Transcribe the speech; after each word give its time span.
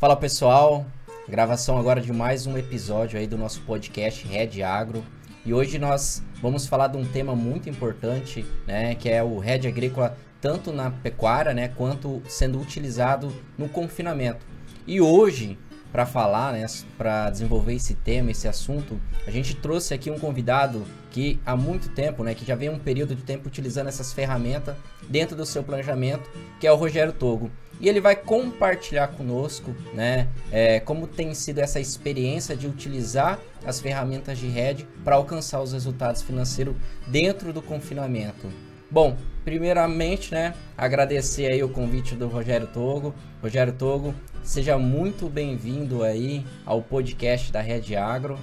Fala 0.00 0.16
pessoal, 0.16 0.86
gravação 1.28 1.76
agora 1.76 2.00
de 2.00 2.10
mais 2.10 2.46
um 2.46 2.56
episódio 2.56 3.18
aí 3.18 3.26
do 3.26 3.36
nosso 3.36 3.60
podcast 3.60 4.26
Red 4.26 4.62
Agro. 4.62 5.04
E 5.44 5.52
hoje 5.52 5.78
nós 5.78 6.22
vamos 6.40 6.66
falar 6.66 6.86
de 6.86 6.96
um 6.96 7.04
tema 7.04 7.36
muito 7.36 7.68
importante, 7.68 8.46
né, 8.66 8.94
que 8.94 9.10
é 9.10 9.22
o 9.22 9.38
Red 9.38 9.68
Agrícola 9.68 10.16
tanto 10.40 10.72
na 10.72 10.90
pecuária, 10.90 11.52
né, 11.52 11.68
quanto 11.68 12.22
sendo 12.26 12.58
utilizado 12.58 13.30
no 13.58 13.68
confinamento. 13.68 14.46
E 14.86 15.02
hoje, 15.02 15.58
para 15.92 16.06
falar, 16.06 16.54
né, 16.54 16.64
para 16.96 17.28
desenvolver 17.28 17.74
esse 17.74 17.94
tema, 17.94 18.30
esse 18.30 18.48
assunto, 18.48 18.98
a 19.26 19.30
gente 19.30 19.54
trouxe 19.54 19.92
aqui 19.92 20.10
um 20.10 20.18
convidado 20.18 20.82
que 21.10 21.38
há 21.44 21.54
muito 21.54 21.90
tempo, 21.90 22.24
né, 22.24 22.34
que 22.34 22.46
já 22.46 22.54
vem 22.54 22.70
um 22.70 22.78
período 22.78 23.14
de 23.14 23.22
tempo 23.22 23.48
utilizando 23.48 23.88
essas 23.88 24.14
ferramentas 24.14 24.74
dentro 25.10 25.36
do 25.36 25.44
seu 25.44 25.62
planejamento, 25.62 26.30
que 26.58 26.66
é 26.66 26.72
o 26.72 26.76
Rogério 26.76 27.12
Togo 27.12 27.50
e 27.80 27.88
ele 27.88 28.00
vai 28.00 28.14
compartilhar 28.14 29.08
conosco, 29.08 29.74
né, 29.94 30.28
é, 30.52 30.78
como 30.80 31.06
tem 31.06 31.32
sido 31.32 31.58
essa 31.58 31.80
experiência 31.80 32.54
de 32.54 32.66
utilizar 32.66 33.38
as 33.64 33.80
ferramentas 33.80 34.38
de 34.38 34.46
Red 34.46 34.86
para 35.02 35.16
alcançar 35.16 35.62
os 35.62 35.72
resultados 35.72 36.22
financeiros 36.22 36.74
dentro 37.06 37.52
do 37.52 37.62
confinamento. 37.62 38.48
Bom, 38.90 39.16
primeiramente, 39.44 40.32
né, 40.32 40.54
agradecer 40.76 41.52
aí 41.52 41.62
o 41.62 41.68
convite 41.68 42.14
do 42.14 42.26
Rogério 42.26 42.66
Togo. 42.66 43.14
Rogério 43.40 43.72
Togo, 43.72 44.14
seja 44.42 44.76
muito 44.76 45.28
bem-vindo 45.28 46.02
aí 46.02 46.44
ao 46.66 46.82
podcast 46.82 47.50
da 47.50 47.60
Red 47.60 47.94
Agro. 47.96 48.38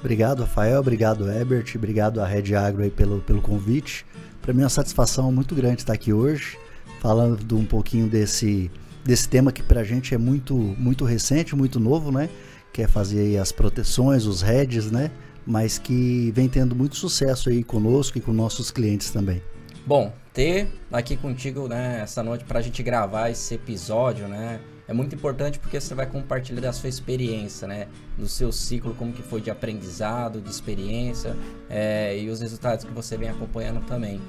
Obrigado, 0.00 0.40
Rafael. 0.40 0.80
Obrigado, 0.80 1.30
Herbert. 1.30 1.72
Obrigado 1.76 2.20
à 2.20 2.26
Red 2.26 2.54
Agro 2.54 2.82
aí 2.82 2.90
pelo, 2.90 3.20
pelo 3.20 3.40
convite. 3.40 4.04
Para 4.42 4.52
mim 4.52 4.60
é 4.60 4.64
uma 4.64 4.70
satisfação 4.70 5.30
muito 5.32 5.54
grande 5.54 5.82
estar 5.82 5.94
aqui 5.94 6.12
hoje 6.12 6.58
falando 7.04 7.58
um 7.58 7.66
pouquinho 7.66 8.08
desse, 8.08 8.70
desse 9.04 9.28
tema 9.28 9.52
que 9.52 9.62
para 9.62 9.82
a 9.82 9.84
gente 9.84 10.14
é 10.14 10.18
muito, 10.18 10.54
muito 10.56 11.04
recente, 11.04 11.54
muito 11.54 11.78
novo, 11.78 12.10
né? 12.10 12.30
Que 12.72 12.80
é 12.80 12.88
fazer 12.88 13.36
as 13.36 13.52
proteções, 13.52 14.24
os 14.24 14.40
heads, 14.40 14.90
né? 14.90 15.10
Mas 15.46 15.76
que 15.78 16.32
vem 16.34 16.48
tendo 16.48 16.74
muito 16.74 16.96
sucesso 16.96 17.50
aí 17.50 17.62
conosco 17.62 18.16
e 18.16 18.22
com 18.22 18.32
nossos 18.32 18.70
clientes 18.70 19.10
também. 19.10 19.42
Bom, 19.86 20.14
ter 20.32 20.66
aqui 20.90 21.14
contigo, 21.14 21.68
né, 21.68 22.00
essa 22.02 22.22
noite 22.22 22.42
para 22.44 22.58
a 22.58 22.62
gente 22.62 22.82
gravar 22.82 23.28
esse 23.28 23.52
episódio, 23.52 24.26
né? 24.26 24.58
é 24.86 24.92
muito 24.92 25.14
importante 25.14 25.58
porque 25.58 25.80
você 25.80 25.94
vai 25.94 26.06
compartilhar 26.06 26.60
da 26.60 26.72
sua 26.72 26.88
experiência, 26.88 27.66
né? 27.66 27.88
Do 28.18 28.28
seu 28.28 28.52
ciclo, 28.52 28.94
como 28.94 29.12
que 29.12 29.22
foi 29.22 29.40
de 29.40 29.50
aprendizado, 29.50 30.40
de 30.40 30.50
experiência 30.50 31.36
é, 31.70 32.18
e 32.18 32.28
os 32.28 32.40
resultados 32.40 32.84
que 32.84 32.92
você 32.92 33.16
vem 33.16 33.30
acompanhando 33.30 33.84
também. 33.86 34.20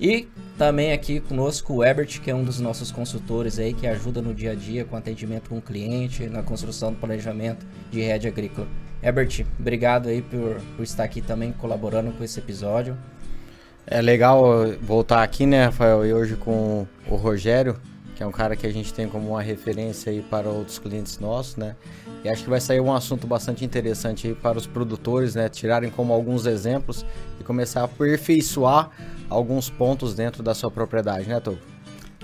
E 0.00 0.28
também 0.62 0.92
aqui 0.92 1.18
conosco 1.18 1.74
o 1.74 1.84
Ebert, 1.84 2.20
que 2.20 2.30
é 2.30 2.34
um 2.36 2.44
dos 2.44 2.60
nossos 2.60 2.92
consultores 2.92 3.58
aí, 3.58 3.74
que 3.74 3.84
ajuda 3.84 4.22
no 4.22 4.32
dia 4.32 4.52
a 4.52 4.54
dia 4.54 4.84
com 4.84 4.96
atendimento 4.96 5.50
com 5.50 5.58
o 5.58 5.60
cliente, 5.60 6.28
na 6.28 6.40
construção 6.40 6.92
do 6.92 6.98
planejamento 7.00 7.66
de 7.90 8.00
rede 8.00 8.28
agrícola. 8.28 8.68
Ebert, 9.02 9.44
obrigado 9.58 10.08
aí 10.08 10.22
por, 10.22 10.60
por 10.76 10.84
estar 10.84 11.02
aqui 11.02 11.20
também 11.20 11.50
colaborando 11.50 12.12
com 12.12 12.22
esse 12.22 12.38
episódio. 12.38 12.96
É 13.84 14.00
legal 14.00 14.40
voltar 14.80 15.24
aqui, 15.24 15.46
né, 15.46 15.64
Rafael, 15.64 16.06
e 16.06 16.14
hoje 16.14 16.36
com 16.36 16.86
o 17.10 17.16
Rogério, 17.16 17.76
que 18.14 18.22
é 18.22 18.26
um 18.26 18.32
cara 18.32 18.54
que 18.54 18.66
a 18.66 18.72
gente 18.72 18.92
tem 18.92 19.08
como 19.08 19.30
uma 19.30 19.42
referência 19.42 20.12
aí 20.12 20.22
para 20.22 20.48
outros 20.48 20.78
clientes 20.78 21.18
nossos, 21.18 21.56
né? 21.56 21.76
E 22.24 22.28
acho 22.28 22.44
que 22.44 22.50
vai 22.50 22.60
sair 22.60 22.80
um 22.80 22.92
assunto 22.92 23.26
bastante 23.26 23.64
interessante 23.64 24.28
aí 24.28 24.34
para 24.34 24.58
os 24.58 24.66
produtores, 24.66 25.34
né? 25.34 25.48
Tirarem 25.48 25.90
como 25.90 26.12
alguns 26.12 26.46
exemplos 26.46 27.04
e 27.40 27.44
começar 27.44 27.80
a 27.80 27.84
aperfeiçoar 27.84 28.90
alguns 29.28 29.70
pontos 29.70 30.14
dentro 30.14 30.42
da 30.42 30.54
sua 30.54 30.70
propriedade, 30.70 31.28
né, 31.28 31.40
Tô? 31.40 31.56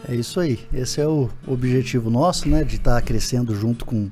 É 0.08 0.14
isso 0.14 0.38
aí. 0.38 0.60
Esse 0.72 1.00
é 1.00 1.06
o 1.08 1.28
objetivo 1.46 2.10
nosso, 2.10 2.48
né? 2.48 2.62
De 2.62 2.76
estar 2.76 2.94
tá 2.94 3.02
crescendo 3.02 3.54
junto 3.54 3.84
com, 3.84 4.10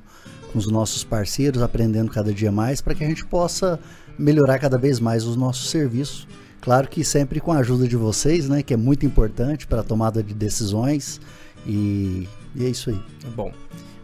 com 0.51 0.59
os 0.59 0.69
nossos 0.69 1.03
parceiros, 1.03 1.61
aprendendo 1.61 2.11
cada 2.11 2.33
dia 2.33 2.51
mais, 2.51 2.81
para 2.81 2.95
que 2.95 3.03
a 3.03 3.07
gente 3.07 3.25
possa 3.25 3.79
melhorar 4.17 4.59
cada 4.59 4.77
vez 4.77 4.99
mais 4.99 5.25
os 5.25 5.35
nossos 5.35 5.69
serviços. 5.69 6.27
Claro 6.59 6.89
que 6.89 7.03
sempre 7.03 7.39
com 7.39 7.53
a 7.53 7.59
ajuda 7.59 7.87
de 7.87 7.95
vocês, 7.95 8.49
né? 8.49 8.61
Que 8.61 8.73
é 8.73 8.77
muito 8.77 9.05
importante 9.05 9.65
para 9.67 9.81
a 9.81 9.83
tomada 9.83 10.21
de 10.21 10.33
decisões 10.33 11.21
e, 11.67 12.27
e 12.55 12.65
é 12.65 12.69
isso 12.69 12.89
aí. 12.89 12.99
Bom, 13.35 13.51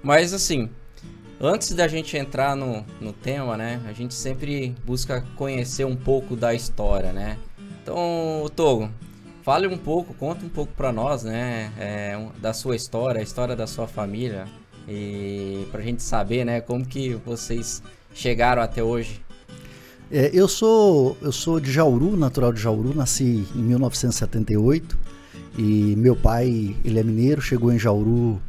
mas 0.03 0.33
assim, 0.33 0.69
antes 1.39 1.71
da 1.73 1.87
gente 1.87 2.17
entrar 2.17 2.55
no, 2.55 2.85
no 2.99 3.13
tema, 3.13 3.55
né? 3.55 3.81
A 3.87 3.93
gente 3.93 4.13
sempre 4.13 4.75
busca 4.85 5.23
conhecer 5.35 5.85
um 5.85 5.95
pouco 5.95 6.35
da 6.35 6.53
história, 6.53 7.13
né? 7.13 7.37
Então, 7.81 8.45
Togo, 8.55 8.89
fale 9.41 9.67
um 9.67 9.77
pouco, 9.77 10.13
conta 10.13 10.45
um 10.45 10.49
pouco 10.49 10.73
para 10.73 10.91
nós, 10.91 11.23
né? 11.23 11.71
É, 11.79 12.27
da 12.41 12.53
sua 12.53 12.75
história, 12.75 13.19
a 13.19 13.23
história 13.23 13.55
da 13.55 13.65
sua 13.65 13.87
família 13.87 14.45
e 14.87 15.65
pra 15.71 15.81
gente 15.81 16.03
saber, 16.03 16.45
né? 16.45 16.59
Como 16.59 16.85
que 16.85 17.15
vocês 17.25 17.81
chegaram 18.13 18.61
até 18.61 18.83
hoje. 18.83 19.21
É, 20.11 20.29
eu 20.33 20.47
sou 20.47 21.17
eu 21.21 21.31
sou 21.31 21.59
de 21.59 21.71
Jauru, 21.71 22.15
natural 22.15 22.51
de 22.51 22.61
Jauru, 22.61 22.93
nasci 22.93 23.47
em 23.55 23.59
1978 23.59 25.12
e 25.57 25.95
meu 25.97 26.15
pai, 26.15 26.75
ele 26.83 26.99
é 26.99 27.03
mineiro, 27.03 27.41
chegou 27.41 27.71
em 27.71 27.79
Jauru 27.79 28.41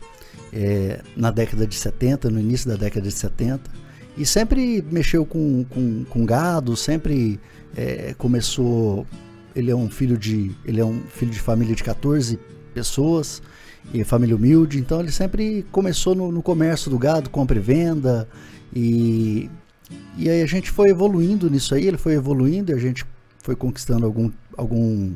é, 0.53 1.01
na 1.17 1.31
década 1.31 1.67
de 1.67 1.75
70, 1.75 2.31
no 2.31 2.41
início 2.41 2.69
da 2.69 2.77
década 2.77 3.07
de 3.07 3.15
70, 3.15 3.71
e 4.17 4.25
sempre 4.25 4.85
mexeu 4.91 5.27
com, 5.27 5.65
com, 5.65 6.05
com 6.05 6.25
gado, 6.25 6.77
sempre 6.77 7.41
é, 7.77 8.15
começou. 8.17 9.07
Ele 9.55 9.71
é 9.71 9.77
um 9.77 9.91
filho 9.91 10.17
de. 10.17 10.53
Ele 10.65 10.81
é 10.81 10.85
um 10.85 11.01
filho 11.09 11.31
de 11.31 11.41
família 11.41 11.75
de 11.75 11.83
14 11.83 12.39
pessoas, 12.73 13.43
e 13.93 14.03
família 14.05 14.35
humilde, 14.35 14.79
então 14.79 15.01
ele 15.01 15.13
sempre 15.13 15.65
começou 15.71 16.15
no, 16.15 16.33
no 16.33 16.43
comércio 16.43 16.91
do 16.91 16.99
gado, 16.99 17.29
compra 17.29 17.59
e 17.59 17.61
venda, 17.61 18.29
e, 18.75 19.51
e 20.17 20.29
aí 20.31 20.43
a 20.43 20.47
gente 20.47 20.71
foi 20.71 20.89
evoluindo 20.91 21.51
nisso 21.51 21.75
aí, 21.75 21.87
ele 21.87 21.99
foi 21.99 22.15
evoluindo 22.15 22.73
e 22.73 22.75
a 22.75 22.79
gente 22.79 23.05
foi 23.43 23.55
conquistando 23.55 24.07
algum, 24.07 24.31
algum 24.57 25.13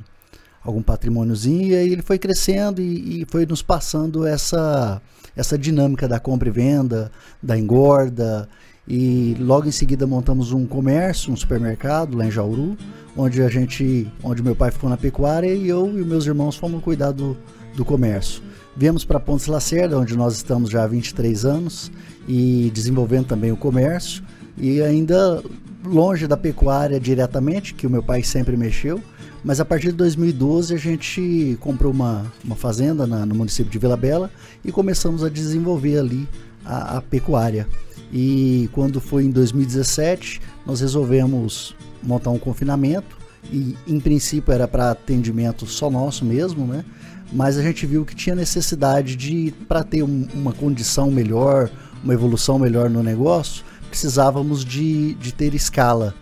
algum 0.64 0.82
patrimôniozinho, 0.82 1.68
e 1.68 1.74
aí 1.74 1.92
ele 1.92 2.02
foi 2.02 2.18
crescendo 2.18 2.80
e, 2.80 3.22
e, 3.22 3.26
foi 3.28 3.46
nos 3.46 3.62
passando 3.62 4.26
essa, 4.26 5.00
essa 5.36 5.56
dinâmica 5.56 6.06
da 6.06 6.20
compra 6.20 6.48
e 6.48 6.52
venda, 6.52 7.10
da 7.42 7.58
engorda, 7.58 8.48
e 8.86 9.36
logo 9.38 9.68
em 9.68 9.72
seguida 9.72 10.06
montamos 10.06 10.52
um 10.52 10.66
comércio, 10.66 11.32
um 11.32 11.36
supermercado 11.36 12.16
lá 12.16 12.26
em 12.26 12.30
Jauru, 12.30 12.76
onde 13.16 13.42
a 13.42 13.48
gente, 13.48 14.10
onde 14.22 14.42
meu 14.42 14.56
pai 14.56 14.70
ficou 14.70 14.88
na 14.88 14.96
pecuária 14.96 15.52
e 15.52 15.68
eu 15.68 15.86
e 15.98 16.04
meus 16.04 16.26
irmãos 16.26 16.56
fomos 16.56 16.82
cuidar 16.82 17.12
do, 17.12 17.36
do 17.76 17.84
comércio. 17.84 18.42
Viemos 18.76 19.04
para 19.04 19.18
Pontes 19.18 19.46
Lacerda, 19.46 19.98
onde 19.98 20.16
nós 20.16 20.36
estamos 20.36 20.70
já 20.70 20.84
há 20.84 20.86
23 20.86 21.44
anos 21.44 21.90
e 22.28 22.70
desenvolvendo 22.72 23.26
também 23.26 23.50
o 23.50 23.56
comércio 23.56 24.22
e 24.56 24.80
ainda 24.80 25.42
longe 25.84 26.26
da 26.26 26.36
pecuária 26.36 27.00
diretamente, 27.00 27.74
que 27.74 27.86
o 27.86 27.90
meu 27.90 28.02
pai 28.02 28.22
sempre 28.22 28.56
mexeu, 28.56 29.02
mas 29.44 29.60
a 29.60 29.64
partir 29.64 29.88
de 29.88 29.94
2012 29.94 30.74
a 30.74 30.78
gente 30.78 31.56
comprou 31.60 31.92
uma, 31.92 32.30
uma 32.44 32.56
fazenda 32.56 33.06
na, 33.06 33.24
no 33.24 33.34
município 33.34 33.70
de 33.70 33.78
Vila 33.78 33.96
Bela 33.96 34.30
e 34.64 34.72
começamos 34.72 35.22
a 35.22 35.28
desenvolver 35.28 35.98
ali 35.98 36.28
a, 36.64 36.98
a 36.98 37.02
pecuária. 37.02 37.66
E 38.12 38.68
quando 38.72 39.00
foi 39.00 39.24
em 39.24 39.30
2017, 39.30 40.40
nós 40.66 40.80
resolvemos 40.80 41.74
montar 42.02 42.30
um 42.30 42.38
confinamento 42.38 43.16
e 43.52 43.76
em 43.86 44.00
princípio 44.00 44.52
era 44.52 44.66
para 44.66 44.90
atendimento 44.90 45.66
só 45.66 45.90
nosso 45.90 46.24
mesmo, 46.24 46.66
né? 46.66 46.84
Mas 47.32 47.58
a 47.58 47.62
gente 47.62 47.84
viu 47.84 48.04
que 48.04 48.14
tinha 48.14 48.34
necessidade 48.34 49.14
de 49.14 49.52
para 49.68 49.84
ter 49.84 50.02
um, 50.02 50.26
uma 50.32 50.52
condição 50.52 51.10
melhor, 51.10 51.70
uma 52.02 52.14
evolução 52.14 52.58
melhor 52.58 52.88
no 52.88 53.02
negócio, 53.02 53.64
precisávamos 53.88 54.64
de, 54.64 55.14
de 55.14 55.32
ter 55.32 55.54
escala. 55.54 56.14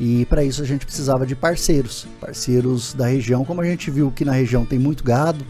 E 0.00 0.24
para 0.26 0.44
isso 0.44 0.62
a 0.62 0.64
gente 0.64 0.86
precisava 0.86 1.26
de 1.26 1.34
parceiros, 1.34 2.06
parceiros 2.20 2.94
da 2.94 3.06
região. 3.06 3.44
Como 3.44 3.60
a 3.60 3.64
gente 3.64 3.90
viu 3.90 4.10
que 4.10 4.24
na 4.24 4.32
região 4.32 4.64
tem 4.64 4.78
muito 4.78 5.02
gado, 5.02 5.44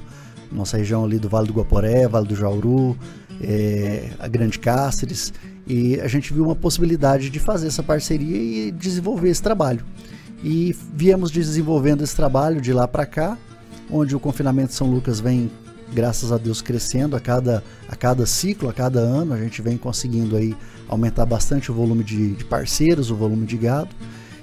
nossa 0.50 0.78
região 0.78 1.04
ali 1.04 1.18
do 1.18 1.28
Vale 1.28 1.48
do 1.48 1.52
Guaporé, 1.52 2.08
Vale 2.08 2.26
do 2.26 2.34
Jauru, 2.34 2.96
é, 3.42 4.10
a 4.18 4.26
Grande 4.26 4.58
Cáceres, 4.58 5.32
e 5.66 6.00
a 6.00 6.08
gente 6.08 6.32
viu 6.32 6.44
uma 6.44 6.56
possibilidade 6.56 7.28
de 7.28 7.38
fazer 7.38 7.66
essa 7.66 7.82
parceria 7.82 8.68
e 8.68 8.70
desenvolver 8.72 9.28
esse 9.28 9.42
trabalho. 9.42 9.84
E 10.42 10.74
viemos 10.94 11.30
desenvolvendo 11.30 12.02
esse 12.02 12.16
trabalho 12.16 12.60
de 12.60 12.72
lá 12.72 12.88
para 12.88 13.04
cá, 13.04 13.36
onde 13.90 14.16
o 14.16 14.20
confinamento 14.20 14.68
de 14.68 14.74
São 14.74 14.88
Lucas 14.88 15.20
vem, 15.20 15.50
graças 15.92 16.32
a 16.32 16.38
Deus, 16.38 16.62
crescendo 16.62 17.16
a 17.16 17.20
cada, 17.20 17.62
a 17.86 17.94
cada 17.94 18.24
ciclo, 18.24 18.68
a 18.68 18.72
cada 18.72 19.00
ano, 19.00 19.34
a 19.34 19.38
gente 19.38 19.60
vem 19.60 19.76
conseguindo 19.76 20.36
aí 20.36 20.56
aumentar 20.88 21.26
bastante 21.26 21.70
o 21.70 21.74
volume 21.74 22.02
de, 22.02 22.34
de 22.34 22.44
parceiros, 22.44 23.10
o 23.10 23.16
volume 23.16 23.44
de 23.44 23.58
gado. 23.58 23.90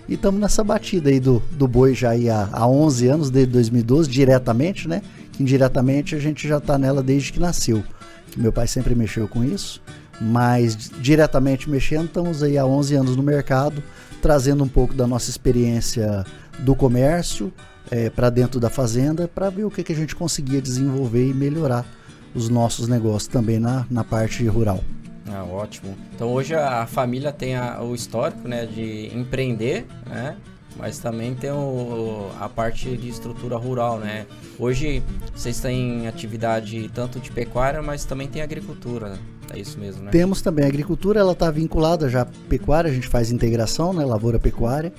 E 0.08 0.14
estamos 0.14 0.40
nessa 0.40 0.64
batida 0.64 1.10
aí 1.10 1.20
do, 1.20 1.42
do 1.52 1.68
boi 1.68 1.96
já 1.96 2.12
aí 2.12 2.30
há, 2.30 2.48
há 2.52 2.68
11 2.68 3.08
anos, 3.08 3.30
desde 3.32 3.52
2012, 3.54 4.10
diretamente, 4.10 4.88
né? 4.88 5.02
Indiretamente 5.40 6.16
a 6.16 6.20
gente 6.20 6.48
já 6.48 6.58
está 6.58 6.78
nela 6.78 7.02
desde 7.02 7.34
que 7.34 7.40
nasceu. 7.40 7.84
Que 8.32 8.40
meu 8.40 8.54
pai 8.54 8.68
sempre 8.68 8.94
mexeu 8.94 9.28
com 9.28 9.44
isso, 9.44 9.82
mas 10.22 10.92
diretamente 11.02 11.70
mexendo, 11.70 12.06
estamos 12.06 12.44
aí 12.44 12.58
há 12.58 12.66
11 12.66 12.96
anos 12.96 13.16
no 13.16 13.24
mercado, 13.24 13.82
trazendo 14.22 14.64
um 14.64 14.68
pouco 14.68 14.94
da 14.94 15.08
nossa 15.08 15.30
experiência 15.30 16.24
do 16.60 16.76
comércio 16.76 17.52
é, 17.90 18.10
para 18.10 18.30
dentro 18.30 18.60
da 18.60 18.70
fazenda, 18.70 19.28
para 19.28 19.50
ver 19.50 19.66
o 19.66 19.72
que, 19.72 19.84
que 19.84 19.94
a 19.94 19.96
gente 19.96 20.16
conseguia 20.16 20.62
desenvolver 20.62 21.28
e 21.28 21.34
melhorar 21.34 21.86
os 22.34 22.50
nossos 22.50 22.88
negócios 22.88 23.28
também 23.28 23.60
na, 23.60 23.86
na 23.90 24.04
parte 24.04 24.46
rural. 24.46 24.84
Ah, 25.28 25.44
ótimo. 25.44 25.98
Então 26.14 26.32
hoje 26.32 26.54
a 26.54 26.86
família 26.86 27.32
tem 27.32 27.56
a, 27.56 27.82
o 27.82 27.96
histórico 27.96 28.48
né, 28.48 28.66
de 28.66 29.16
empreender, 29.16 29.86
né? 30.06 30.38
Mas 30.78 31.00
também 31.00 31.34
tem 31.34 31.52
o, 31.52 32.30
a 32.40 32.50
parte 32.50 32.98
de 32.98 33.08
estrutura 33.08 33.56
rural, 33.56 33.98
né? 33.98 34.26
Hoje 34.60 35.02
vocês 35.34 35.60
têm 35.60 36.06
atividade 36.08 36.90
tanto 36.94 37.20
de 37.20 37.32
pecuária, 37.32 37.82
mas 37.82 38.04
também 38.04 38.28
tem 38.28 38.42
agricultura, 38.42 39.10
né? 39.10 39.20
É 39.54 39.60
isso 39.60 39.80
mesmo, 39.80 40.04
né? 40.04 40.12
Temos 40.12 40.42
também 40.42 40.66
a 40.66 40.68
agricultura, 40.68 41.20
ela 41.20 41.32
está 41.32 41.50
vinculada 41.50 42.10
já 42.10 42.24
à 42.24 42.26
pecuária, 42.26 42.92
a 42.92 42.94
gente 42.94 43.08
faz 43.08 43.32
integração, 43.32 43.94
né? 43.94 44.04
Lavoura 44.04 44.38
pecuária. 44.38 44.92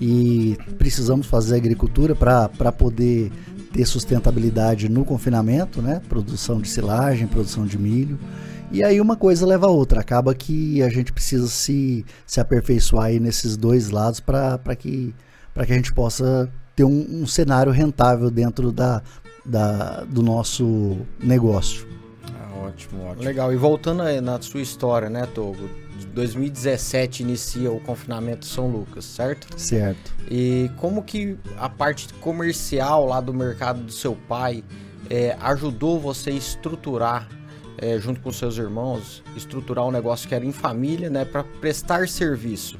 E 0.00 0.58
precisamos 0.76 1.28
fazer 1.28 1.54
agricultura 1.54 2.16
para 2.16 2.72
poder 2.72 3.30
ter 3.72 3.84
sustentabilidade 3.84 4.88
no 4.88 5.04
confinamento, 5.04 5.80
né? 5.80 6.02
Produção 6.08 6.60
de 6.60 6.68
silagem, 6.68 7.28
produção 7.28 7.64
de 7.64 7.78
milho. 7.78 8.18
E 8.74 8.82
aí 8.82 9.00
uma 9.00 9.16
coisa 9.16 9.46
leva 9.46 9.66
a 9.66 9.70
outra. 9.70 10.00
Acaba 10.00 10.34
que 10.34 10.82
a 10.82 10.88
gente 10.88 11.12
precisa 11.12 11.46
se, 11.46 12.04
se 12.26 12.40
aperfeiçoar 12.40 13.06
aí 13.06 13.20
nesses 13.20 13.56
dois 13.56 13.90
lados 13.90 14.18
para 14.18 14.58
que, 14.76 15.14
que 15.54 15.72
a 15.72 15.76
gente 15.76 15.92
possa 15.92 16.50
ter 16.74 16.82
um, 16.82 17.22
um 17.22 17.26
cenário 17.26 17.70
rentável 17.70 18.28
dentro 18.32 18.72
da, 18.72 19.00
da, 19.46 20.02
do 20.02 20.22
nosso 20.24 20.98
negócio. 21.22 21.86
Ah, 22.24 22.66
ótimo, 22.66 23.04
ótimo. 23.04 23.22
Legal. 23.22 23.52
E 23.52 23.56
voltando 23.56 24.02
na 24.20 24.42
sua 24.42 24.60
história, 24.60 25.08
né, 25.08 25.24
Togo? 25.32 25.70
2017 26.12 27.22
inicia 27.22 27.70
o 27.70 27.78
confinamento 27.78 28.44
São 28.44 28.68
Lucas, 28.68 29.04
certo? 29.04 29.48
Certo. 29.56 30.12
E 30.28 30.68
como 30.76 31.02
que 31.02 31.38
a 31.58 31.68
parte 31.68 32.12
comercial 32.14 33.06
lá 33.06 33.20
do 33.20 33.32
mercado 33.32 33.82
do 33.82 33.92
seu 33.92 34.16
pai 34.28 34.64
é, 35.08 35.36
ajudou 35.40 36.00
você 36.00 36.30
a 36.30 36.34
estruturar 36.34 37.28
é, 37.84 38.00
junto 38.00 38.18
com 38.20 38.32
seus 38.32 38.56
irmãos, 38.56 39.22
estruturar 39.36 39.84
um 39.84 39.90
negócio 39.90 40.26
que 40.26 40.34
era 40.34 40.44
em 40.44 40.52
família, 40.52 41.10
né, 41.10 41.22
para 41.22 41.44
prestar 41.44 42.08
serviço. 42.08 42.78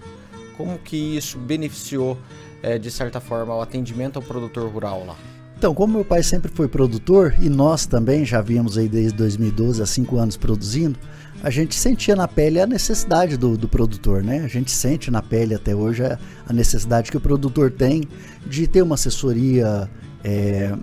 Como 0.57 0.79
que 0.79 0.97
isso 0.97 1.37
beneficiou, 1.37 2.17
é, 2.63 2.79
de 2.79 2.91
certa 2.91 3.21
forma, 3.21 3.55
o 3.55 3.61
atendimento 3.61 4.17
ao 4.17 4.23
produtor 4.23 4.67
rural 4.71 5.05
lá? 5.07 5.17
Então, 5.59 5.75
como 5.75 5.95
meu 5.95 6.05
pai 6.07 6.23
sempre 6.23 6.51
foi 6.51 6.69
produtor 6.69 7.35
e 7.39 7.51
nós 7.51 7.85
também 7.85 8.25
já 8.25 8.41
víamos 8.41 8.79
aí 8.79 8.89
desde 8.89 9.17
2012, 9.19 9.83
há 9.83 9.87
cinco 9.87 10.17
anos 10.17 10.39
produzindo, 10.39 10.99
a 11.43 11.51
gente 11.51 11.75
sentia 11.75 12.17
na 12.17 12.27
pele 12.27 12.59
a 12.59 12.67
necessidade 12.67 13.37
do, 13.37 13.59
do 13.59 13.69
produtor, 13.69 14.23
né? 14.23 14.41
A 14.43 14.49
gente 14.49 14.71
sente 14.71 15.11
na 15.11 15.21
pele 15.21 15.55
até 15.55 15.75
hoje 15.75 16.03
a, 16.03 16.19
a 16.49 16.53
necessidade 16.53 17.11
que 17.11 17.17
o 17.19 17.21
produtor 17.21 17.71
tem 17.71 18.09
de 18.47 18.67
ter 18.67 18.81
uma 18.81 18.95
assessoria 18.95 19.89
é, 20.25 20.75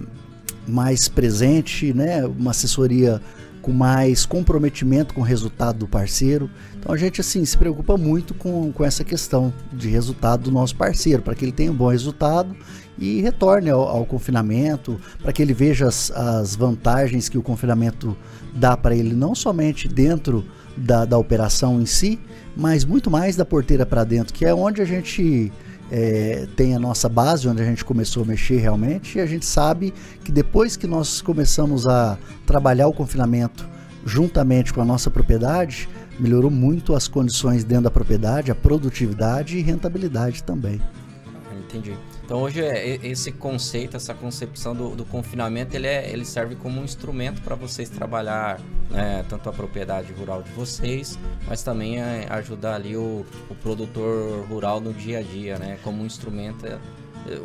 mais 0.67 1.07
presente, 1.07 1.91
né? 1.91 2.23
Uma 2.25 2.51
assessoria 2.51 3.19
com 3.61 3.71
mais 3.71 4.25
comprometimento 4.25 5.13
com 5.13 5.21
o 5.21 5.23
resultado 5.23 5.79
do 5.79 5.87
parceiro. 5.87 6.49
Então 6.77 6.93
a 6.93 6.97
gente 6.97 7.21
assim 7.21 7.43
se 7.45 7.57
preocupa 7.57 7.97
muito 7.97 8.33
com, 8.33 8.71
com 8.71 8.83
essa 8.83 9.03
questão 9.03 9.53
de 9.71 9.89
resultado 9.89 10.43
do 10.43 10.51
nosso 10.51 10.75
parceiro, 10.75 11.21
para 11.21 11.35
que 11.35 11.45
ele 11.45 11.51
tenha 11.51 11.71
um 11.71 11.75
bom 11.75 11.89
resultado 11.89 12.55
e 12.97 13.21
retorne 13.21 13.69
ao, 13.69 13.81
ao 13.81 14.05
confinamento, 14.05 14.99
para 15.21 15.31
que 15.31 15.41
ele 15.41 15.53
veja 15.53 15.87
as, 15.87 16.11
as, 16.11 16.55
vantagens 16.55 17.29
que 17.29 17.37
o 17.37 17.41
confinamento 17.41 18.15
dá 18.53 18.75
para 18.75 18.95
ele, 18.95 19.15
não 19.15 19.33
somente 19.33 19.87
dentro 19.87 20.45
da, 20.75 21.05
da 21.05 21.17
operação 21.17 21.81
em 21.81 21.85
si, 21.85 22.19
mas 22.55 22.85
muito 22.85 23.09
mais 23.09 23.35
da 23.35 23.45
porteira 23.45 23.85
para 23.85 24.03
dentro, 24.03 24.33
que 24.33 24.45
é 24.45 24.53
onde 24.53 24.81
a 24.81 24.85
gente 24.85 25.51
é, 25.91 26.47
tem 26.55 26.73
a 26.73 26.79
nossa 26.79 27.09
base, 27.09 27.47
onde 27.47 27.61
a 27.61 27.65
gente 27.65 27.83
começou 27.83 28.23
a 28.23 28.25
mexer 28.25 28.57
realmente, 28.57 29.17
e 29.17 29.21
a 29.21 29.25
gente 29.25 29.45
sabe 29.45 29.93
que 30.23 30.31
depois 30.31 30.77
que 30.77 30.87
nós 30.87 31.21
começamos 31.21 31.85
a 31.85 32.17
trabalhar 32.45 32.87
o 32.87 32.93
confinamento 32.93 33.67
juntamente 34.05 34.73
com 34.73 34.81
a 34.81 34.85
nossa 34.85 35.11
propriedade, 35.11 35.89
melhorou 36.19 36.49
muito 36.49 36.95
as 36.95 37.07
condições 37.07 37.63
dentro 37.63 37.83
da 37.83 37.91
propriedade, 37.91 38.49
a 38.49 38.55
produtividade 38.55 39.57
e 39.57 39.61
rentabilidade 39.61 40.43
também. 40.43 40.81
Entendi. 41.65 41.95
Então 42.31 42.43
hoje 42.43 42.61
é, 42.61 42.97
esse 43.05 43.29
conceito, 43.29 43.97
essa 43.97 44.13
concepção 44.13 44.73
do, 44.73 44.95
do 44.95 45.03
confinamento, 45.03 45.75
ele, 45.75 45.85
é, 45.85 46.09
ele 46.09 46.23
serve 46.23 46.55
como 46.55 46.79
um 46.79 46.85
instrumento 46.85 47.41
para 47.41 47.55
vocês 47.55 47.89
trabalhar 47.89 48.57
né, 48.89 49.25
tanto 49.27 49.49
a 49.49 49.51
propriedade 49.51 50.13
rural 50.13 50.41
de 50.41 50.49
vocês, 50.51 51.19
mas 51.45 51.61
também 51.61 51.99
é, 51.99 52.27
ajudar 52.29 52.75
ali 52.75 52.95
o, 52.95 53.25
o 53.49 53.55
produtor 53.55 54.45
rural 54.47 54.79
no 54.79 54.93
dia 54.93 55.19
a 55.19 55.21
dia, 55.21 55.59
né? 55.59 55.77
Como 55.83 56.01
um 56.01 56.05
instrumento 56.05 56.65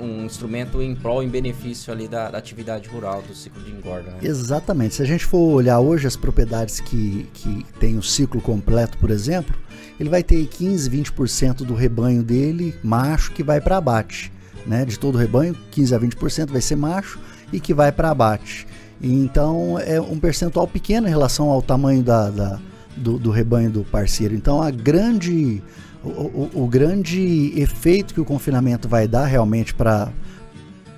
um 0.00 0.24
instrumento 0.24 0.80
em 0.80 0.94
prol, 0.94 1.20
em 1.20 1.28
benefício 1.28 1.92
ali 1.92 2.06
da, 2.06 2.30
da 2.30 2.38
atividade 2.38 2.88
rural, 2.88 3.22
do 3.22 3.34
ciclo 3.34 3.60
de 3.62 3.72
engorda. 3.72 4.12
Né? 4.12 4.18
Exatamente. 4.22 4.94
Se 4.94 5.02
a 5.02 5.04
gente 5.04 5.26
for 5.26 5.52
olhar 5.52 5.80
hoje 5.80 6.06
as 6.06 6.16
propriedades 6.16 6.78
que, 6.78 7.28
que 7.34 7.66
têm 7.80 7.98
o 7.98 8.02
ciclo 8.02 8.40
completo, 8.40 8.96
por 8.98 9.10
exemplo, 9.10 9.54
ele 9.98 10.08
vai 10.08 10.22
ter 10.22 10.46
15, 10.46 10.88
20% 10.88 11.56
do 11.56 11.74
rebanho 11.74 12.22
dele, 12.22 12.74
macho, 12.84 13.32
que 13.32 13.42
vai 13.42 13.60
para 13.60 13.78
abate 13.78 14.32
né, 14.66 14.84
de 14.84 14.98
todo 14.98 15.14
o 15.14 15.18
rebanho, 15.18 15.56
15 15.70 15.94
a 15.94 16.00
20% 16.00 16.50
vai 16.50 16.60
ser 16.60 16.76
macho 16.76 17.18
e 17.52 17.60
que 17.60 17.72
vai 17.72 17.92
para 17.92 18.10
abate. 18.10 18.66
Então 19.00 19.78
é 19.78 20.00
um 20.00 20.18
percentual 20.18 20.66
pequeno 20.66 21.06
em 21.06 21.10
relação 21.10 21.50
ao 21.50 21.62
tamanho 21.62 22.02
da, 22.02 22.30
da 22.30 22.60
do, 22.96 23.18
do, 23.18 23.30
rebanho 23.30 23.70
do 23.70 23.84
parceiro. 23.84 24.34
Então 24.34 24.62
a 24.62 24.70
grande, 24.70 25.62
o, 26.02 26.08
o, 26.08 26.50
o 26.64 26.66
grande 26.66 27.52
efeito 27.56 28.14
que 28.14 28.20
o 28.20 28.24
confinamento 28.24 28.88
vai 28.88 29.06
dar 29.06 29.26
realmente 29.26 29.74
para 29.74 30.10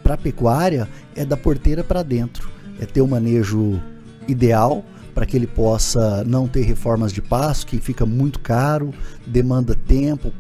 a 0.04 0.16
pecuária 0.16 0.88
é 1.16 1.24
da 1.24 1.36
porteira 1.36 1.82
para 1.82 2.02
dentro. 2.02 2.50
É 2.80 2.86
ter 2.86 3.00
o 3.00 3.08
manejo 3.08 3.80
ideal 4.28 4.84
para 5.12 5.26
que 5.26 5.36
ele 5.36 5.48
possa 5.48 6.22
não 6.22 6.46
ter 6.46 6.62
reformas 6.62 7.12
de 7.12 7.20
pasto, 7.20 7.66
que 7.66 7.78
fica 7.78 8.06
muito 8.06 8.38
caro, 8.38 8.94
demanda 9.26 9.74
tempo, 9.74 10.32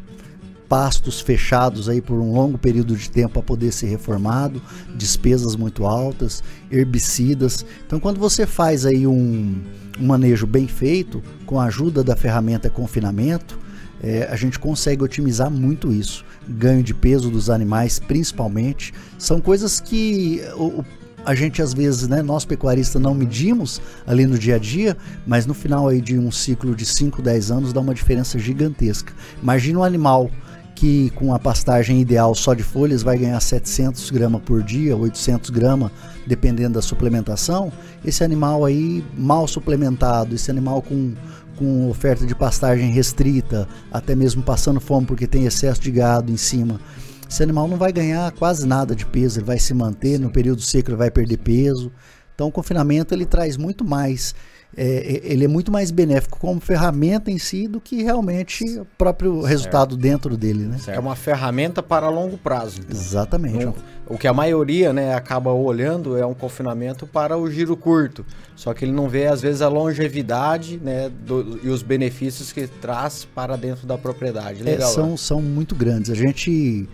pastos 0.68 1.20
fechados 1.20 1.88
aí 1.88 2.00
por 2.00 2.18
um 2.18 2.32
longo 2.32 2.58
período 2.58 2.94
de 2.94 3.10
tempo 3.10 3.34
para 3.34 3.42
poder 3.42 3.72
ser 3.72 3.86
reformado, 3.86 4.60
despesas 4.94 5.56
muito 5.56 5.86
altas, 5.86 6.42
herbicidas. 6.70 7.64
Então, 7.86 7.98
quando 7.98 8.20
você 8.20 8.46
faz 8.46 8.84
aí 8.84 9.06
um, 9.06 9.62
um 9.98 10.06
manejo 10.06 10.46
bem 10.46 10.68
feito, 10.68 11.22
com 11.46 11.58
a 11.58 11.64
ajuda 11.64 12.04
da 12.04 12.14
ferramenta 12.14 12.68
confinamento, 12.68 13.58
é, 14.02 14.28
a 14.30 14.36
gente 14.36 14.58
consegue 14.58 15.02
otimizar 15.02 15.50
muito 15.50 15.92
isso. 15.92 16.24
Ganho 16.46 16.82
de 16.82 16.94
peso 16.94 17.30
dos 17.30 17.50
animais, 17.50 17.98
principalmente, 17.98 18.92
são 19.18 19.40
coisas 19.40 19.80
que 19.80 20.42
o, 20.54 20.84
a 21.24 21.34
gente 21.34 21.60
às 21.60 21.74
vezes, 21.74 22.08
né, 22.08 22.22
nós 22.22 22.44
pecuaristas 22.44 23.00
não 23.00 23.14
medimos 23.14 23.80
ali 24.06 24.26
no 24.26 24.38
dia 24.38 24.56
a 24.56 24.58
dia, 24.58 24.96
mas 25.26 25.46
no 25.46 25.54
final 25.54 25.88
aí 25.88 26.00
de 26.00 26.18
um 26.18 26.30
ciclo 26.30 26.74
de 26.74 26.86
5, 26.86 27.20
10 27.20 27.50
anos 27.50 27.72
dá 27.72 27.80
uma 27.80 27.94
diferença 27.94 28.38
gigantesca. 28.38 29.12
Imagina 29.42 29.80
um 29.80 29.84
animal 29.84 30.30
que 30.78 31.10
com 31.10 31.34
a 31.34 31.40
pastagem 31.40 32.00
ideal 32.00 32.32
só 32.36 32.54
de 32.54 32.62
folhas 32.62 33.02
vai 33.02 33.18
ganhar 33.18 33.40
700 33.40 34.10
gramas 34.10 34.40
por 34.42 34.62
dia, 34.62 34.96
800 34.96 35.50
gramas, 35.50 35.90
dependendo 36.24 36.74
da 36.74 36.82
suplementação, 36.82 37.72
esse 38.04 38.22
animal 38.22 38.64
aí 38.64 39.04
mal 39.16 39.48
suplementado, 39.48 40.36
esse 40.36 40.52
animal 40.52 40.80
com, 40.80 41.14
com 41.56 41.90
oferta 41.90 42.24
de 42.24 42.32
pastagem 42.32 42.92
restrita, 42.92 43.66
até 43.90 44.14
mesmo 44.14 44.40
passando 44.40 44.80
fome 44.80 45.04
porque 45.04 45.26
tem 45.26 45.46
excesso 45.46 45.80
de 45.80 45.90
gado 45.90 46.30
em 46.30 46.36
cima, 46.36 46.80
esse 47.28 47.42
animal 47.42 47.66
não 47.66 47.76
vai 47.76 47.92
ganhar 47.92 48.30
quase 48.30 48.64
nada 48.64 48.94
de 48.94 49.04
peso, 49.04 49.40
ele 49.40 49.46
vai 49.46 49.58
se 49.58 49.74
manter, 49.74 50.16
no 50.20 50.30
período 50.30 50.62
seco 50.62 50.90
ele 50.90 50.96
vai 50.96 51.10
perder 51.10 51.38
peso. 51.38 51.90
Então 52.36 52.46
o 52.46 52.52
confinamento 52.52 53.12
ele 53.12 53.26
traz 53.26 53.56
muito 53.56 53.84
mais 53.84 54.32
é, 54.76 54.84
é, 54.86 55.20
ele 55.32 55.44
é 55.44 55.48
muito 55.48 55.72
mais 55.72 55.90
benéfico 55.90 56.38
como 56.38 56.60
ferramenta 56.60 57.30
em 57.30 57.38
si 57.38 57.66
do 57.66 57.80
que 57.80 58.02
realmente 58.02 58.64
o 58.78 58.84
próprio 58.96 59.34
certo. 59.34 59.46
resultado 59.46 59.96
dentro 59.96 60.36
dele, 60.36 60.64
né? 60.64 60.78
Certo. 60.78 60.96
É 60.96 61.00
uma 61.00 61.16
ferramenta 61.16 61.82
para 61.82 62.08
longo 62.08 62.36
prazo. 62.36 62.80
Então. 62.80 62.96
Exatamente. 62.96 63.66
Um, 63.66 63.72
o 64.06 64.16
que 64.16 64.26
a 64.26 64.32
maioria, 64.32 64.92
né, 64.92 65.14
acaba 65.14 65.52
olhando 65.52 66.16
é 66.16 66.24
um 66.24 66.34
confinamento 66.34 67.06
para 67.06 67.36
o 67.36 67.50
giro 67.50 67.76
curto. 67.76 68.24
Só 68.54 68.72
que 68.72 68.84
ele 68.84 68.92
não 68.92 69.08
vê 69.08 69.26
às 69.26 69.42
vezes 69.42 69.62
a 69.62 69.68
longevidade, 69.68 70.78
né, 70.78 71.10
do, 71.26 71.60
e 71.62 71.68
os 71.68 71.82
benefícios 71.82 72.52
que 72.52 72.66
traz 72.66 73.24
para 73.24 73.56
dentro 73.56 73.86
da 73.86 73.98
propriedade. 73.98 74.62
Legal, 74.62 74.88
é, 74.88 74.92
são, 74.92 75.16
são 75.16 75.42
muito 75.42 75.74
grandes. 75.74 76.10
A 76.10 76.14
gente 76.14 76.88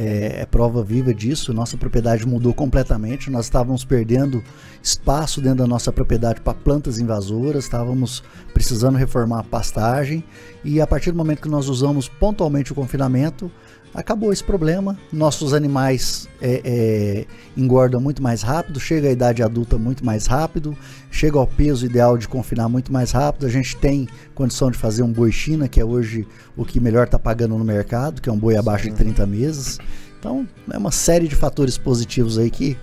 é, 0.00 0.42
é, 0.42 0.46
prova 0.46 0.80
viva 0.80 1.12
disso. 1.12 1.52
Nossa 1.52 1.76
propriedade 1.76 2.24
mudou 2.24 2.54
completamente. 2.54 3.28
Nós 3.30 3.46
estávamos 3.46 3.84
perdendo 3.84 4.44
espaço 4.80 5.40
dentro 5.40 5.58
da 5.58 5.66
nossa 5.66 5.90
propriedade 5.90 6.40
para 6.40 6.54
plantas 6.54 7.00
invasoras, 7.00 7.64
estávamos 7.64 8.22
precisando 8.54 8.96
reformar 8.96 9.40
a 9.40 9.42
pastagem 9.42 10.22
e 10.62 10.80
a 10.80 10.86
partir 10.86 11.10
do 11.10 11.16
momento 11.16 11.42
que 11.42 11.48
nós 11.48 11.68
usamos 11.68 12.08
pontualmente 12.08 12.70
o 12.70 12.76
confinamento, 12.76 13.50
acabou 13.98 14.32
esse 14.32 14.44
problema. 14.44 14.96
Nossos 15.12 15.52
animais 15.52 16.28
é, 16.40 16.62
é, 16.64 17.26
engordam 17.56 18.00
muito 18.00 18.22
mais 18.22 18.42
rápido, 18.42 18.78
chega 18.78 19.08
à 19.08 19.10
idade 19.10 19.42
adulta 19.42 19.76
muito 19.76 20.04
mais 20.04 20.26
rápido, 20.26 20.76
chega 21.10 21.38
ao 21.38 21.46
peso 21.46 21.84
ideal 21.84 22.16
de 22.16 22.28
confinar 22.28 22.68
muito 22.68 22.92
mais 22.92 23.10
rápido. 23.10 23.46
A 23.46 23.48
gente 23.48 23.76
tem 23.76 24.08
condição 24.34 24.70
de 24.70 24.78
fazer 24.78 25.02
um 25.02 25.12
boi 25.12 25.32
China, 25.32 25.68
que 25.68 25.80
é 25.80 25.84
hoje 25.84 26.26
o 26.56 26.64
que 26.64 26.78
melhor 26.78 27.06
está 27.06 27.18
pagando 27.18 27.58
no 27.58 27.64
mercado, 27.64 28.22
que 28.22 28.28
é 28.28 28.32
um 28.32 28.38
boi 28.38 28.56
abaixo 28.56 28.84
Sim. 28.84 28.90
de 28.90 28.96
30 28.96 29.26
meses. 29.26 29.78
Então, 30.18 30.46
é 30.70 30.78
uma 30.78 30.92
série 30.92 31.26
de 31.26 31.34
fatores 31.34 31.76
positivos 31.76 32.38
aí 32.38 32.50
que. 32.50 32.76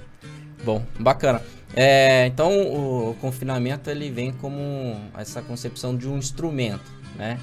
Bom, 0.63 0.83
bacana. 0.99 1.41
É, 1.73 2.27
então, 2.27 2.51
o 2.51 3.15
confinamento 3.19 3.89
ele 3.89 4.09
vem 4.09 4.31
como 4.33 4.95
essa 5.17 5.41
concepção 5.41 5.95
de 5.95 6.07
um 6.07 6.17
instrumento 6.17 6.95
né? 7.17 7.39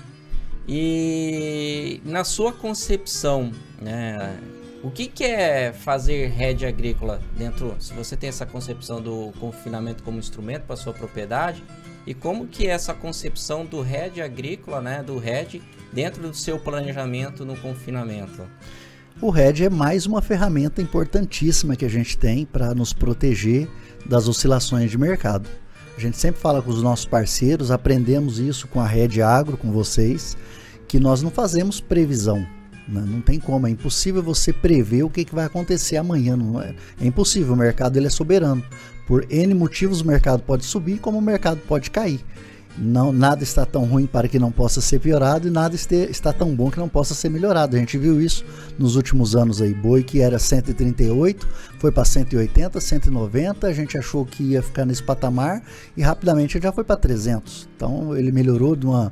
E 0.67 2.01
na 2.05 2.25
sua 2.25 2.53
concepção, 2.53 3.51
né, 3.81 4.39
o 4.83 4.91
que, 4.91 5.07
que 5.07 5.25
é 5.25 5.73
fazer 5.73 6.29
rede 6.29 6.65
agrícola 6.67 7.21
dentro, 7.37 7.77
se 7.79 7.93
você 7.93 8.17
tem 8.17 8.29
essa 8.29 8.47
concepção 8.47 9.01
do 9.01 9.33
confinamento 9.39 10.03
como 10.03 10.19
instrumento 10.19 10.63
para 10.63 10.77
sua 10.77 10.93
propriedade, 10.93 11.63
e 12.07 12.15
como 12.15 12.47
que 12.47 12.67
é 12.67 12.71
essa 12.71 12.93
concepção 12.93 13.65
do 13.65 13.81
rede 13.81 14.21
agrícola, 14.21 14.81
né, 14.81 15.03
do 15.03 15.19
rede 15.19 15.63
dentro 15.93 16.23
do 16.23 16.35
seu 16.35 16.59
planejamento 16.59 17.45
no 17.45 17.57
confinamento? 17.57 18.43
O 19.21 19.31
RED 19.31 19.65
é 19.65 19.71
mais 19.71 20.07
uma 20.07 20.23
ferramenta 20.23 20.83
importantíssima 20.83 21.77
que 21.77 21.85
a 21.85 21.89
gente 21.89 22.17
tem 22.17 22.45
para 22.45 22.75
nos 22.75 22.93
proteger 22.93 23.69
das 24.05 24.27
oscilações 24.27 24.91
de 24.91 24.99
mercado. 24.99 25.49
A 25.97 26.01
gente 26.01 26.17
sempre 26.17 26.41
fala 26.41 26.63
com 26.63 26.71
os 26.71 26.83
nossos 26.83 27.05
parceiros, 27.05 27.71
aprendemos 27.71 28.39
isso 28.39 28.67
com 28.67 28.81
a 28.81 28.87
Red 28.87 29.21
Agro, 29.21 29.57
com 29.57 29.71
vocês, 29.71 30.37
que 30.93 31.01
nós 31.01 31.23
não 31.23 31.31
fazemos 31.31 31.81
previsão. 31.81 32.47
Né? 32.87 33.03
Não 33.07 33.23
tem 33.23 33.41
como, 33.41 33.67
é 33.67 33.71
impossível 33.71 34.23
você 34.23 34.53
prever 34.53 35.03
o 35.03 35.09
que, 35.09 35.25
que 35.25 35.35
vai 35.35 35.47
acontecer 35.47 35.97
amanhã. 35.97 36.37
Não 36.37 36.61
é, 36.61 36.75
é 37.01 37.07
impossível, 37.07 37.55
o 37.55 37.57
mercado 37.57 37.97
ele 37.97 38.09
é 38.09 38.11
soberano. 38.11 38.63
Por 39.07 39.25
N 39.31 39.55
motivos 39.55 40.03
o 40.03 40.07
mercado 40.07 40.43
pode 40.43 40.67
subir, 40.67 40.99
como 40.99 41.17
o 41.17 41.23
mercado 41.23 41.63
pode 41.67 41.91
cair. 41.91 42.21
Não, 42.77 43.11
nada 43.11 43.43
está 43.43 43.65
tão 43.65 43.85
ruim 43.85 44.07
para 44.07 44.29
que 44.29 44.39
não 44.39 44.53
possa 44.53 44.83
ser 44.83 44.99
piorado 44.99 45.49
e 45.49 45.51
nada 45.51 45.75
este, 45.75 45.95
está 46.11 46.31
tão 46.31 46.55
bom 46.55 46.71
que 46.71 46.79
não 46.79 46.91
possa 46.91 47.15
ser 47.15 47.31
melhorado. 47.31 47.75
A 47.75 47.79
gente 47.79 47.97
viu 47.97 48.21
isso 48.21 48.45
nos 48.79 48.95
últimos 48.95 49.35
anos 49.35 49.63
aí. 49.63 49.73
Boi 49.73 50.03
que 50.03 50.21
era 50.21 50.39
138, 50.39 51.49
foi 51.79 51.91
para 51.91 52.05
180, 52.05 52.79
190, 52.79 53.67
a 53.67 53.73
gente 53.73 53.97
achou 53.97 54.27
que 54.27 54.43
ia 54.43 54.63
ficar 54.63 54.85
nesse 54.85 55.03
patamar 55.03 55.63
e 55.97 56.03
rapidamente 56.03 56.61
já 56.63 56.71
foi 56.71 56.85
para 56.85 56.97
300. 56.97 57.67
Então 57.75 58.15
ele 58.15 58.31
melhorou 58.31 58.77
de 58.77 58.85
uma 58.85 59.11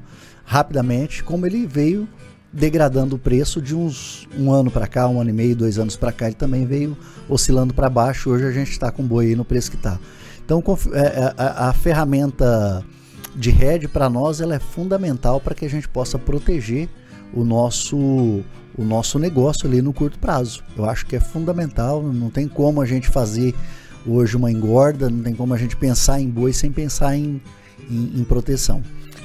rapidamente, 0.51 1.23
como 1.23 1.47
ele 1.47 1.65
veio 1.65 2.09
degradando 2.53 3.15
o 3.15 3.19
preço 3.21 3.63
de 3.63 3.73
uns 3.73 4.27
um 4.37 4.51
ano 4.51 4.69
para 4.69 4.89
cá, 4.89 5.07
um 5.07 5.21
ano 5.21 5.31
e 5.31 5.33
meio, 5.33 5.55
dois 5.55 5.79
anos 5.79 5.95
para 5.95 6.11
cá, 6.11 6.27
ele 6.27 6.35
também 6.35 6.67
veio 6.67 6.99
oscilando 7.29 7.73
para 7.73 7.89
baixo. 7.89 8.31
Hoje 8.31 8.45
a 8.45 8.51
gente 8.51 8.73
está 8.73 8.91
com 8.91 9.05
boi 9.05 9.27
aí 9.27 9.37
no 9.37 9.45
preço 9.45 9.71
que 9.71 9.77
está. 9.77 9.97
Então 10.45 10.61
é, 10.93 10.99
é, 10.99 11.35
a, 11.37 11.73
ferramenta 11.73 12.85
de 13.37 13.51
rede 13.51 13.87
para 13.87 14.11
nós 14.11 14.41
ela 14.41 14.57
é 14.57 14.59
fundamental 14.59 15.41
para 15.41 15.55
que 15.55 15.65
a 15.65 15.71
gente 15.71 15.89
possa 15.89 16.19
proteger 16.19 16.89
o 17.33 17.45
nosso 17.45 17.97
o 17.97 18.83
nosso 18.85 19.21
negócio 19.21 19.69
ali 19.69 19.81
no 19.81 19.93
curto 19.93 20.19
prazo. 20.19 20.65
Eu 20.77 20.85
acho 20.85 21.07
que 21.07 21.15
é 21.15 21.21
fundamental, 21.21 22.03
não 22.03 22.29
tem 22.29 22.49
como 22.49 22.81
a 22.81 22.87
gente 22.87 23.09
fazer 23.09 23.55
hoje 24.05 24.37
uma 24.37 24.51
engorda, 24.51 25.09
não 25.09 25.23
tem 25.23 25.33
como 25.33 25.55
a 25.55 25.57
gente 25.57 25.77
pensar 25.77 26.21
em 26.21 26.29
boi 26.29 26.53
sem 26.53 26.73
pensar 26.73 27.17
em, 27.17 27.41
em, 27.89 28.21
em 28.21 28.25
proteção. 28.25 28.83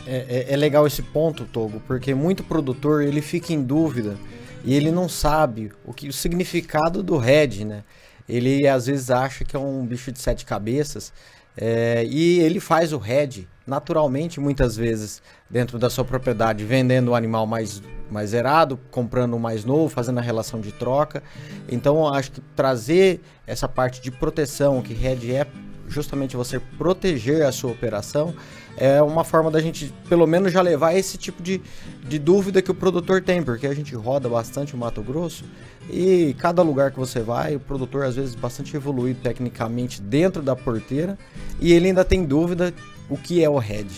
É, 0.07 0.45
é, 0.49 0.53
é, 0.53 0.55
legal 0.55 0.85
esse 0.85 1.01
ponto, 1.01 1.45
Togo, 1.45 1.81
porque 1.87 2.13
muito 2.13 2.43
produtor 2.43 3.01
ele 3.01 3.21
fica 3.21 3.51
em 3.51 3.63
dúvida 3.63 4.15
e 4.63 4.73
ele 4.73 4.91
não 4.91 5.09
sabe 5.09 5.71
o 5.83 5.93
que 5.93 6.07
o 6.07 6.13
significado 6.13 7.01
do 7.01 7.17
head, 7.17 7.65
né? 7.65 7.83
Ele 8.27 8.67
às 8.67 8.85
vezes 8.85 9.09
acha 9.09 9.43
que 9.43 9.55
é 9.55 9.59
um 9.59 9.85
bicho 9.85 10.11
de 10.11 10.19
sete 10.19 10.45
cabeças 10.45 11.11
é, 11.57 12.05
e 12.05 12.39
ele 12.39 12.59
faz 12.59 12.93
o 12.93 12.97
head 12.97 13.47
naturalmente, 13.65 14.39
muitas 14.39 14.75
vezes, 14.75 15.21
dentro 15.49 15.79
da 15.79 15.89
sua 15.89 16.05
propriedade, 16.05 16.63
vendendo 16.63 17.09
o 17.09 17.15
animal 17.15 17.47
mais, 17.47 17.81
mais 18.11 18.29
zerado, 18.29 18.79
comprando 18.91 19.33
o 19.35 19.39
mais 19.39 19.65
novo, 19.65 19.89
fazendo 19.89 20.19
a 20.19 20.21
relação 20.21 20.61
de 20.61 20.71
troca. 20.71 21.23
Então, 21.67 22.07
acho 22.13 22.31
que 22.31 22.41
trazer 22.55 23.21
essa 23.47 23.67
parte 23.67 24.01
de 24.01 24.11
proteção, 24.11 24.81
que 24.81 24.93
Red 24.93 25.31
é 25.31 25.47
justamente 25.87 26.35
você 26.35 26.59
proteger 26.59 27.43
a 27.43 27.51
sua 27.51 27.71
operação, 27.71 28.35
é 28.77 29.01
uma 29.01 29.23
forma 29.23 29.49
da 29.49 29.61
gente, 29.61 29.93
pelo 30.09 30.27
menos, 30.27 30.51
já 30.51 30.61
levar 30.61 30.93
esse 30.93 31.17
tipo 31.17 31.41
de, 31.41 31.61
de 32.07 32.19
dúvida 32.19 32.61
que 32.61 32.71
o 32.71 32.75
produtor 32.75 33.21
tem, 33.21 33.41
porque 33.41 33.67
a 33.67 33.73
gente 33.73 33.95
roda 33.95 34.27
bastante 34.27 34.75
o 34.75 34.77
Mato 34.77 35.01
Grosso 35.01 35.43
e 35.89 36.35
cada 36.39 36.61
lugar 36.61 36.91
que 36.91 36.99
você 36.99 37.19
vai, 37.19 37.55
o 37.55 37.59
produtor 37.59 38.05
às 38.05 38.15
vezes 38.15 38.35
bastante 38.35 38.75
evoluído 38.75 39.19
tecnicamente 39.21 40.01
dentro 40.01 40.41
da 40.41 40.55
porteira 40.55 41.17
e 41.59 41.71
ele 41.71 41.87
ainda 41.87 42.03
tem 42.03 42.25
dúvida 42.25 42.73
o 43.09 43.17
que 43.17 43.43
é 43.43 43.49
o 43.49 43.57
head. 43.57 43.89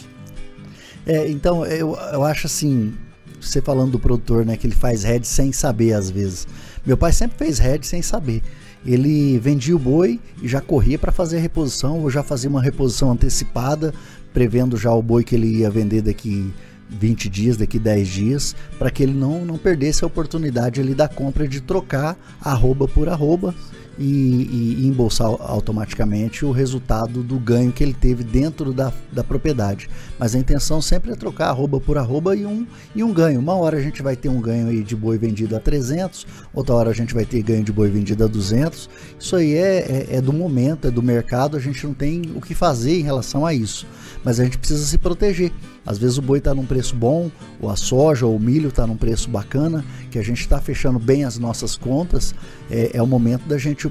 É, 1.06 1.30
então 1.30 1.66
eu, 1.66 1.98
eu 2.12 2.24
acho 2.24 2.48
assim, 2.48 2.94
você 3.40 3.62
falando 3.62 3.92
do 3.92 4.00
produtor, 4.00 4.46
né, 4.46 4.58
que 4.58 4.68
ele 4.68 4.76
faz 4.76 5.04
head 5.04 5.26
sem 5.26 5.52
saber 5.52 5.94
às 5.94 6.10
vezes. 6.10 6.48
Meu 6.86 6.98
pai 6.98 7.14
sempre 7.14 7.38
fez 7.38 7.60
head 7.60 7.86
sem 7.86 8.02
saber. 8.02 8.42
Ele 8.86 9.38
vendia 9.40 9.76
o 9.76 9.80
boi 9.80 10.20
e 10.42 10.48
já 10.48 10.62
corria 10.62 10.98
para 10.98 11.12
fazer 11.12 11.38
a 11.38 11.40
reposição, 11.40 12.00
ou 12.02 12.10
já 12.10 12.24
fazia 12.24 12.50
uma 12.50 12.62
reposição 12.62 13.12
antecipada, 13.12 13.94
prevendo 14.34 14.78
já 14.78 14.92
o 14.94 15.02
boi 15.02 15.24
que 15.24 15.36
ele 15.36 15.48
ia 15.48 15.70
vender 15.70 16.02
daqui 16.02 16.54
20 16.90 17.30
dias, 17.30 17.58
daqui 17.58 17.78
10 17.78 18.08
dias, 18.08 18.56
para 18.78 18.90
que 18.90 19.04
ele 19.04 19.14
não, 19.14 19.44
não 19.44 19.58
perdesse 19.58 20.04
a 20.04 20.08
oportunidade 20.08 20.80
ali 20.80 20.94
da 20.94 21.08
compra 21.08 21.48
de 21.48 21.62
trocar 21.62 22.18
arroba 22.42 22.88
por 22.88 23.10
arroba 23.10 23.54
e, 23.98 24.78
e, 24.80 24.88
embolsar 24.88 25.28
automaticamente 25.28 26.46
o 26.46 26.52
resultado 26.52 27.24
do 27.24 27.40
ganho 27.40 27.72
que 27.72 27.84
ele 27.84 27.94
teve 27.94 28.24
dentro 28.24 28.72
da, 28.72 28.94
da 29.12 29.24
propriedade. 29.24 29.90
Mas 30.20 30.36
a 30.36 30.40
intenção 30.40 30.82
sempre 30.82 31.12
é 31.12 31.16
trocar 31.16 31.50
arroba 31.50 31.80
por 31.80 31.98
arroba 31.98 32.36
e 32.36 32.46
um, 32.46 32.66
e 32.96 33.04
um 33.04 33.14
ganho. 33.14 33.40
Uma 33.40 33.56
hora 33.56 33.78
a 33.78 33.82
gente 33.82 34.02
vai 34.02 34.16
ter 34.16 34.30
um 34.30 34.40
ganho 34.40 34.68
aí 34.68 34.84
de 34.84 34.96
boi 34.96 35.18
vendido 35.18 35.56
a 35.56 35.60
300, 35.60 36.28
outra 36.54 36.76
hora 36.76 36.90
a 36.90 36.94
gente 36.94 37.14
vai 37.14 37.26
ter 37.26 37.42
ganho 37.42 37.64
de 37.64 37.72
boi 37.72 37.90
vendido 37.90 38.24
a 38.24 38.28
200. 38.28 38.90
Isso 39.20 39.36
aí 39.36 39.56
é, 39.56 40.08
é, 40.12 40.16
é 40.18 40.22
do 40.22 40.34
momento, 40.34 40.88
é 40.88 40.92
do 40.92 41.02
mercado, 41.02 41.58
a 41.58 41.60
gente 41.60 41.86
não 41.86 41.94
tem 41.94 42.22
o 42.36 42.42
que 42.42 42.54
fazer 42.54 43.00
em 43.00 43.04
relação 43.04 43.46
a 43.46 43.54
isso. 43.54 43.88
Mas 44.24 44.40
a 44.40 44.44
gente 44.44 44.58
precisa 44.58 44.86
se 44.86 44.98
proteger. 44.98 45.52
Às 45.86 45.98
vezes 45.98 46.18
o 46.18 46.22
boi 46.22 46.40
está 46.40 46.54
num 46.54 46.66
preço 46.66 46.94
bom, 46.94 47.32
ou 47.62 47.70
a 47.70 47.78
soja 47.78 48.26
ou 48.26 48.36
o 48.36 48.40
milho 48.40 48.68
está 48.68 48.86
num 48.86 48.98
preço 48.98 49.30
bacana, 49.30 49.86
que 50.12 50.20
a 50.20 50.22
gente 50.22 50.42
está 50.42 50.60
fechando 50.60 51.00
bem 51.00 51.24
as 51.24 51.38
nossas 51.38 51.78
contas. 51.78 52.36
É, 52.70 52.92
é 52.96 53.02
o 53.02 53.08
momento 53.08 53.48
da 53.48 53.58
gente 53.58 53.87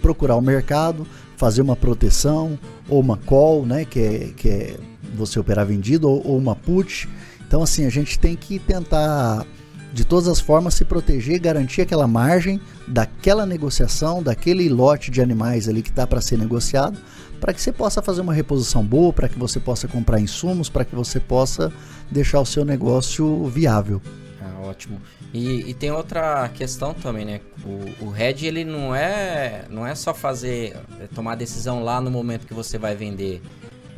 procurar 0.00 0.36
o 0.36 0.40
mercado, 0.40 1.06
fazer 1.36 1.62
uma 1.62 1.76
proteção, 1.76 2.58
ou 2.88 3.00
uma 3.00 3.16
call, 3.16 3.64
né, 3.64 3.84
que 3.84 4.00
é, 4.00 4.18
que 4.36 4.48
é 4.48 4.76
você 5.14 5.38
operar 5.38 5.66
vendido, 5.66 6.08
ou, 6.08 6.26
ou 6.26 6.38
uma 6.38 6.54
put. 6.54 7.08
Então, 7.46 7.62
assim, 7.62 7.86
a 7.86 7.90
gente 7.90 8.18
tem 8.18 8.36
que 8.36 8.58
tentar 8.58 9.46
de 9.92 10.04
todas 10.04 10.28
as 10.28 10.38
formas 10.38 10.74
se 10.74 10.84
proteger, 10.84 11.40
garantir 11.40 11.80
aquela 11.80 12.06
margem 12.06 12.60
daquela 12.86 13.46
negociação, 13.46 14.22
daquele 14.22 14.68
lote 14.68 15.10
de 15.10 15.20
animais 15.20 15.68
ali 15.68 15.82
que 15.82 15.88
está 15.88 16.06
para 16.06 16.20
ser 16.20 16.38
negociado, 16.38 16.98
para 17.40 17.52
que 17.52 17.60
você 17.60 17.72
possa 17.72 18.02
fazer 18.02 18.20
uma 18.20 18.34
reposição 18.34 18.84
boa, 18.84 19.12
para 19.12 19.28
que 19.28 19.38
você 19.38 19.58
possa 19.58 19.88
comprar 19.88 20.20
insumos, 20.20 20.68
para 20.68 20.84
que 20.84 20.94
você 20.94 21.18
possa 21.18 21.72
deixar 22.10 22.40
o 22.40 22.46
seu 22.46 22.64
negócio 22.64 23.46
viável. 23.46 24.02
Ah, 24.40 24.66
ótimo. 24.66 25.00
E, 25.32 25.70
e, 25.70 25.74
tem 25.74 25.90
outra 25.90 26.48
questão 26.48 26.94
também, 26.94 27.24
né? 27.24 27.40
O, 27.62 28.06
o 28.06 28.16
ele 28.16 28.64
não 28.64 28.94
é 28.94 29.66
não 29.68 29.86
é 29.86 29.94
só 29.94 30.14
fazer 30.14 30.74
é 31.00 31.06
tomar 31.14 31.34
decisão 31.34 31.84
lá 31.84 32.00
no 32.00 32.10
momento 32.10 32.46
que 32.46 32.54
você 32.54 32.78
vai 32.78 32.96
vender, 32.96 33.42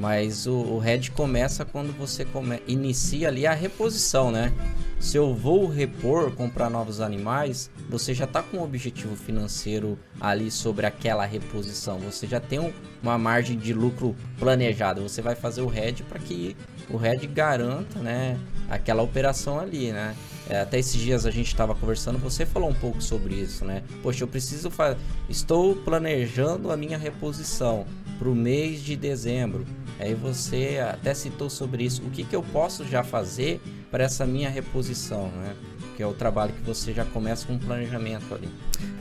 mas 0.01 0.47
o, 0.47 0.55
o 0.55 0.83
começa 1.15 1.65
quando 1.65 1.97
você 1.97 2.25
come, 2.25 2.61
inicia 2.67 3.29
ali 3.29 3.47
a 3.47 3.53
reposição, 3.53 4.33
né? 4.33 4.53
Se 4.99 5.17
eu 5.17 5.35
vou 5.35 5.67
repor, 5.67 6.33
comprar 6.33 6.69
novos 6.69 7.01
animais, 7.01 7.71
você 7.89 8.13
já 8.13 8.25
está 8.25 8.43
com 8.43 8.59
um 8.59 8.63
objetivo 8.63 9.15
financeiro 9.15 9.99
ali 10.21 10.51
sobre 10.51 10.85
aquela 10.85 11.25
reposição. 11.25 11.99
Você 12.01 12.27
já 12.27 12.41
tem 12.41 12.59
um, 12.59 12.73
uma 13.03 13.17
margem 13.17 13.57
de 13.57 13.73
lucro 13.73 14.17
planejada. 14.39 15.01
Você 15.01 15.23
vai 15.23 15.35
fazer 15.35 15.63
o 15.63 15.69
head 15.69 16.03
para 16.03 16.19
que 16.19 16.57
o 16.91 16.97
head 16.97 17.27
garanta, 17.27 17.99
né, 18.01 18.39
aquela 18.69 19.03
operação 19.03 19.61
ali, 19.61 19.93
né? 19.93 20.15
É, 20.51 20.63
até 20.63 20.81
esses 20.81 21.01
dias 21.01 21.25
a 21.25 21.31
gente 21.31 21.47
estava 21.47 21.77
conversando, 21.77 22.19
você 22.19 22.45
falou 22.45 22.69
um 22.69 22.75
pouco 22.75 23.01
sobre 23.01 23.37
isso, 23.37 23.65
né? 23.65 23.85
Poxa, 24.03 24.25
eu 24.25 24.29
preciso 24.29 24.69
fazer. 24.69 24.99
Estou 25.29 25.77
planejando 25.77 26.73
a 26.73 26.77
minha 26.77 26.99
reposição 26.99 27.87
para 28.19 28.29
o 28.29 28.35
mês 28.35 28.83
de 28.83 28.97
dezembro. 28.97 29.65
Aí 30.01 30.13
você 30.13 30.81
até 30.83 31.15
citou 31.15 31.49
sobre 31.49 31.85
isso. 31.85 32.03
O 32.03 32.11
que, 32.11 32.25
que 32.25 32.35
eu 32.35 32.43
posso 32.43 32.85
já 32.85 33.05
fazer 33.05 33.61
para 33.93 34.03
essa 34.03 34.27
minha 34.27 34.51
reposição, 34.51 35.29
né? 35.29 35.55
Que 35.97 36.03
é 36.03 36.07
o 36.07 36.13
trabalho 36.13 36.53
que 36.53 36.63
você 36.63 36.93
já 36.93 37.05
começa 37.05 37.47
com 37.47 37.53
um 37.53 37.59
planejamento 37.59 38.35
ali. 38.35 38.49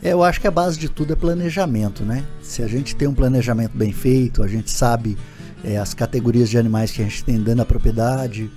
É, 0.04 0.14
eu 0.14 0.24
acho 0.24 0.40
que 0.40 0.48
a 0.48 0.52
base 0.52 0.78
de 0.78 0.88
tudo 0.88 1.14
é 1.14 1.16
planejamento, 1.16 2.04
né? 2.04 2.24
Se 2.44 2.62
a 2.62 2.68
gente 2.68 2.96
tem 2.96 3.08
um 3.08 3.16
planejamento 3.16 3.76
bem 3.76 3.92
feito, 3.92 4.44
a 4.44 4.48
gente 4.48 4.70
sabe 4.70 5.18
é, 5.64 5.78
as 5.78 5.96
categorias 5.96 6.48
de 6.48 6.60
animais 6.60 6.92
que 6.92 7.02
a 7.02 7.06
gente 7.06 7.24
tem 7.24 7.38
dentro 7.38 7.56
da 7.56 7.66
propriedade, 7.66 8.52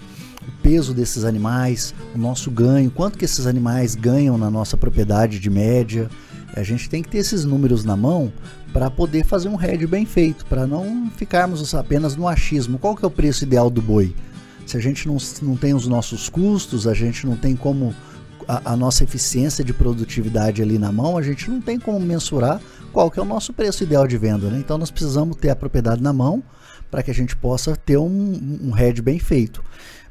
o 0.46 0.62
peso 0.62 0.92
desses 0.92 1.24
animais, 1.24 1.94
o 2.14 2.18
nosso 2.18 2.50
ganho, 2.50 2.90
quanto 2.90 3.18
que 3.18 3.24
esses 3.24 3.46
animais 3.46 3.94
ganham 3.94 4.36
na 4.36 4.50
nossa 4.50 4.76
propriedade 4.76 5.38
de 5.38 5.50
média. 5.50 6.08
A 6.54 6.62
gente 6.62 6.88
tem 6.88 7.02
que 7.02 7.08
ter 7.08 7.18
esses 7.18 7.44
números 7.44 7.82
na 7.82 7.96
mão 7.96 8.32
para 8.72 8.90
poder 8.90 9.24
fazer 9.24 9.48
um 9.48 9.56
head 9.56 9.86
bem 9.86 10.04
feito, 10.04 10.44
para 10.46 10.66
não 10.66 11.10
ficarmos 11.16 11.74
apenas 11.74 12.16
no 12.16 12.28
achismo. 12.28 12.78
Qual 12.78 12.94
que 12.94 13.04
é 13.04 13.08
o 13.08 13.10
preço 13.10 13.44
ideal 13.44 13.70
do 13.70 13.80
boi? 13.80 14.14
Se 14.66 14.76
a 14.76 14.80
gente 14.80 15.06
não, 15.06 15.16
não 15.42 15.56
tem 15.56 15.74
os 15.74 15.86
nossos 15.86 16.28
custos, 16.28 16.86
a 16.86 16.94
gente 16.94 17.26
não 17.26 17.36
tem 17.36 17.56
como 17.56 17.94
a, 18.46 18.72
a, 18.72 18.76
nossa 18.76 19.04
eficiência 19.04 19.64
de 19.64 19.72
produtividade 19.72 20.62
ali 20.62 20.78
na 20.78 20.92
mão, 20.92 21.16
a 21.16 21.22
gente 21.22 21.50
não 21.50 21.60
tem 21.60 21.78
como 21.78 22.00
mensurar 22.00 22.60
qual 22.92 23.10
que 23.10 23.18
é 23.18 23.22
o 23.22 23.26
nosso 23.26 23.52
preço 23.52 23.82
ideal 23.82 24.06
de 24.06 24.16
venda. 24.16 24.48
Né? 24.48 24.58
Então 24.58 24.78
nós 24.78 24.90
precisamos 24.90 25.36
ter 25.36 25.50
a 25.50 25.56
propriedade 25.56 26.02
na 26.02 26.12
mão 26.12 26.42
para 26.90 27.02
que 27.02 27.10
a 27.10 27.14
gente 27.14 27.34
possa 27.34 27.74
ter 27.74 27.96
um, 27.96 28.58
um 28.62 28.70
head 28.70 29.00
bem 29.00 29.18
feito. 29.18 29.62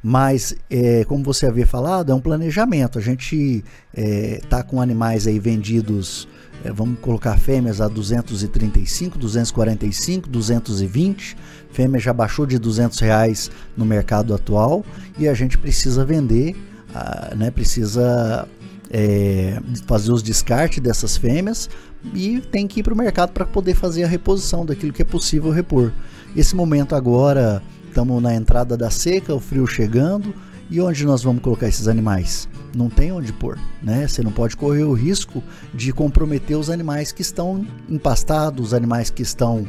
Mas, 0.04 0.56
é, 0.70 1.06
como 1.06 1.24
você 1.24 1.46
havia 1.46 1.68
falado, 1.68 2.12
é 2.12 2.16
um 2.16 2.20
planejamento. 2.20 2.98
A 2.98 3.02
gente 3.02 3.64
está 3.94 4.02
é, 4.02 4.42
tá 4.50 4.64
com 4.64 4.82
animais 4.82 5.28
aí 5.28 5.40
vendidos, 5.40 6.28
é, 6.64 6.72
vamos 6.72 7.00
colocar 7.00 7.38
fêmeas 7.38 7.80
a 7.80 7.88
235, 7.88 9.18
245, 9.18 10.28
220. 10.28 11.38
Fêmea 11.72 12.00
já 12.00 12.14
baixou 12.14 12.46
de 12.46 12.58
200 12.58 13.00
reais 13.00 13.52
no 13.78 13.86
mercado 13.86 14.34
atual 14.34 14.84
e 15.18 15.28
a 15.28 15.34
gente 15.34 15.58
precisa 15.58 16.04
vender, 16.04 16.56
ah, 16.94 17.34
né, 17.36 17.52
precisa 17.52 18.48
é, 18.90 19.60
fazer 19.86 20.12
os 20.12 20.22
descartes 20.22 20.80
dessas 20.80 21.16
fêmeas 21.16 21.70
e 22.14 22.42
tem 22.42 22.68
que 22.68 22.80
ir 22.82 22.84
para 22.84 22.94
o 22.94 22.98
mercado 22.98 23.32
para 23.32 23.46
poder 23.46 23.76
fazer 23.76 24.04
a 24.04 24.08
reposição 24.08 24.66
daquilo 24.66 24.92
que 24.92 25.02
é 25.02 25.06
possível 25.06 25.52
repor. 25.52 25.92
Esse 26.36 26.56
momento 26.56 26.96
agora 26.96 27.62
Estamos 27.92 28.24
na 28.24 28.34
entrada 28.34 28.78
da 28.78 28.90
seca, 28.90 29.36
o 29.36 29.40
frio 29.42 29.68
chegando. 29.68 30.34
E 30.70 30.80
onde 30.80 31.06
nós 31.06 31.24
vamos 31.24 31.42
colocar 31.44 31.68
esses 31.68 31.90
animais? 31.90 32.48
Não 32.74 32.90
tem 32.90 33.12
onde 33.12 33.34
pôr, 33.34 33.60
né? 33.84 34.08
Você 34.08 34.24
não 34.24 34.32
pode 34.32 34.56
correr 34.56 34.86
o 34.86 34.94
risco 34.94 35.44
de 35.74 35.92
comprometer 35.92 36.58
os 36.58 36.70
animais 36.70 37.12
que 37.12 37.22
estão 37.22 37.68
empastados, 37.90 38.68
os 38.68 38.74
animais 38.74 39.10
que 39.10 39.22
estão 39.22 39.68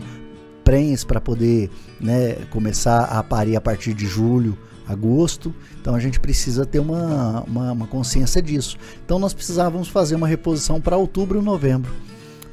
prens 0.62 1.02
para 1.02 1.20
poder 1.20 1.68
né, 2.00 2.34
começar 2.48 3.06
a 3.06 3.20
parir 3.24 3.56
a 3.56 3.60
partir 3.60 3.92
de 3.92 4.06
julho, 4.06 4.56
agosto. 4.86 5.52
Então 5.80 5.92
a 5.92 5.98
gente 5.98 6.20
precisa 6.20 6.64
ter 6.64 6.78
uma, 6.78 7.40
uma, 7.40 7.72
uma 7.72 7.86
consciência 7.88 8.40
disso. 8.40 8.78
Então 9.04 9.18
nós 9.18 9.34
precisávamos 9.34 9.88
fazer 9.88 10.14
uma 10.14 10.28
reposição 10.28 10.80
para 10.80 10.96
outubro 10.96 11.40
e 11.40 11.44
novembro 11.44 11.90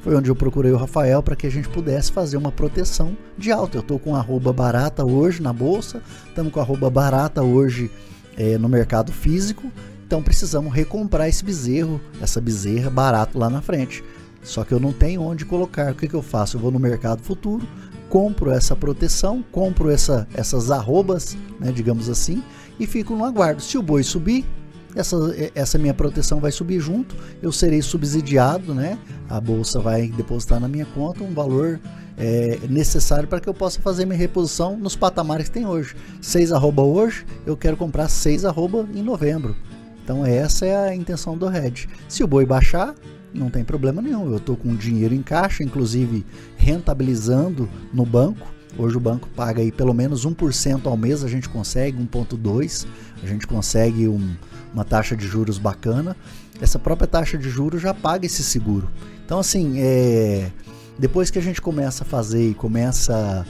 foi 0.02 0.16
onde 0.16 0.30
eu 0.30 0.36
procurei 0.36 0.72
o 0.72 0.76
Rafael 0.76 1.22
para 1.22 1.36
que 1.36 1.46
a 1.46 1.50
gente 1.50 1.68
pudesse 1.68 2.10
fazer 2.10 2.36
uma 2.36 2.50
proteção 2.50 3.16
de 3.36 3.52
alta. 3.52 3.76
Eu 3.76 3.82
estou 3.82 3.98
com 3.98 4.16
arroba 4.16 4.52
barata 4.52 5.04
hoje 5.04 5.42
na 5.42 5.52
bolsa, 5.52 6.02
estamos 6.26 6.52
com 6.52 6.60
arroba 6.60 6.88
barata 6.88 7.42
hoje 7.42 7.90
é, 8.36 8.56
no 8.56 8.68
mercado 8.68 9.12
físico, 9.12 9.70
então 10.06 10.22
precisamos 10.22 10.72
recomprar 10.72 11.28
esse 11.28 11.44
bezerro, 11.44 12.00
essa 12.20 12.40
bezerra 12.40 12.90
barato 12.90 13.38
lá 13.38 13.50
na 13.50 13.60
frente. 13.60 14.02
Só 14.42 14.64
que 14.64 14.72
eu 14.72 14.80
não 14.80 14.92
tenho 14.92 15.22
onde 15.22 15.44
colocar. 15.44 15.92
O 15.92 15.94
que, 15.94 16.08
que 16.08 16.14
eu 16.14 16.22
faço? 16.22 16.56
Eu 16.56 16.60
vou 16.60 16.70
no 16.70 16.78
mercado 16.78 17.22
futuro, 17.22 17.66
compro 18.08 18.50
essa 18.50 18.74
proteção, 18.74 19.44
compro 19.52 19.90
essa, 19.90 20.26
essas 20.34 20.70
arrobas, 20.70 21.36
né, 21.58 21.70
digamos 21.70 22.08
assim, 22.08 22.42
e 22.78 22.86
fico 22.86 23.14
no 23.14 23.24
aguardo. 23.24 23.60
Se 23.60 23.76
o 23.76 23.82
boi 23.82 24.02
subir, 24.02 24.46
essa, 24.94 25.16
essa 25.54 25.78
minha 25.78 25.94
proteção 25.94 26.40
vai 26.40 26.50
subir 26.50 26.80
junto, 26.80 27.14
eu 27.42 27.52
serei 27.52 27.82
subsidiado, 27.82 28.74
né? 28.74 28.98
A 29.28 29.40
bolsa 29.40 29.80
vai 29.80 30.08
depositar 30.08 30.60
na 30.60 30.68
minha 30.68 30.86
conta 30.86 31.22
um 31.22 31.32
valor 31.32 31.80
é, 32.16 32.58
necessário 32.68 33.28
para 33.28 33.40
que 33.40 33.48
eu 33.48 33.54
possa 33.54 33.80
fazer 33.80 34.04
minha 34.04 34.18
reposição 34.18 34.76
nos 34.76 34.96
patamares 34.96 35.48
que 35.48 35.54
tem 35.54 35.66
hoje. 35.66 35.96
6 36.20 36.52
arroba 36.52 36.82
hoje, 36.82 37.24
eu 37.46 37.56
quero 37.56 37.76
comprar 37.76 38.08
6 38.08 38.44
arroba 38.44 38.86
em 38.94 39.02
novembro. 39.02 39.56
Então 40.02 40.24
essa 40.26 40.66
é 40.66 40.88
a 40.88 40.94
intenção 40.94 41.36
do 41.36 41.48
hedge. 41.48 41.88
Se 42.08 42.22
o 42.22 42.26
boi 42.26 42.44
baixar, 42.44 42.94
não 43.32 43.48
tem 43.48 43.64
problema 43.64 44.02
nenhum. 44.02 44.28
Eu 44.30 44.36
estou 44.36 44.56
com 44.56 44.74
dinheiro 44.74 45.14
em 45.14 45.22
caixa, 45.22 45.62
inclusive 45.62 46.26
rentabilizando 46.56 47.68
no 47.92 48.04
banco. 48.04 48.52
Hoje 48.76 48.96
o 48.96 49.00
banco 49.00 49.28
paga 49.34 49.60
aí 49.60 49.72
pelo 49.72 49.92
menos 49.92 50.26
1% 50.26 50.86
ao 50.86 50.96
mês, 50.96 51.24
a 51.24 51.28
gente 51.28 51.48
consegue 51.48 51.98
1,2%, 51.98 52.86
a 53.22 53.26
gente 53.26 53.46
consegue 53.46 54.06
um, 54.06 54.34
uma 54.72 54.84
taxa 54.84 55.16
de 55.16 55.26
juros 55.26 55.58
bacana, 55.58 56.16
essa 56.60 56.78
própria 56.78 57.06
taxa 57.06 57.38
de 57.38 57.48
juros 57.48 57.80
já 57.80 57.94
paga 57.94 58.26
esse 58.26 58.42
seguro. 58.42 58.88
Então, 59.24 59.38
assim, 59.38 59.74
é, 59.78 60.50
depois 60.98 61.30
que 61.30 61.38
a 61.38 61.42
gente 61.42 61.60
começa 61.60 62.04
a 62.04 62.06
fazer 62.06 62.50
e 62.50 62.54
começa 62.54 63.14
a 63.14 63.44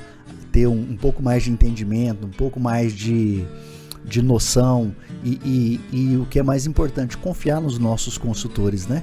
ter 0.53 0.67
um, 0.67 0.93
um 0.93 0.97
pouco 0.97 1.23
mais 1.23 1.43
de 1.43 1.50
entendimento, 1.50 2.27
um 2.27 2.31
pouco 2.31 2.61
mais 2.61 2.93
de, 2.93 3.45
de 4.05 4.23
noção 4.23 4.95
e, 5.25 5.81
e, 5.93 5.97
e 6.12 6.17
o 6.17 6.27
que 6.27 6.39
é 6.39 6.43
mais 6.43 6.67
importante, 6.67 7.17
confiar 7.17 7.61
nos 7.61 7.79
nossos 7.79 8.17
consultores, 8.17 8.87
né? 8.87 9.03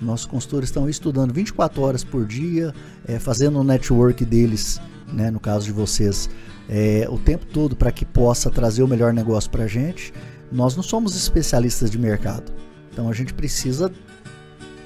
Nossos 0.00 0.26
consultores 0.26 0.68
estão 0.68 0.88
estudando 0.88 1.34
24 1.34 1.82
horas 1.82 2.04
por 2.04 2.24
dia, 2.24 2.72
é, 3.06 3.18
fazendo 3.18 3.58
o 3.58 3.64
network 3.64 4.24
deles, 4.24 4.80
né, 5.12 5.30
no 5.30 5.40
caso 5.40 5.66
de 5.66 5.72
vocês, 5.72 6.30
é, 6.68 7.08
o 7.10 7.18
tempo 7.18 7.44
todo 7.46 7.74
para 7.74 7.90
que 7.90 8.04
possa 8.04 8.48
trazer 8.48 8.82
o 8.82 8.88
melhor 8.88 9.12
negócio 9.12 9.50
para 9.50 9.64
a 9.64 9.66
gente. 9.66 10.12
Nós 10.50 10.74
não 10.74 10.82
somos 10.82 11.16
especialistas 11.16 11.90
de 11.90 11.98
mercado, 11.98 12.52
então 12.92 13.08
a 13.08 13.12
gente 13.12 13.34
precisa 13.34 13.92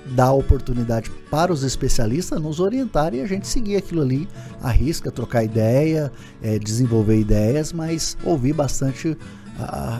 dar 0.06 0.32
oportunidade 0.32 1.10
para 1.30 1.52
os 1.52 1.62
especialistas 1.62 2.40
nos 2.40 2.60
orientarem 2.60 3.20
e 3.20 3.22
a 3.22 3.26
gente 3.26 3.46
seguir 3.46 3.76
aquilo 3.76 4.02
ali, 4.02 4.28
arrisca, 4.60 5.10
trocar 5.10 5.44
ideia, 5.44 6.12
é, 6.42 6.58
desenvolver 6.58 7.18
ideias, 7.18 7.72
mas 7.72 8.16
ouvir 8.24 8.52
bastante 8.52 9.16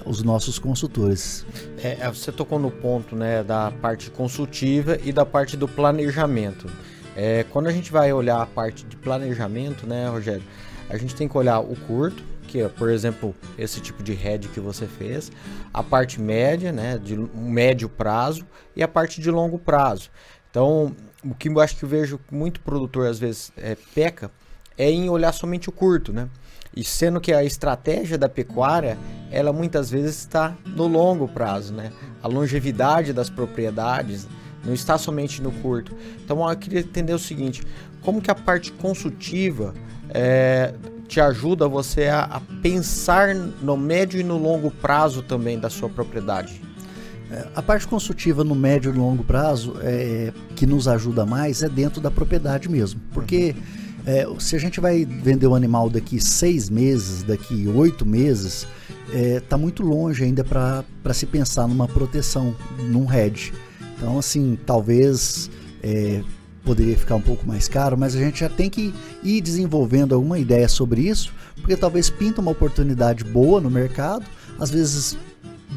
os 0.05 0.23
nossos 0.23 0.59
consultores. 0.59 1.45
É, 1.83 1.99
é, 2.01 2.09
você 2.09 2.33
tocou 2.33 2.59
no 2.59 2.71
ponto 2.71 3.15
né, 3.15 3.43
da 3.43 3.71
parte 3.71 4.11
consultiva 4.11 4.99
e 5.05 5.13
da 5.13 5.25
parte 5.25 5.57
do 5.57 5.69
planejamento. 5.69 6.71
É, 7.15 7.45
quando 7.51 7.69
a 7.69 7.73
gente 7.73 7.93
vai 7.93 8.13
olhar 8.13 8.41
a 8.41 8.47
parte 8.47 8.85
de 8.87 8.97
planejamento, 8.97 9.87
né, 9.87 10.09
Rogério, 10.09 10.43
a 10.89 10.97
gente 10.97 11.15
tem 11.15 11.29
que 11.29 11.37
olhar 11.37 11.61
o 11.61 11.77
curto, 11.87 12.23
por 12.77 12.91
exemplo, 12.91 13.35
esse 13.57 13.81
tipo 13.81 14.03
de 14.03 14.13
head 14.13 14.49
que 14.49 14.61
você 14.61 14.87
fez, 14.87 15.31
a 15.73 15.83
parte 15.83 16.21
média, 16.21 16.73
né, 16.73 16.99
de 16.99 17.17
médio 17.17 17.89
prazo 17.89 18.47
e 18.77 18.83
a 18.83 18.89
parte 18.89 19.21
de 19.21 19.31
longo 19.31 19.59
prazo. 19.59 20.11
Então, 20.51 20.95
o 21.25 21.35
que 21.35 21.49
eu 21.49 21.61
acho 21.61 21.77
que 21.77 21.85
eu 21.85 21.89
vejo 21.89 22.21
muito 22.31 22.61
produtor 22.61 23.07
às 23.07 23.19
vezes 23.19 23.53
é, 23.57 23.77
peca 23.95 24.31
é 24.77 24.91
em 24.91 25.09
olhar 25.09 25.33
somente 25.33 25.69
o 25.69 25.73
curto, 25.73 26.13
né? 26.13 26.29
E 26.75 26.83
sendo 26.83 27.21
que 27.21 27.33
a 27.33 27.45
estratégia 27.45 28.17
da 28.17 28.29
pecuária, 28.29 28.97
ela 29.31 29.53
muitas 29.53 29.91
vezes 29.91 30.19
está 30.19 30.57
no 30.65 30.87
longo 30.87 31.29
prazo, 31.29 31.73
né? 31.75 31.93
A 32.23 32.29
longevidade 32.29 33.13
das 33.13 33.29
propriedades 33.29 34.27
não 34.65 34.73
está 34.73 34.97
somente 34.97 35.43
no 35.43 35.53
curto. 35.53 35.97
Então 36.25 36.49
eu 36.49 36.57
queria 36.57 36.81
entender 36.81 37.13
o 37.13 37.19
seguinte: 37.19 37.63
como 38.01 38.23
que 38.23 38.31
a 38.31 38.35
parte 38.35 38.73
consultiva 38.73 39.75
é, 40.09 40.75
te 41.13 41.21
ajuda 41.21 41.69
você 41.69 42.05
a, 42.05 42.23
a, 42.23 42.41
pensar 42.63 43.35
no 43.35 43.77
médio 43.77 44.19
e 44.19 44.25
no 44.25 44.39
longo 44.39 44.71
prazo 44.71 45.23
também 45.23 45.59
da 45.59 45.69
sua 45.69 45.91
propriedade? 45.91 46.59
É, 47.31 47.49
a 47.55 47.61
parte 47.61 47.87
consultiva 47.87 48.43
no 48.43 48.55
médio 48.55 48.95
e 48.95 48.97
longo 48.97 49.23
prazo 49.23 49.75
é, 49.83 50.33
que 50.57 50.65
nos 50.65 50.89
ajuda 50.89 51.27
mais 51.27 51.63
é 51.63 51.69
dentro 51.69 52.01
da 52.01 52.11
propriedade 52.11 52.67
mesmo. 52.67 52.99
Porque 53.13 53.55
é, 54.07 54.27
se 54.39 54.57
a 54.57 54.59
gente 54.59 54.81
vai 54.81 55.05
vender 55.05 55.47
um 55.47 55.55
animal 55.55 55.91
daqui 55.91 56.19
seis 56.19 56.71
meses, 56.71 57.23
daqui 57.23 57.69
oito 57.69 58.07
meses, 58.07 58.67
está 59.07 59.19
é, 59.19 59.41
tá 59.41 59.59
muito 59.59 59.83
longe 59.83 60.25
ainda 60.25 60.43
para 60.43 61.13
se 61.13 61.27
pensar 61.27 61.69
numa 61.69 61.87
proteção, 61.87 62.57
num 62.79 63.13
hedge. 63.13 63.53
Então, 63.99 64.19
assim, 64.19 64.59
talvez 64.65 65.51
é, 65.83 66.23
poderia 66.65 66.97
ficar 66.97 67.17
um 67.17 67.21
pouco 67.21 67.47
mais 67.47 67.69
caro, 67.69 67.97
mas 67.99 68.15
a 68.15 68.19
gente 68.19 68.41
já 68.41 68.49
tem 68.49 68.71
que 68.71 68.95
ir 69.23 69.41
desenvolvendo 69.41 70.15
alguma 70.15 70.39
ideia 70.39 70.69
sobre 70.69 71.03
isso, 71.03 71.33
porque 71.57 71.77
talvez 71.77 72.09
pinta 72.09 72.41
uma 72.41 72.51
oportunidade 72.51 73.25
boa 73.25 73.61
no 73.61 73.71
mercado, 73.71 74.25
às 74.59 74.71
vezes 74.71 75.17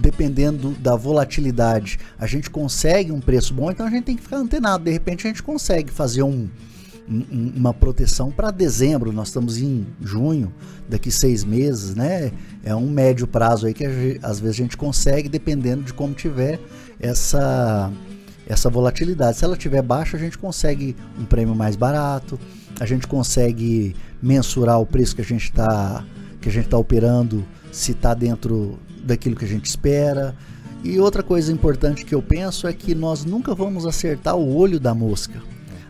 dependendo 0.02 0.72
da 0.72 0.96
volatilidade, 0.96 2.00
a 2.20 2.28
gente 2.28 2.50
consegue 2.50 3.12
um 3.12 3.20
preço 3.20 3.54
bom, 3.54 3.72
então 3.72 3.86
a 3.86 3.90
gente 3.90 4.04
tem 4.04 4.16
que 4.16 4.24
ficar 4.24 4.38
antenado. 4.38 4.84
De 4.84 4.92
repente 4.92 5.26
a 5.26 5.30
gente 5.30 5.42
consegue 5.42 5.92
fazer 5.92 6.24
um, 6.24 6.50
um, 7.10 7.54
uma 7.56 7.74
proteção 7.74 8.32
para 8.32 8.52
dezembro. 8.52 9.12
Nós 9.12 9.30
estamos 9.30 9.58
em 9.58 9.86
junho, 10.02 10.54
daqui 10.90 11.12
seis 11.12 11.44
meses, 11.44 11.96
né? 11.96 12.32
É 12.64 12.76
um 12.76 12.90
médio 12.90 13.26
prazo 13.26 13.68
aí 13.68 13.74
que 13.74 13.86
às 14.22 14.40
vezes 14.40 14.60
a 14.60 14.64
gente 14.64 14.78
consegue, 14.78 15.30
dependendo 15.30 15.84
de 15.84 15.94
como 15.94 16.14
tiver 16.14 16.60
essa 17.00 17.92
essa 18.48 18.70
volatilidade. 18.70 19.38
Se 19.38 19.46
ela 19.46 19.58
tiver 19.58 19.82
baixa, 19.82 20.18
a 20.18 20.20
gente 20.20 20.38
consegue 20.38 20.96
um 21.20 21.26
prêmio 21.26 21.56
mais 21.56 21.76
barato, 21.76 22.40
a 22.80 22.86
gente 22.86 23.08
consegue 23.08 23.96
mensurar 24.22 24.80
o 24.80 24.86
preço 24.86 25.16
que 25.16 25.22
a 25.22 25.26
gente 25.26 25.46
está 25.46 26.04
que 26.42 26.50
a 26.50 26.52
gente 26.52 26.66
está 26.66 26.78
operando, 26.78 27.44
se 27.72 27.94
está 27.94 28.14
dentro 28.14 28.78
daquilo 29.04 29.36
que 29.36 29.46
a 29.46 29.48
gente 29.48 29.66
espera. 29.66 30.36
E 30.84 31.00
outra 31.00 31.24
coisa 31.24 31.52
importante 31.52 32.06
que 32.06 32.14
eu 32.14 32.22
penso 32.22 32.68
é 32.68 32.74
que 32.74 32.94
nós 32.94 33.26
nunca 33.26 33.56
vamos 33.56 33.88
acertar 33.88 34.36
o 34.36 34.56
olho 34.56 34.80
da 34.80 34.94
mosca. 34.94 35.42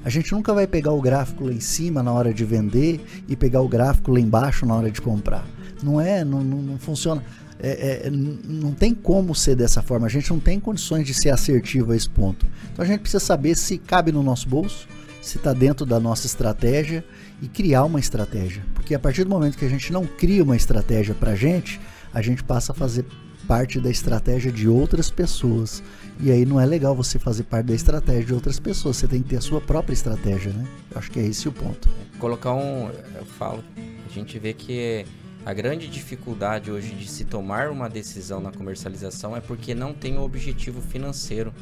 A 0.06 0.10
gente 0.10 0.32
nunca 0.32 0.54
vai 0.54 0.66
pegar 0.66 0.94
o 0.94 1.02
gráfico 1.02 1.46
lá 1.46 1.52
em 1.52 1.60
cima 1.60 2.02
na 2.02 2.14
hora 2.14 2.34
de 2.34 2.46
vender 2.46 3.04
e 3.28 3.36
pegar 3.36 3.60
o 3.60 3.68
gráfico 3.68 4.14
lá 4.14 4.20
embaixo 4.20 4.66
na 4.66 4.76
hora 4.76 4.90
de 4.90 5.02
comprar. 5.02 5.46
Não 5.84 6.00
é, 6.00 6.24
não, 6.24 6.42
não, 6.42 6.60
não 6.60 6.78
funciona 6.78 7.22
é, 7.60 8.08
é, 8.08 8.10
não 8.10 8.74
tem 8.74 8.94
como 8.94 9.34
ser 9.34 9.56
dessa 9.56 9.82
forma. 9.82 10.08
A 10.08 10.10
gente 10.10 10.30
não 10.30 10.40
tem 10.40 10.60
condições 10.60 11.06
de 11.06 11.14
ser 11.14 11.30
assertivo 11.30 11.92
a 11.92 11.96
esse 11.96 12.10
ponto. 12.10 12.46
Então 12.72 12.84
a 12.84 12.88
gente 12.88 13.02
precisa 13.02 13.24
saber 13.24 13.56
se 13.56 13.78
cabe 13.78 14.12
no 14.12 14.22
nosso 14.22 14.48
bolso, 14.48 14.88
se 15.22 15.38
está 15.38 15.54
dentro 15.54 15.86
da 15.86 16.00
nossa 16.00 16.26
estratégia 16.26 17.04
e 17.42 17.48
criar 17.48 17.86
uma 17.86 18.00
estratégia. 18.00 18.64
Porque 18.74 18.94
a 18.94 19.00
partir 19.00 19.24
do 19.24 19.30
momento 19.30 19.58
que 19.58 19.66
a 19.66 19.70
gente 19.70 19.92
não 19.92 20.06
cria 20.06 20.44
uma 20.44 20.56
estratégia 20.56 21.16
para 21.16 21.32
a 21.32 21.36
gente, 21.36 21.80
a 22.14 22.22
gente 22.22 22.44
passa 22.44 22.72
a 22.72 22.76
fazer 22.76 23.06
parte 23.48 23.80
da 23.80 23.90
estratégia 23.90 24.52
de 24.52 24.68
outras 24.68 25.10
pessoas. 25.10 25.84
E 26.20 26.32
aí 26.32 26.46
não 26.46 26.60
é 26.60 26.66
legal 26.66 26.96
você 26.96 27.20
fazer 27.20 27.44
parte 27.44 27.68
da 27.68 27.76
estratégia 27.76 28.26
de 28.26 28.34
outras 28.34 28.60
pessoas. 28.60 28.98
Você 28.98 29.08
tem 29.08 29.22
que 29.22 29.30
ter 29.30 29.38
a 29.38 29.42
sua 29.42 29.62
própria 29.62 29.94
estratégia, 29.94 30.52
né? 30.52 30.68
Eu 30.92 30.98
acho 30.98 31.12
que 31.12 31.20
é 31.20 31.24
esse 31.24 31.48
o 31.48 31.52
ponto. 31.52 31.90
Colocar 32.20 32.54
um. 32.54 32.90
Eu 33.16 33.26
falo, 33.38 33.64
a 33.78 34.14
gente 34.14 34.38
vê 34.40 34.54
que 34.54 35.06
a 35.46 35.54
grande 35.54 35.88
dificuldade 35.88 36.72
hoje 36.72 36.96
de 36.96 37.08
se 37.08 37.24
tomar 37.24 37.70
uma 37.70 37.88
decisão 37.88 38.42
na 38.42 38.52
comercialização 38.52 39.38
é 39.38 39.40
porque 39.40 39.76
não 39.76 39.94
tem 39.94 40.18
o 40.18 40.24
objetivo 40.24 40.82
financeiro. 40.82 41.54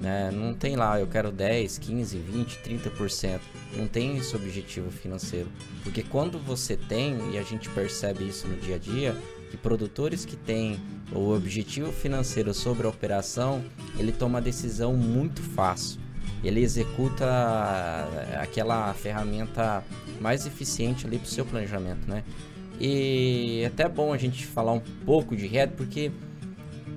Né? 0.00 0.30
Não 0.32 0.54
tem 0.54 0.76
lá, 0.76 0.98
eu 0.98 1.06
quero 1.06 1.30
10, 1.30 1.76
15, 1.76 2.16
20, 2.16 2.58
30%. 2.60 3.40
Não 3.76 3.86
tem 3.86 4.16
esse 4.16 4.34
objetivo 4.34 4.90
financeiro. 4.90 5.50
Porque 5.82 6.02
quando 6.02 6.38
você 6.38 6.74
tem, 6.74 7.18
e 7.32 7.38
a 7.38 7.42
gente 7.42 7.68
percebe 7.68 8.26
isso 8.26 8.48
no 8.48 8.56
dia 8.56 8.76
a 8.76 8.78
dia, 8.78 9.14
que 9.50 9.58
produtores 9.58 10.24
que 10.24 10.36
têm 10.36 10.80
o 11.12 11.30
objetivo 11.34 11.92
financeiro 11.92 12.54
sobre 12.54 12.86
a 12.86 12.90
operação, 12.90 13.62
ele 13.98 14.12
toma 14.12 14.38
a 14.38 14.40
decisão 14.40 14.96
muito 14.96 15.42
fácil. 15.42 16.00
Ele 16.42 16.62
executa 16.62 17.26
aquela 18.40 18.94
ferramenta 18.94 19.84
mais 20.18 20.46
eficiente 20.46 21.06
ali 21.06 21.18
para 21.18 21.26
o 21.26 21.28
seu 21.28 21.44
planejamento, 21.44 22.08
né? 22.08 22.24
E 22.80 23.62
é 23.62 23.66
até 23.66 23.88
bom 23.88 24.12
a 24.12 24.16
gente 24.16 24.46
falar 24.46 24.72
um 24.72 24.80
pouco 24.80 25.36
de 25.36 25.46
RED, 25.46 25.72
porque 25.76 26.12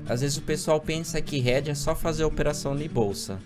às 0.08 0.22
vezes 0.22 0.38
o 0.38 0.41
pessoal 0.41 0.80
pensa 0.80 1.22
que 1.22 1.39
RED 1.39 1.70
é 1.70 1.76
só 1.76 1.96
fazer 1.96 2.24
operação 2.24 2.76
de 2.76 2.88
bolsa. 2.88 3.39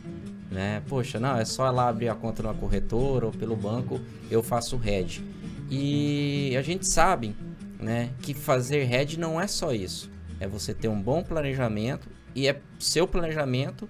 Né? 0.52 0.82
Poxa, 0.88 1.20
não, 1.20 1.38
é 1.38 1.46
só 1.46 1.70
lá 1.72 1.88
abrir 1.88 2.10
a 2.10 2.16
conta 2.16 2.44
numa 2.44 2.54
corretora 2.54 3.26
ou 3.26 3.32
pelo 3.32 3.56
banco, 3.56 4.00
eu 4.30 4.44
faço 4.44 4.78
RED. 4.78 5.24
E 5.70 6.56
a 6.58 6.62
gente 6.62 6.88
sabe 6.88 7.36
né, 7.80 8.12
que 8.22 8.34
fazer 8.34 8.84
RED 8.84 9.18
não 9.18 9.40
é 9.40 9.48
só 9.48 9.74
isso. 9.74 10.10
É 10.40 10.48
você 10.48 10.74
ter 10.74 10.88
um 10.88 11.02
bom 11.02 11.24
planejamento 11.24 12.10
e 12.34 12.48
é 12.48 12.60
seu 12.80 13.08
planejamento 13.08 13.90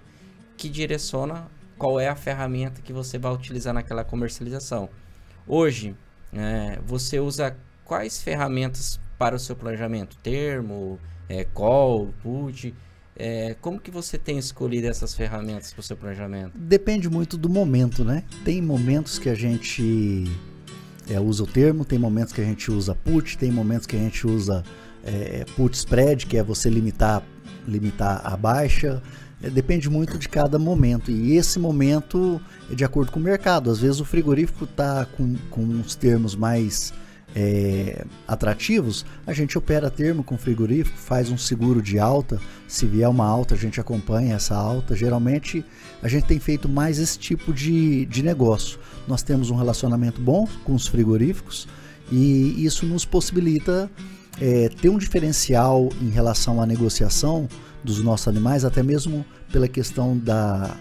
que 0.56 0.68
direciona 0.68 1.48
qual 1.76 2.00
é 2.00 2.08
a 2.08 2.16
ferramenta 2.16 2.80
que 2.80 2.92
você 2.92 3.18
vai 3.18 3.32
utilizar 3.32 3.74
naquela 3.74 4.04
comercialização. 4.04 4.88
Hoje, 5.46 5.94
é, 6.32 6.78
você 6.84 7.20
usa 7.20 7.56
quais 7.86 8.20
ferramentas 8.20 9.00
para 9.18 9.36
o 9.36 9.38
seu 9.38 9.56
planejamento? 9.56 10.16
Termo, 10.22 10.98
é, 11.28 11.44
call, 11.44 12.12
put? 12.22 12.74
É, 13.18 13.56
como 13.62 13.80
que 13.80 13.90
você 13.90 14.18
tem 14.18 14.36
escolhido 14.36 14.86
essas 14.88 15.14
ferramentas 15.14 15.72
para 15.72 15.80
o 15.80 15.82
seu 15.82 15.96
planejamento? 15.96 16.52
Depende 16.58 17.08
muito 17.08 17.38
do 17.38 17.48
momento, 17.48 18.04
né? 18.04 18.24
Tem 18.44 18.60
momentos 18.60 19.18
que 19.18 19.30
a 19.30 19.34
gente 19.34 20.24
é, 21.08 21.18
usa 21.18 21.44
o 21.44 21.46
termo, 21.46 21.84
tem 21.84 21.98
momentos 21.98 22.34
que 22.34 22.42
a 22.42 22.44
gente 22.44 22.70
usa 22.70 22.94
put, 22.94 23.38
tem 23.38 23.50
momentos 23.50 23.86
que 23.86 23.96
a 23.96 23.98
gente 23.98 24.26
usa 24.26 24.62
é, 25.02 25.46
put 25.56 25.74
spread, 25.74 26.26
que 26.26 26.36
é 26.36 26.42
você 26.42 26.68
limitar, 26.68 27.22
limitar 27.66 28.20
a 28.22 28.36
baixa. 28.36 29.02
É, 29.42 29.48
depende 29.48 29.88
muito 29.88 30.18
de 30.18 30.28
cada 30.28 30.58
momento. 30.58 31.10
E 31.10 31.36
esse 31.36 31.58
momento 31.58 32.38
é 32.70 32.74
de 32.74 32.84
acordo 32.84 33.12
com 33.12 33.20
o 33.20 33.22
mercado. 33.22 33.70
Às 33.70 33.78
vezes 33.78 33.98
o 33.98 34.04
frigorífico 34.04 34.64
está 34.64 35.06
com, 35.06 35.36
com 35.48 35.62
uns 35.62 35.94
termos 35.94 36.34
mais 36.34 36.92
é, 37.38 38.06
atrativos, 38.26 39.04
a 39.26 39.32
gente 39.34 39.58
opera 39.58 39.90
termo 39.90 40.24
com 40.24 40.38
frigorífico, 40.38 40.96
faz 40.96 41.30
um 41.30 41.36
seguro 41.36 41.82
de 41.82 41.98
alta. 41.98 42.40
Se 42.66 42.86
vier 42.86 43.06
uma 43.10 43.26
alta, 43.26 43.54
a 43.54 43.58
gente 43.58 43.78
acompanha 43.78 44.36
essa 44.36 44.56
alta. 44.56 44.96
Geralmente 44.96 45.62
a 46.02 46.08
gente 46.08 46.24
tem 46.24 46.40
feito 46.40 46.66
mais 46.66 46.98
esse 46.98 47.18
tipo 47.18 47.52
de, 47.52 48.06
de 48.06 48.22
negócio. 48.22 48.78
Nós 49.06 49.22
temos 49.22 49.50
um 49.50 49.54
relacionamento 49.54 50.18
bom 50.18 50.48
com 50.64 50.74
os 50.74 50.86
frigoríficos 50.86 51.68
e 52.10 52.64
isso 52.64 52.86
nos 52.86 53.04
possibilita 53.04 53.90
é, 54.40 54.70
ter 54.70 54.88
um 54.88 54.96
diferencial 54.96 55.90
em 56.00 56.08
relação 56.08 56.62
à 56.62 56.64
negociação 56.64 57.46
dos 57.84 58.02
nossos 58.02 58.28
animais, 58.28 58.64
até 58.64 58.82
mesmo 58.82 59.26
pela 59.52 59.68
questão 59.68 60.16
da, 60.16 60.74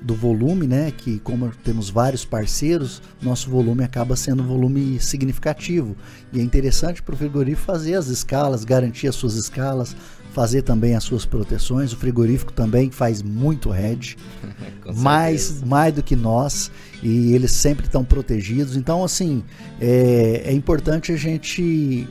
do 0.00 0.14
volume, 0.14 0.66
né? 0.66 0.90
Que 0.90 1.18
como 1.20 1.50
temos 1.62 1.90
vários 1.90 2.24
parceiros, 2.24 3.02
nosso 3.20 3.50
volume 3.50 3.84
acaba 3.84 4.16
sendo 4.16 4.42
um 4.42 4.46
volume 4.46 4.98
significativo. 4.98 5.96
E 6.32 6.40
é 6.40 6.42
interessante 6.42 7.02
para 7.02 7.14
o 7.14 7.18
frigorífico 7.18 7.66
fazer 7.66 7.94
as 7.94 8.08
escalas, 8.08 8.64
garantir 8.64 9.08
as 9.08 9.14
suas 9.14 9.34
escalas, 9.34 9.94
fazer 10.32 10.62
também 10.62 10.94
as 10.94 11.04
suas 11.04 11.26
proteções. 11.26 11.92
O 11.92 11.96
frigorífico 11.96 12.52
também 12.52 12.90
faz 12.90 13.22
muito 13.22 13.74
hedge, 13.74 14.16
mais, 14.96 15.62
mais 15.62 15.94
do 15.94 16.02
que 16.02 16.16
nós, 16.16 16.70
e 17.02 17.34
eles 17.34 17.52
sempre 17.52 17.86
estão 17.86 18.04
protegidos. 18.04 18.76
Então, 18.76 19.04
assim, 19.04 19.42
é, 19.80 20.42
é 20.46 20.52
importante 20.52 21.12
a 21.12 21.16
gente 21.16 22.08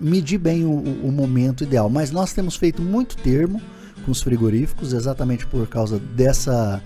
medir 0.00 0.38
bem 0.38 0.64
o, 0.64 0.72
o 0.72 1.10
momento 1.10 1.64
ideal. 1.64 1.88
Mas 1.88 2.10
nós 2.10 2.32
temos 2.32 2.56
feito 2.56 2.82
muito 2.82 3.16
termo 3.16 3.60
com 4.04 4.12
os 4.12 4.22
frigoríficos, 4.22 4.92
exatamente 4.92 5.46
por 5.46 5.66
causa 5.66 5.98
dessa 5.98 6.82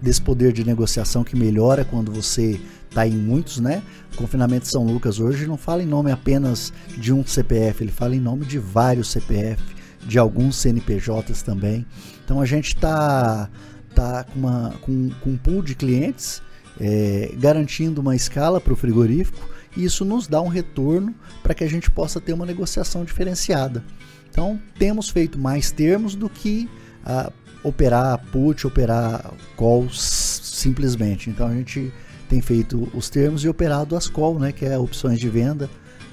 desse 0.00 0.22
poder 0.22 0.52
de 0.52 0.64
negociação 0.64 1.22
que 1.22 1.36
melhora 1.36 1.84
quando 1.84 2.10
você 2.10 2.58
está 2.88 3.06
em 3.06 3.16
muitos, 3.16 3.60
né? 3.60 3.82
O 4.14 4.16
confinamento 4.16 4.64
de 4.64 4.70
São 4.70 4.84
Lucas 4.84 5.20
hoje 5.20 5.46
não 5.46 5.58
fala 5.58 5.82
em 5.82 5.86
nome 5.86 6.10
apenas 6.10 6.72
de 6.96 7.12
um 7.12 7.24
CPF, 7.24 7.84
ele 7.84 7.92
fala 7.92 8.16
em 8.16 8.20
nome 8.20 8.46
de 8.46 8.58
vários 8.58 9.10
CPF, 9.10 9.62
de 10.06 10.18
alguns 10.18 10.56
CNPJs 10.56 11.42
também. 11.42 11.84
Então 12.24 12.40
a 12.40 12.46
gente 12.46 12.74
está 12.74 13.50
tá 13.94 14.24
com, 14.24 14.38
uma, 14.38 14.74
com, 14.80 15.10
com 15.20 15.30
um 15.30 15.36
pool 15.36 15.62
de 15.62 15.74
clientes 15.74 16.42
é, 16.80 17.32
garantindo 17.36 18.00
uma 18.00 18.16
escala 18.16 18.60
para 18.60 18.72
o 18.72 18.76
frigorífico 18.76 19.48
e 19.76 19.84
isso 19.84 20.04
nos 20.04 20.26
dá 20.26 20.40
um 20.40 20.48
retorno 20.48 21.14
para 21.42 21.54
que 21.54 21.62
a 21.62 21.68
gente 21.68 21.90
possa 21.90 22.20
ter 22.20 22.32
uma 22.32 22.46
negociação 22.46 23.04
diferenciada. 23.04 23.84
Então, 24.30 24.60
temos 24.78 25.08
feito 25.08 25.38
mais 25.38 25.70
termos 25.70 26.14
do 26.14 26.28
que 26.28 26.68
uh, 27.04 27.32
operar 27.62 28.18
put, 28.30 28.66
operar 28.66 29.32
calls 29.56 30.00
simplesmente. 30.42 31.28
Então, 31.28 31.46
a 31.46 31.54
gente 31.54 31.92
tem 32.28 32.40
feito 32.40 32.88
os 32.94 33.10
termos 33.10 33.42
e 33.42 33.48
operado 33.48 33.96
as 33.96 34.08
call, 34.08 34.38
né, 34.38 34.52
que 34.52 34.64
é 34.64 34.78
opções 34.78 35.18
de 35.18 35.28
venda, 35.28 35.68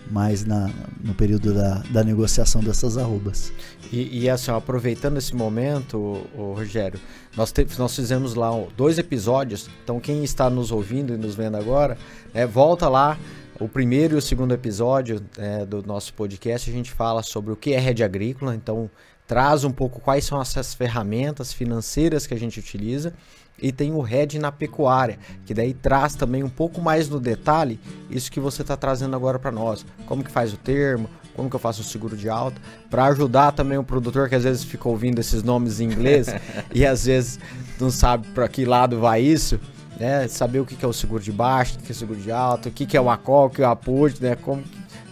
mais 0.10 0.46
na, 0.46 0.70
no 1.04 1.14
período 1.14 1.54
da, 1.54 1.84
da 1.92 2.04
negociação 2.04 2.62
dessas 2.64 2.98
arrobas. 2.98 3.52
E, 3.92 4.24
e 4.24 4.30
assim, 4.30 4.52
aproveitando 4.52 5.18
esse 5.18 5.36
momento, 5.36 6.26
Rogério, 6.36 7.00
nós, 7.36 7.52
te, 7.52 7.68
nós 7.78 7.96
fizemos 7.96 8.34
lá 8.34 8.50
dois 8.76 8.98
episódios, 8.98 9.70
então 9.84 10.00
quem 10.00 10.24
está 10.24 10.50
nos 10.50 10.72
ouvindo 10.72 11.14
e 11.14 11.18
nos 11.18 11.36
vendo 11.36 11.56
agora, 11.58 11.98
é, 12.34 12.46
volta 12.46 12.90
lá, 12.90 13.18
o 13.60 13.68
primeiro 13.68 14.16
e 14.16 14.18
o 14.18 14.22
segundo 14.22 14.54
episódio 14.54 15.24
é, 15.38 15.66
do 15.66 15.82
nosso 15.82 16.14
podcast 16.14 16.70
a 16.70 16.74
gente 16.74 16.92
fala 16.92 17.24
sobre 17.24 17.52
o 17.52 17.56
que 17.56 17.74
é 17.74 17.80
rede 17.80 18.04
agrícola, 18.04 18.56
então 18.56 18.90
traz 19.28 19.64
um 19.64 19.72
pouco 19.72 20.00
quais 20.00 20.26
são 20.26 20.40
essas 20.40 20.74
ferramentas 20.74 21.52
financeiras 21.52 22.28
que 22.28 22.34
a 22.34 22.40
gente 22.40 22.60
utiliza 22.60 23.14
e 23.60 23.72
tem 23.72 23.92
o 23.92 24.02
RED 24.02 24.38
na 24.38 24.52
pecuária, 24.52 25.18
que 25.44 25.54
daí 25.54 25.74
traz 25.74 26.14
também 26.14 26.44
um 26.44 26.50
pouco 26.50 26.80
mais 26.80 27.10
no 27.10 27.20
detalhe 27.20 27.80
isso 28.10 28.32
que 28.32 28.40
você 28.40 28.62
está 28.62 28.78
trazendo 28.78 29.16
agora 29.16 29.40
para 29.40 29.52
nós. 29.52 29.84
Como 30.06 30.24
que 30.24 30.32
faz 30.32 30.54
o 30.54 30.58
termo, 30.58 31.10
como 31.36 31.50
que 31.50 31.56
eu 31.56 31.60
faço 31.60 31.82
o 31.82 31.84
seguro 31.84 32.16
de 32.16 32.30
alta, 32.30 32.62
para 32.90 33.06
ajudar 33.06 33.52
também 33.54 33.78
o 33.78 33.84
produtor 33.84 34.30
que 34.30 34.36
às 34.36 34.44
vezes 34.44 34.64
fica 34.64 34.88
ouvindo 34.88 35.20
esses 35.20 35.42
nomes 35.42 35.80
em 35.80 35.86
inglês 35.86 36.28
e 36.74 36.86
às 36.86 37.06
vezes 37.06 37.40
não 37.80 37.90
sabe 37.90 38.28
para 38.28 38.48
que 38.48 38.64
lado 38.64 39.00
vai 39.00 39.22
isso 39.22 39.60
né? 40.00 40.28
Saber 40.28 40.60
o 40.60 40.66
que 40.66 40.84
é 40.84 40.88
o 40.88 40.94
seguro 40.94 41.22
de 41.22 41.32
baixo, 41.32 41.78
o 41.78 41.84
que 41.84 41.92
é 41.92 41.96
o 41.96 41.96
seguro 41.96 42.20
de 42.20 42.32
alto, 42.32 42.70
o 42.70 42.72
que 42.72 42.96
é 42.96 43.02
o 43.02 43.10
ACOL, 43.10 43.48
o 43.48 43.50
que 43.50 43.62
é 43.62 43.68
o 43.68 43.72
APUT, 43.72 44.22
né? 44.22 44.36
Como, 44.36 44.64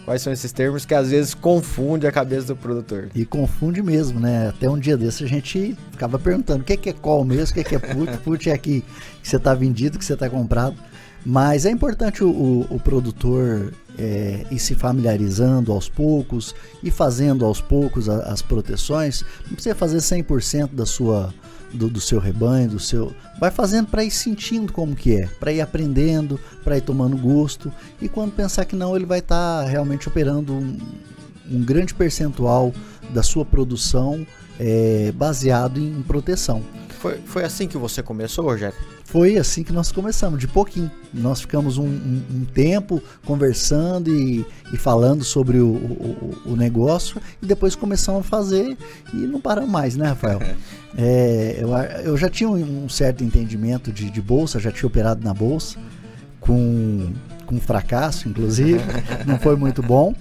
quais 0.04 0.22
são 0.22 0.32
esses 0.32 0.52
termos 0.52 0.86
que 0.86 0.94
às 0.94 1.10
vezes 1.10 1.34
confunde 1.34 2.06
a 2.06 2.12
cabeça 2.12 2.46
do 2.46 2.56
produtor. 2.56 3.08
E 3.14 3.24
confunde 3.24 3.82
mesmo, 3.82 4.20
né? 4.20 4.48
Até 4.48 4.70
um 4.70 4.78
dia 4.78 4.96
desse 4.96 5.24
a 5.24 5.26
gente 5.26 5.76
ficava 5.90 6.18
perguntando 6.18 6.62
o 6.62 6.64
que 6.64 6.88
é 6.88 6.92
call 6.92 7.24
mesmo, 7.24 7.60
o 7.60 7.64
que 7.64 7.74
é 7.74 7.78
put, 7.78 8.16
put 8.22 8.48
é 8.48 8.52
aqui 8.52 8.84
que 9.20 9.28
você 9.28 9.36
está 9.36 9.52
vendido, 9.52 9.98
que 9.98 10.04
você 10.04 10.14
está 10.14 10.30
comprado. 10.30 10.76
Mas 11.24 11.66
é 11.66 11.70
importante 11.70 12.22
o, 12.22 12.28
o, 12.28 12.76
o 12.76 12.80
produtor 12.80 13.72
é, 13.98 14.44
ir 14.50 14.58
se 14.58 14.74
familiarizando 14.74 15.72
aos 15.72 15.88
poucos 15.88 16.54
e 16.82 16.90
fazendo 16.90 17.44
aos 17.44 17.60
poucos 17.60 18.08
as, 18.08 18.20
as 18.26 18.42
proteções. 18.42 19.24
Não 19.46 19.54
precisa 19.54 19.74
fazer 19.74 19.98
100% 19.98 20.70
da 20.72 20.86
sua 20.86 21.32
do, 21.72 21.88
do 21.88 22.00
seu 22.00 22.18
rebanho, 22.18 22.70
do 22.70 22.80
seu. 22.80 23.12
Vai 23.38 23.50
fazendo 23.50 23.88
para 23.88 24.04
ir 24.04 24.10
sentindo 24.10 24.72
como 24.72 24.94
que 24.94 25.16
é, 25.16 25.26
para 25.40 25.52
ir 25.52 25.60
aprendendo, 25.60 26.40
para 26.64 26.78
ir 26.78 26.80
tomando 26.80 27.16
gosto. 27.16 27.72
E 28.00 28.08
quando 28.08 28.32
pensar 28.32 28.64
que 28.64 28.76
não, 28.76 28.96
ele 28.96 29.06
vai 29.06 29.18
estar 29.18 29.64
tá 29.64 29.68
realmente 29.68 30.08
operando 30.08 30.52
um, 30.52 30.78
um, 31.50 31.62
grande 31.62 31.94
percentual 31.94 32.72
da 33.10 33.22
sua 33.22 33.44
produção 33.44 34.26
é, 34.58 35.12
baseado 35.14 35.78
em 35.78 36.02
proteção. 36.02 36.62
Foi, 37.00 37.20
foi 37.24 37.44
assim 37.44 37.68
que 37.68 37.76
você 37.76 38.02
começou, 38.02 38.44
Rogério? 38.44 38.95
Foi 39.06 39.36
assim 39.36 39.62
que 39.62 39.72
nós 39.72 39.92
começamos, 39.92 40.40
de 40.40 40.48
pouquinho. 40.48 40.90
Nós 41.14 41.40
ficamos 41.40 41.78
um, 41.78 41.86
um, 41.86 42.22
um 42.34 42.44
tempo 42.44 43.00
conversando 43.24 44.10
e, 44.10 44.44
e 44.72 44.76
falando 44.76 45.22
sobre 45.22 45.58
o, 45.58 45.68
o, 45.68 46.38
o, 46.46 46.56
negócio 46.56 47.22
e 47.40 47.46
depois 47.46 47.76
começamos 47.76 48.22
a 48.22 48.24
fazer 48.24 48.76
e 49.14 49.16
não 49.16 49.40
paramos 49.40 49.70
mais, 49.70 49.96
né, 49.96 50.08
Rafael? 50.08 50.40
É, 50.98 51.58
eu, 51.60 51.68
eu, 52.10 52.16
já 52.16 52.30
tinha 52.30 52.48
um 52.48 52.88
certo 52.88 53.22
entendimento 53.22 53.92
de, 53.92 54.10
de 54.10 54.22
bolsa, 54.22 54.58
já 54.58 54.72
tinha 54.72 54.86
operado 54.86 55.22
na 55.22 55.34
bolsa, 55.34 55.78
com, 56.40 57.12
com 57.44 57.60
fracasso, 57.60 58.26
inclusive, 58.30 58.80
não 59.26 59.38
foi 59.38 59.56
muito 59.56 59.82
bom. 59.82 60.14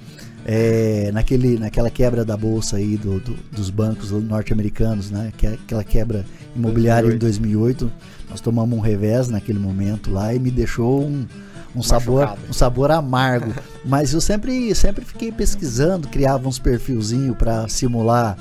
é, 0.45 1.11
naquele, 1.13 1.57
naquela 1.57 1.89
quebra 1.89 2.25
da 2.25 2.35
bolsa 2.35 2.75
aí 2.75 2.97
do, 2.97 3.21
do, 3.21 3.37
dos 3.51 3.69
bancos 3.69 4.11
norte-americanos, 4.11 5.09
né? 5.09 5.31
É 5.41 5.47
aquela 5.47 5.83
quebra 5.83 6.25
imobiliária 6.55 7.09
2008. 7.09 7.15
em 7.15 7.87
2008, 7.87 7.91
nós 8.35 8.41
tomamos 8.41 8.77
um 8.77 8.81
revés 8.81 9.29
naquele 9.29 9.59
momento 9.59 10.11
lá 10.11 10.33
e 10.33 10.39
me 10.39 10.51
deixou 10.51 11.05
um, 11.05 11.25
um 11.73 11.81
sabor, 11.81 12.37
um 12.49 12.53
sabor 12.53 12.91
amargo. 12.91 13.53
Mas 13.85 14.13
eu 14.13 14.19
sempre, 14.19 14.75
sempre 14.75 15.05
fiquei 15.05 15.31
pesquisando, 15.31 16.09
criava 16.09 16.45
uns 16.45 16.59
perfilzinhos 16.59 17.37
para 17.37 17.65
simular 17.69 18.37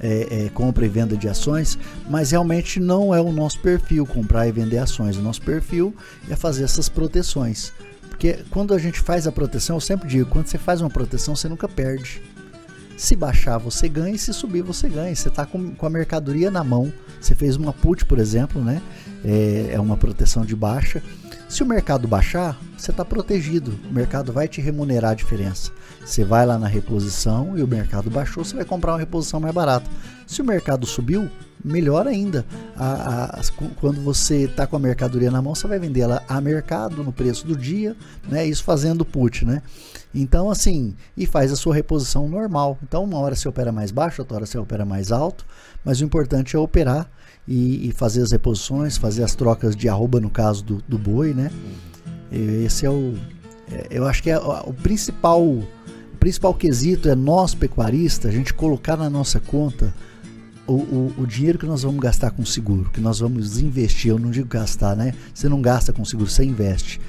é, 0.00 0.44
é, 0.44 0.48
compra 0.50 0.84
e 0.84 0.88
venda 0.88 1.16
de 1.16 1.28
ações, 1.28 1.76
mas 2.08 2.30
realmente 2.30 2.78
não 2.78 3.12
é 3.12 3.20
o 3.20 3.32
nosso 3.32 3.58
perfil 3.58 4.06
comprar 4.06 4.46
e 4.46 4.52
vender 4.52 4.78
ações. 4.78 5.16
O 5.16 5.22
nosso 5.22 5.42
perfil 5.42 5.92
é 6.30 6.36
fazer 6.36 6.62
essas 6.62 6.88
proteções. 6.88 7.72
Porque 8.08 8.38
quando 8.50 8.72
a 8.74 8.78
gente 8.78 9.00
faz 9.00 9.26
a 9.26 9.32
proteção, 9.32 9.76
eu 9.76 9.80
sempre 9.80 10.08
digo, 10.08 10.30
quando 10.30 10.46
você 10.46 10.56
faz 10.56 10.80
uma 10.80 10.90
proteção, 10.90 11.34
você 11.34 11.48
nunca 11.48 11.68
perde. 11.68 12.22
Se 12.98 13.14
baixar, 13.14 13.58
você 13.58 13.88
ganha, 13.88 14.16
e 14.16 14.18
se 14.18 14.34
subir, 14.34 14.60
você 14.60 14.88
ganha. 14.88 15.14
Você 15.14 15.28
está 15.28 15.46
com, 15.46 15.70
com, 15.70 15.86
a 15.86 15.88
mercadoria 15.88 16.50
na 16.50 16.64
mão. 16.64 16.92
Você 17.20 17.32
fez 17.32 17.54
uma 17.54 17.72
put, 17.72 18.04
por 18.04 18.18
exemplo, 18.18 18.60
né? 18.60 18.82
É, 19.24 19.70
é 19.74 19.80
uma 19.80 19.96
proteção 19.96 20.44
de 20.44 20.56
baixa. 20.56 21.00
Se 21.48 21.62
o 21.62 21.66
mercado 21.66 22.08
baixar, 22.08 22.60
você 22.76 22.90
está 22.90 23.04
protegido. 23.04 23.78
O 23.88 23.94
mercado 23.94 24.32
vai 24.32 24.48
te 24.48 24.60
remunerar 24.60 25.12
a 25.12 25.14
diferença. 25.14 25.70
Você 26.04 26.24
vai 26.24 26.44
lá 26.44 26.58
na 26.58 26.66
reposição 26.66 27.56
e 27.56 27.62
o 27.62 27.68
mercado 27.68 28.10
baixou, 28.10 28.44
você 28.44 28.56
vai 28.56 28.64
comprar 28.64 28.94
uma 28.94 28.98
reposição 28.98 29.38
mais 29.38 29.54
barata. 29.54 29.88
Se 30.26 30.42
o 30.42 30.44
mercado 30.44 30.84
subiu, 30.84 31.30
melhor 31.64 32.08
ainda. 32.08 32.44
A, 32.76 33.38
a, 33.38 33.42
quando 33.80 34.00
você 34.00 34.44
está 34.44 34.66
com 34.66 34.74
a 34.74 34.80
mercadoria 34.80 35.30
na 35.30 35.40
mão, 35.40 35.54
você 35.54 35.68
vai 35.68 35.78
vender 35.78 36.00
ela 36.00 36.22
a 36.28 36.40
mercado 36.40 37.04
no 37.04 37.12
preço 37.12 37.46
do 37.46 37.56
dia, 37.56 37.96
né? 38.28 38.44
Isso 38.44 38.64
fazendo 38.64 39.04
put, 39.04 39.44
né? 39.44 39.62
Então, 40.14 40.50
assim, 40.50 40.94
e 41.16 41.26
faz 41.26 41.52
a 41.52 41.56
sua 41.56 41.74
reposição 41.74 42.28
normal. 42.28 42.78
Então, 42.82 43.04
uma 43.04 43.18
hora 43.18 43.34
você 43.34 43.48
opera 43.48 43.70
mais 43.70 43.90
baixo, 43.90 44.22
outra 44.22 44.36
hora 44.36 44.46
você 44.46 44.58
opera 44.58 44.84
mais 44.84 45.12
alto, 45.12 45.46
mas 45.84 46.00
o 46.00 46.04
importante 46.04 46.56
é 46.56 46.58
operar 46.58 47.10
e, 47.46 47.88
e 47.88 47.92
fazer 47.92 48.22
as 48.22 48.32
reposições, 48.32 48.96
fazer 48.96 49.22
as 49.22 49.34
trocas 49.34 49.76
de 49.76 49.88
arroba 49.88 50.20
no 50.20 50.30
caso 50.30 50.64
do, 50.64 50.82
do 50.88 50.98
boi, 50.98 51.34
né? 51.34 51.50
Esse 52.30 52.84
é 52.86 52.90
o. 52.90 53.14
É, 53.70 53.86
eu 53.90 54.06
acho 54.06 54.22
que 54.22 54.30
é 54.30 54.38
o 54.38 54.72
principal. 54.72 55.42
O 55.42 56.18
principal 56.18 56.52
quesito 56.52 57.08
é 57.08 57.14
nós, 57.14 57.54
pecuaristas, 57.54 58.30
a 58.30 58.34
gente 58.34 58.52
colocar 58.52 58.96
na 58.96 59.08
nossa 59.08 59.38
conta 59.38 59.94
o, 60.66 60.74
o, 60.74 61.14
o, 61.18 61.26
dinheiro 61.26 61.58
que 61.58 61.64
nós 61.64 61.82
vamos 61.82 62.00
gastar 62.00 62.30
com 62.30 62.44
seguro, 62.44 62.90
que 62.90 63.00
nós 63.00 63.20
vamos 63.20 63.58
investir, 63.58 64.10
eu 64.10 64.18
não 64.18 64.30
digo 64.30 64.48
gastar, 64.48 64.94
né? 64.94 65.14
Você 65.32 65.48
não 65.48 65.62
gasta 65.62 65.92
com 65.92 66.04
seguro, 66.04 66.28
você 66.28 66.44
investe. 66.44 67.00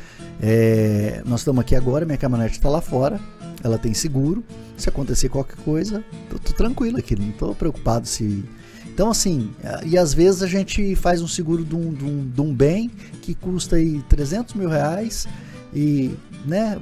É, 0.41 1.21
nós 1.25 1.41
estamos 1.41 1.61
aqui 1.61 1.75
agora, 1.75 2.05
minha 2.05 2.17
caminhonete 2.17 2.57
está 2.57 2.69
lá 2.69 2.81
fora, 2.81 3.19
ela 3.63 3.77
tem 3.77 3.93
seguro. 3.93 4.43
Se 4.77 4.87
acontecer 4.87 5.29
qualquer 5.29 5.57
coisa, 5.57 6.03
tô, 6.29 6.39
tô 6.39 6.53
tranquilo 6.53 6.97
aqui, 6.97 7.15
não 7.15 7.29
estou 7.29 7.53
preocupado 7.53 8.07
se. 8.07 8.45
Então, 8.87 9.09
assim, 9.09 9.51
e 9.85 9.97
às 9.97 10.13
vezes 10.13 10.41
a 10.41 10.47
gente 10.47 10.95
faz 10.95 11.21
um 11.21 11.27
seguro 11.27 11.63
de 11.63 11.75
um, 11.75 11.93
de 11.93 12.03
um, 12.03 12.29
de 12.29 12.41
um 12.41 12.53
bem 12.53 12.91
que 13.21 13.33
custa 13.33 13.77
aí 13.77 14.01
300 14.09 14.55
mil 14.55 14.67
reais 14.67 15.25
e, 15.73 16.11
né, 16.45 16.77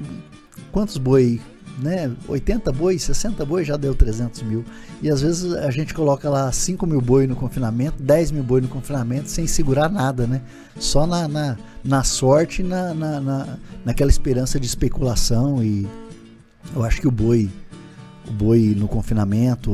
quantos 0.71 0.97
boi 0.97 1.39
né, 1.77 2.11
80 2.27 2.71
boi, 2.71 2.97
60 2.97 3.45
boi 3.45 3.63
já 3.63 3.77
deu 3.77 3.93
300 3.93 4.41
mil. 4.43 4.65
E 5.01 5.09
às 5.09 5.21
vezes 5.21 5.53
a 5.53 5.69
gente 5.69 5.93
coloca 5.93 6.29
lá 6.29 6.51
5 6.51 6.85
mil 6.87 6.99
boi 6.99 7.27
no 7.27 7.35
confinamento, 7.35 8.01
10 8.01 8.31
mil 8.31 8.43
boi 8.43 8.61
no 8.61 8.67
confinamento, 8.67 9.29
sem 9.29 9.45
segurar 9.45 9.89
nada, 9.89 10.25
né? 10.25 10.41
Só 10.79 11.05
na, 11.05 11.27
na, 11.27 11.57
na 11.83 12.03
sorte 12.03 12.63
na, 12.63 12.93
na, 12.93 13.21
na, 13.21 13.57
naquela 13.85 14.09
esperança 14.09 14.59
de 14.59 14.65
especulação. 14.65 15.63
E 15.63 15.87
eu 16.75 16.83
acho 16.83 16.99
que 16.99 17.07
o 17.07 17.11
boi, 17.11 17.49
o 18.27 18.31
boi 18.31 18.75
no 18.75 18.87
confinamento, 18.87 19.71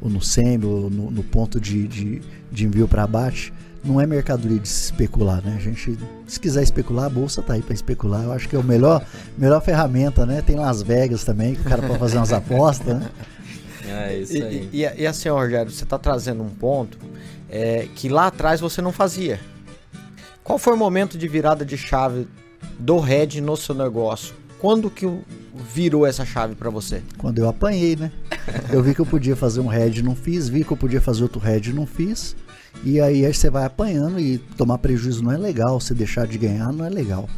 ou 0.00 0.10
no 0.10 0.20
SEMI, 0.20 0.64
ou 0.64 0.90
no, 0.90 1.10
no 1.10 1.22
ponto 1.22 1.60
de, 1.60 1.88
de, 1.88 2.22
de 2.52 2.66
envio 2.66 2.86
para 2.86 3.04
abate, 3.04 3.52
não 3.84 4.00
é 4.00 4.06
mercadoria 4.06 4.58
de 4.58 4.68
se 4.68 4.84
especular, 4.86 5.42
né? 5.44 5.54
A 5.56 5.60
gente, 5.60 5.98
se 6.26 6.40
quiser 6.40 6.62
especular, 6.62 7.06
a 7.06 7.08
bolsa 7.08 7.42
tá 7.42 7.54
aí 7.54 7.62
para 7.62 7.74
especular. 7.74 8.24
Eu 8.24 8.32
acho 8.32 8.48
que 8.48 8.56
é 8.56 8.58
o 8.58 8.64
melhor, 8.64 9.04
melhor 9.36 9.60
ferramenta, 9.62 10.26
né? 10.26 10.42
Tem 10.42 10.56
Las 10.56 10.82
Vegas 10.82 11.24
também, 11.24 11.54
que 11.54 11.60
o 11.60 11.64
cara 11.64 11.82
pode 11.82 11.98
fazer 11.98 12.16
umas 12.16 12.32
apostas, 12.32 12.98
né? 13.00 13.08
É 13.90 14.18
isso 14.18 14.34
aí. 14.34 14.68
E, 14.70 14.84
e, 14.84 15.02
e 15.02 15.06
assim, 15.06 15.30
Rogério, 15.30 15.72
você 15.72 15.86
tá 15.86 15.98
trazendo 15.98 16.42
um 16.42 16.50
ponto 16.50 16.98
é, 17.48 17.88
que 17.94 18.08
lá 18.08 18.26
atrás 18.26 18.60
você 18.60 18.82
não 18.82 18.92
fazia. 18.92 19.40
Qual 20.44 20.58
foi 20.58 20.74
o 20.74 20.76
momento 20.76 21.16
de 21.16 21.26
virada 21.26 21.64
de 21.64 21.76
chave 21.76 22.28
do 22.78 22.98
Red 22.98 23.40
no 23.40 23.56
seu 23.56 23.74
negócio? 23.74 24.34
Quando 24.58 24.90
que 24.90 25.06
virou 25.72 26.06
essa 26.06 26.24
chave 26.24 26.54
para 26.54 26.68
você? 26.70 27.02
Quando 27.16 27.38
eu 27.38 27.48
apanhei, 27.48 27.96
né? 27.96 28.10
Eu 28.70 28.82
vi 28.82 28.94
que 28.94 29.00
eu 29.00 29.06
podia 29.06 29.36
fazer 29.36 29.60
um 29.60 29.66
Red, 29.66 30.02
não 30.02 30.16
fiz. 30.16 30.48
Vi 30.48 30.64
que 30.64 30.72
eu 30.72 30.76
podia 30.76 31.00
fazer 31.00 31.22
outro 31.22 31.40
Red, 31.40 31.72
não 31.72 31.86
fiz. 31.86 32.34
E 32.84 33.00
aí, 33.00 33.26
aí 33.26 33.34
você 33.34 33.50
vai 33.50 33.64
apanhando 33.64 34.20
e 34.20 34.38
tomar 34.38 34.78
prejuízo 34.78 35.22
não 35.22 35.32
é 35.32 35.36
legal, 35.36 35.80
você 35.80 35.94
deixar 35.94 36.26
de 36.26 36.38
ganhar 36.38 36.72
não 36.72 36.84
é 36.84 36.88
legal. 36.88 37.28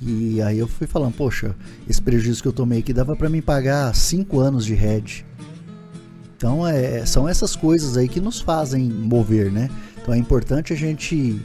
E 0.00 0.42
aí 0.42 0.58
eu 0.58 0.68
fui 0.68 0.86
falando, 0.86 1.14
poxa, 1.14 1.54
esse 1.88 2.00
prejuízo 2.00 2.42
que 2.42 2.48
eu 2.48 2.52
tomei 2.52 2.80
aqui 2.80 2.92
dava 2.92 3.16
para 3.16 3.28
mim 3.28 3.40
pagar 3.40 3.94
5 3.94 4.38
anos 4.38 4.64
de 4.64 4.74
head. 4.74 5.24
Então 6.36 6.66
é, 6.66 7.06
são 7.06 7.26
essas 7.26 7.56
coisas 7.56 7.96
aí 7.96 8.08
que 8.08 8.20
nos 8.20 8.40
fazem 8.40 8.84
mover, 8.84 9.50
né? 9.50 9.70
Então 10.02 10.12
é 10.12 10.18
importante 10.18 10.72
a 10.72 10.76
gente, 10.76 11.40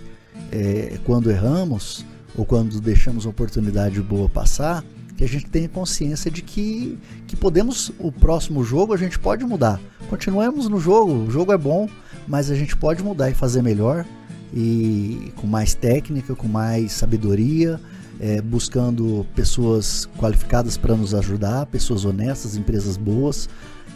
é, 0.52 1.00
quando 1.06 1.32
erramos 1.32 2.06
ou 2.36 2.46
quando 2.46 2.80
deixamos 2.82 3.26
uma 3.26 3.32
oportunidade 3.32 4.02
boa 4.02 4.28
passar, 4.28 4.84
que 5.16 5.24
a 5.24 5.28
gente 5.28 5.46
tenha 5.46 5.70
consciência 5.70 6.30
de 6.30 6.42
que, 6.42 6.98
que 7.28 7.36
podemos, 7.36 7.92
o 8.00 8.12
próximo 8.12 8.64
jogo 8.64 8.94
a 8.94 8.98
gente 8.98 9.18
pode 9.18 9.46
mudar. 9.46 9.80
Continuemos 10.10 10.68
no 10.68 10.80
jogo, 10.80 11.14
o 11.14 11.32
jogo 11.32 11.54
é 11.54 11.58
bom, 11.58 11.88
mas 12.28 12.50
a 12.52 12.56
gente 12.56 12.76
pode 12.76 13.04
mudar 13.04 13.30
e 13.30 13.34
fazer 13.34 13.62
melhor 13.62 14.06
e 14.54 15.32
com 15.38 15.48
mais 15.48 15.74
técnica, 15.74 16.36
com 16.36 16.48
mais 16.48 16.92
sabedoria, 16.92 17.80
é, 18.20 18.42
buscando 18.42 19.26
pessoas 19.36 20.08
qualificadas 20.18 20.78
para 20.78 20.96
nos 20.96 21.14
ajudar, 21.16 21.66
pessoas 21.66 22.06
honestas, 22.06 22.56
empresas 22.56 22.98
boas. 22.98 23.50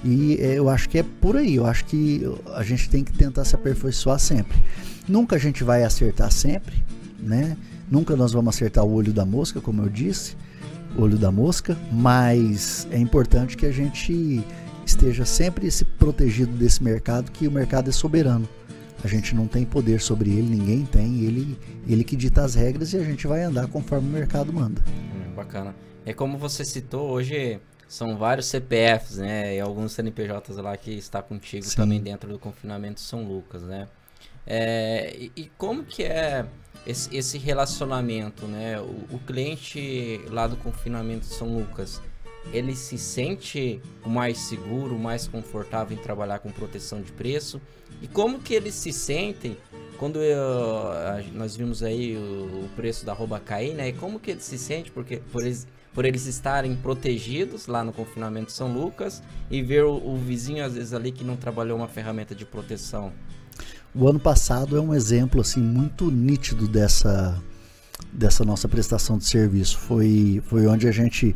E 0.03 0.37
é, 0.39 0.57
eu 0.57 0.69
acho 0.69 0.89
que 0.89 0.97
é 0.97 1.03
por 1.03 1.37
aí. 1.37 1.55
Eu 1.55 1.65
acho 1.65 1.85
que 1.85 2.23
a 2.53 2.63
gente 2.63 2.89
tem 2.89 3.03
que 3.03 3.13
tentar 3.13 3.45
se 3.45 3.55
aperfeiçoar 3.55 4.19
sempre. 4.19 4.57
Nunca 5.07 5.35
a 5.35 5.39
gente 5.39 5.63
vai 5.63 5.83
acertar 5.83 6.31
sempre, 6.31 6.83
né? 7.19 7.55
Nunca 7.89 8.15
nós 8.15 8.31
vamos 8.31 8.55
acertar 8.55 8.83
o 8.83 8.91
olho 8.93 9.13
da 9.13 9.25
mosca, 9.25 9.61
como 9.61 9.83
eu 9.83 9.89
disse, 9.89 10.35
olho 10.97 11.17
da 11.17 11.31
mosca, 11.31 11.77
mas 11.91 12.87
é 12.91 12.97
importante 12.97 13.55
que 13.55 13.65
a 13.65 13.71
gente 13.71 14.43
esteja 14.85 15.25
sempre 15.25 15.69
se 15.71 15.83
protegido 15.83 16.51
desse 16.55 16.83
mercado, 16.83 17.31
que 17.31 17.47
o 17.47 17.51
mercado 17.51 17.89
é 17.89 17.93
soberano. 17.93 18.47
A 19.03 19.07
gente 19.07 19.35
não 19.35 19.47
tem 19.47 19.65
poder 19.65 20.01
sobre 20.01 20.31
ele, 20.31 20.55
ninguém 20.55 20.85
tem, 20.85 21.21
ele, 21.21 21.59
ele 21.87 22.03
que 22.03 22.15
dita 22.15 22.43
as 22.43 22.55
regras 22.55 22.93
e 22.93 22.97
a 22.97 23.03
gente 23.03 23.27
vai 23.27 23.43
andar 23.43 23.67
conforme 23.67 24.07
o 24.07 24.11
mercado 24.11 24.51
manda. 24.51 24.81
Hum, 24.87 25.35
bacana. 25.35 25.75
É 26.05 26.13
como 26.13 26.37
você 26.37 26.63
citou, 26.63 27.09
hoje 27.09 27.59
são 27.87 28.17
vários 28.17 28.47
CPFs, 28.47 29.17
né? 29.17 29.55
E 29.55 29.59
alguns 29.59 29.91
CNPJs 29.93 30.57
lá 30.57 30.75
que 30.75 30.91
está 30.91 31.21
contigo 31.21 31.65
Sim. 31.65 31.75
também 31.75 32.01
dentro 32.01 32.31
do 32.31 32.39
confinamento 32.39 32.99
São 32.99 33.23
Lucas, 33.23 33.63
né? 33.63 33.87
É, 34.45 35.15
e, 35.17 35.31
e, 35.35 35.51
como 35.57 35.83
que 35.83 36.03
é 36.03 36.45
esse, 36.85 37.15
esse 37.15 37.37
relacionamento, 37.37 38.45
né? 38.45 38.79
O, 38.79 39.15
o, 39.15 39.19
cliente 39.25 40.21
lá 40.29 40.45
do 40.47 40.55
confinamento 40.57 41.25
São 41.25 41.57
Lucas, 41.57 42.01
ele 42.53 42.75
se 42.75 42.97
sente 42.97 43.81
mais 44.05 44.37
seguro, 44.37 44.97
mais 44.97 45.27
confortável 45.27 45.97
em 45.97 46.01
trabalhar 46.01 46.39
com 46.39 46.51
proteção 46.51 47.01
de 47.01 47.11
preço? 47.11 47.61
E 48.01 48.07
como 48.07 48.39
que 48.39 48.53
eles 48.53 48.73
se 48.75 48.91
sentem 48.91 49.57
quando 49.97 50.21
eu, 50.21 50.37
nós 51.33 51.55
vimos 51.55 51.81
aí 51.81 52.15
o, 52.15 52.65
o, 52.65 52.69
preço 52.75 53.05
da 53.05 53.13
rouba 53.13 53.39
cair, 53.39 53.73
né? 53.73 53.89
E 53.89 53.93
como 53.93 54.19
que 54.19 54.31
eles 54.31 54.43
se 54.43 54.57
sentem 54.57 54.91
porque 54.93 55.17
por 55.31 55.43
eles, 55.43 55.67
por 55.93 56.05
eles 56.05 56.25
estarem 56.25 56.75
protegidos 56.75 57.67
lá 57.67 57.83
no 57.83 57.93
confinamento 57.93 58.47
de 58.47 58.53
São 58.53 58.73
Lucas 58.73 59.23
e 59.49 59.61
ver 59.61 59.85
o, 59.85 59.95
o 59.95 60.17
vizinho 60.17 60.63
às 60.65 60.73
vezes 60.73 60.93
ali 60.93 61.11
que 61.11 61.23
não 61.23 61.37
trabalhou 61.37 61.77
uma 61.77 61.87
ferramenta 61.87 62.35
de 62.35 62.45
proteção? 62.45 63.11
O 63.93 64.07
ano 64.07 64.19
passado 64.19 64.75
é 64.75 64.81
um 64.81 64.93
exemplo 64.93 65.39
assim 65.39 65.61
muito 65.61 66.11
nítido 66.11 66.67
dessa 66.67 67.41
dessa 68.11 68.43
nossa 68.43 68.67
prestação 68.67 69.17
de 69.17 69.25
serviço. 69.25 69.77
Foi 69.77 70.41
foi 70.45 70.67
onde 70.67 70.87
a 70.87 70.91
gente 70.91 71.33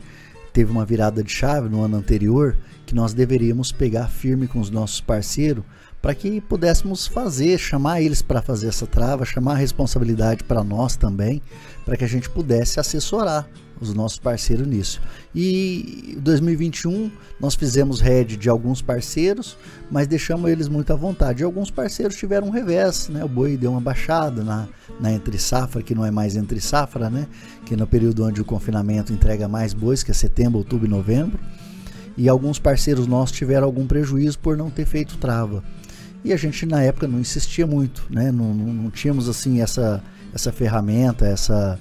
teve 0.51 0.71
uma 0.71 0.85
virada 0.85 1.23
de 1.23 1.31
chave 1.31 1.69
no 1.69 1.83
ano 1.83 1.97
anterior 1.97 2.55
que 2.85 2.95
nós 2.95 3.13
deveríamos 3.13 3.71
pegar 3.71 4.07
firme 4.07 4.47
com 4.47 4.59
os 4.59 4.69
nossos 4.69 5.01
parceiros 5.01 5.63
para 6.01 6.15
que 6.15 6.39
pudéssemos 6.41 7.07
fazer, 7.07 7.57
chamar 7.57 8.01
eles 8.01 8.21
para 8.21 8.41
fazer 8.41 8.67
essa 8.67 8.87
trava, 8.87 9.25
chamar 9.25 9.53
a 9.53 9.57
responsabilidade 9.57 10.43
para 10.43 10.63
nós 10.63 10.95
também, 10.95 11.41
para 11.85 11.97
que 11.97 12.03
a 12.03 12.07
gente 12.07 12.29
pudesse 12.29 12.79
assessorar 12.79 13.47
os 13.81 13.93
nossos 13.93 14.19
parceiros 14.19 14.67
nisso. 14.67 15.01
E 15.33 16.17
2021 16.21 17.11
nós 17.39 17.55
fizemos 17.55 18.01
head 18.01 18.35
de 18.35 18.49
alguns 18.49 18.81
parceiros, 18.81 19.57
mas 19.89 20.07
deixamos 20.07 20.49
eles 20.49 20.67
muito 20.67 20.91
à 20.91 20.95
vontade. 20.95 21.41
E 21.41 21.45
alguns 21.45 21.71
parceiros 21.71 22.15
tiveram 22.15 22.47
um 22.47 22.51
revés, 22.51 23.07
né? 23.09 23.23
O 23.23 23.27
boi 23.27 23.55
deu 23.55 23.71
uma 23.71 23.81
baixada 23.81 24.43
na, 24.43 24.67
na 24.99 25.11
entre 25.11 25.37
safra, 25.37 25.81
que 25.81 25.95
não 25.95 26.05
é 26.05 26.11
mais 26.11 26.35
entre 26.35 26.59
safra, 26.59 27.09
né? 27.09 27.27
Que 27.65 27.75
no 27.75 27.87
período 27.87 28.25
onde 28.25 28.41
o 28.41 28.45
confinamento 28.45 29.13
entrega 29.13 29.47
mais 29.47 29.73
bois, 29.73 30.03
que 30.03 30.11
é 30.11 30.13
setembro, 30.13 30.57
outubro 30.57 30.85
e 30.85 30.89
novembro. 30.89 31.39
e 32.17 32.27
alguns 32.27 32.59
parceiros 32.59 33.07
nossos 33.07 33.35
tiveram 33.35 33.65
algum 33.65 33.87
prejuízo 33.87 34.39
por 34.39 34.57
não 34.57 34.69
ter 34.69 34.85
feito 34.85 35.17
trava. 35.17 35.63
E 36.23 36.33
a 36.33 36.37
gente 36.37 36.65
na 36.65 36.81
época 36.81 37.07
não 37.07 37.19
insistia 37.19 37.65
muito, 37.65 38.05
né? 38.09 38.31
não, 38.31 38.53
não, 38.53 38.73
não 38.73 38.91
tínhamos 38.91 39.29
assim 39.29 39.61
essa, 39.61 40.03
essa 40.33 40.51
ferramenta, 40.51 41.25
essa, 41.25 41.79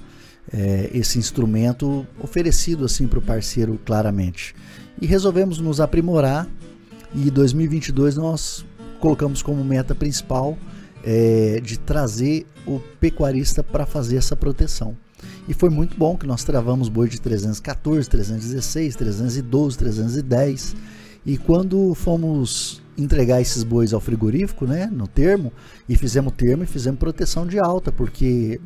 é, 0.51 0.89
esse 0.93 1.19
instrumento 1.19 2.07
oferecido 2.19 2.85
assim 2.85 3.07
para 3.07 3.19
o 3.19 3.21
parceiro 3.21 3.79
claramente. 3.85 4.55
E 5.01 5.05
resolvemos 5.05 5.59
nos 5.59 5.79
aprimorar 5.79 6.47
e 7.13 7.29
2022 7.29 8.17
nós 8.17 8.65
colocamos 8.99 9.41
como 9.41 9.63
meta 9.63 9.95
principal 9.95 10.57
é, 11.03 11.59
de 11.63 11.79
trazer 11.79 12.45
o 12.65 12.79
pecuarista 12.99 13.63
para 13.63 13.85
fazer 13.85 14.17
essa 14.17 14.35
proteção. 14.35 14.95
E 15.47 15.53
foi 15.53 15.69
muito 15.69 15.97
bom 15.97 16.15
que 16.15 16.27
nós 16.27 16.43
travamos 16.43 16.89
boi 16.89 17.09
de 17.09 17.19
314, 17.19 18.09
316, 18.09 18.95
312, 18.95 19.77
310. 19.77 20.75
E 21.25 21.37
quando 21.37 21.93
fomos 21.95 22.81
entregar 23.01 23.41
esses 23.41 23.63
bois 23.63 23.93
ao 23.93 24.01
frigorífico, 24.01 24.65
né, 24.65 24.89
no 24.91 25.07
termo, 25.07 25.51
e 25.87 25.95
fizemos 25.95 26.33
termo 26.33 26.63
e 26.63 26.67
fizemos 26.67 26.99
proteção 26.99 27.45
de 27.45 27.59
alta, 27.59 27.91
porque 27.91 28.59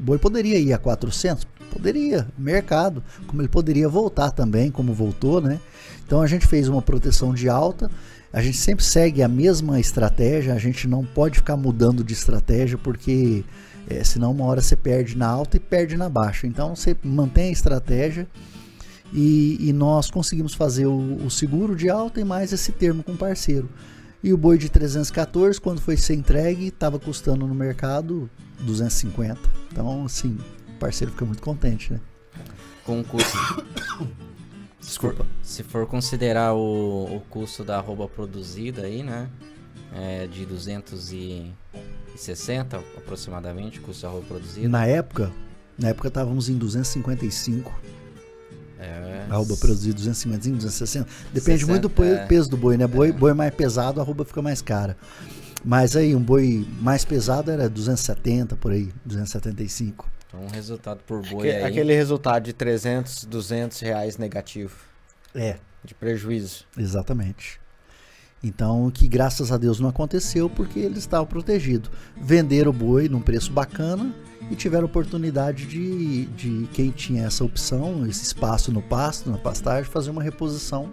boi 0.00 0.18
poderia 0.18 0.58
ir 0.58 0.72
a 0.72 0.78
400, 0.78 1.46
poderia, 1.70 2.26
mercado, 2.36 3.02
como 3.26 3.40
ele 3.40 3.48
poderia 3.48 3.88
voltar 3.88 4.30
também, 4.30 4.70
como 4.70 4.92
voltou, 4.92 5.40
né? 5.40 5.60
Então 6.04 6.20
a 6.20 6.26
gente 6.26 6.46
fez 6.46 6.68
uma 6.68 6.82
proteção 6.82 7.32
de 7.32 7.48
alta. 7.48 7.90
A 8.32 8.42
gente 8.42 8.56
sempre 8.56 8.84
segue 8.84 9.22
a 9.22 9.28
mesma 9.28 9.78
estratégia, 9.78 10.54
a 10.54 10.58
gente 10.58 10.86
não 10.88 11.04
pode 11.04 11.36
ficar 11.36 11.56
mudando 11.56 12.02
de 12.02 12.12
estratégia 12.12 12.76
porque 12.76 13.44
é, 13.88 14.04
senão 14.04 14.32
uma 14.32 14.44
hora 14.44 14.60
você 14.60 14.76
perde 14.76 15.16
na 15.16 15.28
alta 15.28 15.56
e 15.56 15.60
perde 15.60 15.96
na 15.96 16.08
baixa. 16.08 16.46
Então 16.46 16.74
você 16.74 16.96
mantém 17.02 17.48
a 17.48 17.52
estratégia 17.52 18.26
e, 19.12 19.68
e 19.68 19.72
nós 19.72 20.08
conseguimos 20.10 20.54
fazer 20.54 20.86
o, 20.86 21.24
o, 21.24 21.30
seguro 21.30 21.74
de 21.74 21.90
alta 21.90 22.20
e 22.20 22.24
mais 22.24 22.52
esse 22.52 22.70
termo 22.72 23.02
com 23.02 23.16
parceiro. 23.16 23.68
E 24.22 24.32
o 24.32 24.36
boi 24.36 24.58
de 24.58 24.68
314, 24.68 25.60
quando 25.60 25.80
foi 25.80 25.96
ser 25.96 26.14
entregue, 26.14 26.68
estava 26.68 26.98
custando 26.98 27.46
no 27.46 27.54
mercado 27.54 28.28
250. 28.60 29.40
Então, 29.72 30.04
assim, 30.04 30.38
o 30.68 30.78
parceiro 30.78 31.12
fica 31.12 31.24
muito 31.24 31.42
contente, 31.42 31.92
né? 31.92 32.00
Com 32.84 33.00
o 33.00 33.04
custo. 33.04 33.38
Desculpa. 34.78 35.26
Se 35.42 35.62
for 35.62 35.86
considerar 35.86 36.54
o, 36.54 37.16
o 37.16 37.20
custo 37.30 37.64
da 37.64 37.78
arroba 37.78 38.06
produzida 38.08 38.82
aí, 38.82 39.02
né? 39.02 39.28
É 39.92 40.26
de 40.26 40.44
260 40.46 42.76
aproximadamente, 42.96 43.80
o 43.80 43.82
custo 43.82 44.02
da 44.02 44.08
arroba 44.08 44.26
produzida. 44.26 44.68
Na 44.68 44.86
época, 44.86 45.32
na 45.78 45.88
época 45.88 46.08
estávamos 46.08 46.48
em 46.48 46.56
255. 46.56 47.99
É. 48.80 49.26
Arroba 49.28 49.56
produzida 49.56 49.94
250, 49.94 50.56
260. 50.56 51.06
Depende 51.32 51.60
60, 51.60 51.66
muito 51.66 51.88
do 51.88 52.04
é. 52.04 52.26
peso 52.26 52.48
do 52.48 52.56
boi, 52.56 52.76
né? 52.76 52.86
Boi, 52.86 53.10
é. 53.10 53.12
boi 53.12 53.34
mais 53.34 53.54
pesado, 53.54 54.00
a 54.00 54.02
arroba 54.02 54.24
fica 54.24 54.40
mais 54.40 54.62
cara. 54.62 54.96
Mas 55.62 55.94
aí, 55.94 56.16
um 56.16 56.22
boi 56.22 56.66
mais 56.80 57.04
pesado 57.04 57.50
era 57.50 57.68
270 57.68 58.56
por 58.56 58.72
aí, 58.72 58.90
275. 59.04 60.10
Então, 60.26 60.40
um 60.40 60.48
resultado 60.48 61.00
por 61.06 61.20
boi 61.28 61.50
aí. 61.50 61.64
Aquele 61.64 61.94
resultado 61.94 62.44
de 62.44 62.52
300, 62.52 63.24
200 63.24 63.80
reais 63.80 64.16
negativo. 64.16 64.74
É. 65.34 65.56
De 65.84 65.94
prejuízo. 65.94 66.64
Exatamente. 66.76 67.59
Então, 68.42 68.90
que 68.90 69.06
graças 69.06 69.52
a 69.52 69.58
Deus 69.58 69.80
não 69.80 69.88
aconteceu 69.88 70.48
porque 70.48 70.78
eles 70.78 70.98
estavam 70.98 71.26
protegidos. 71.26 71.90
Venderam 72.20 72.70
o 72.70 72.74
boi 72.74 73.08
num 73.08 73.20
preço 73.20 73.52
bacana 73.52 74.14
e 74.50 74.56
tiveram 74.56 74.86
oportunidade 74.86 75.66
de, 75.66 76.24
de 76.26 76.68
quem 76.72 76.90
tinha 76.90 77.26
essa 77.26 77.44
opção, 77.44 78.06
esse 78.06 78.24
espaço 78.24 78.72
no 78.72 78.80
pasto, 78.80 79.30
na 79.30 79.36
pastagem, 79.36 79.84
fazer 79.84 80.10
uma 80.10 80.22
reposição 80.22 80.90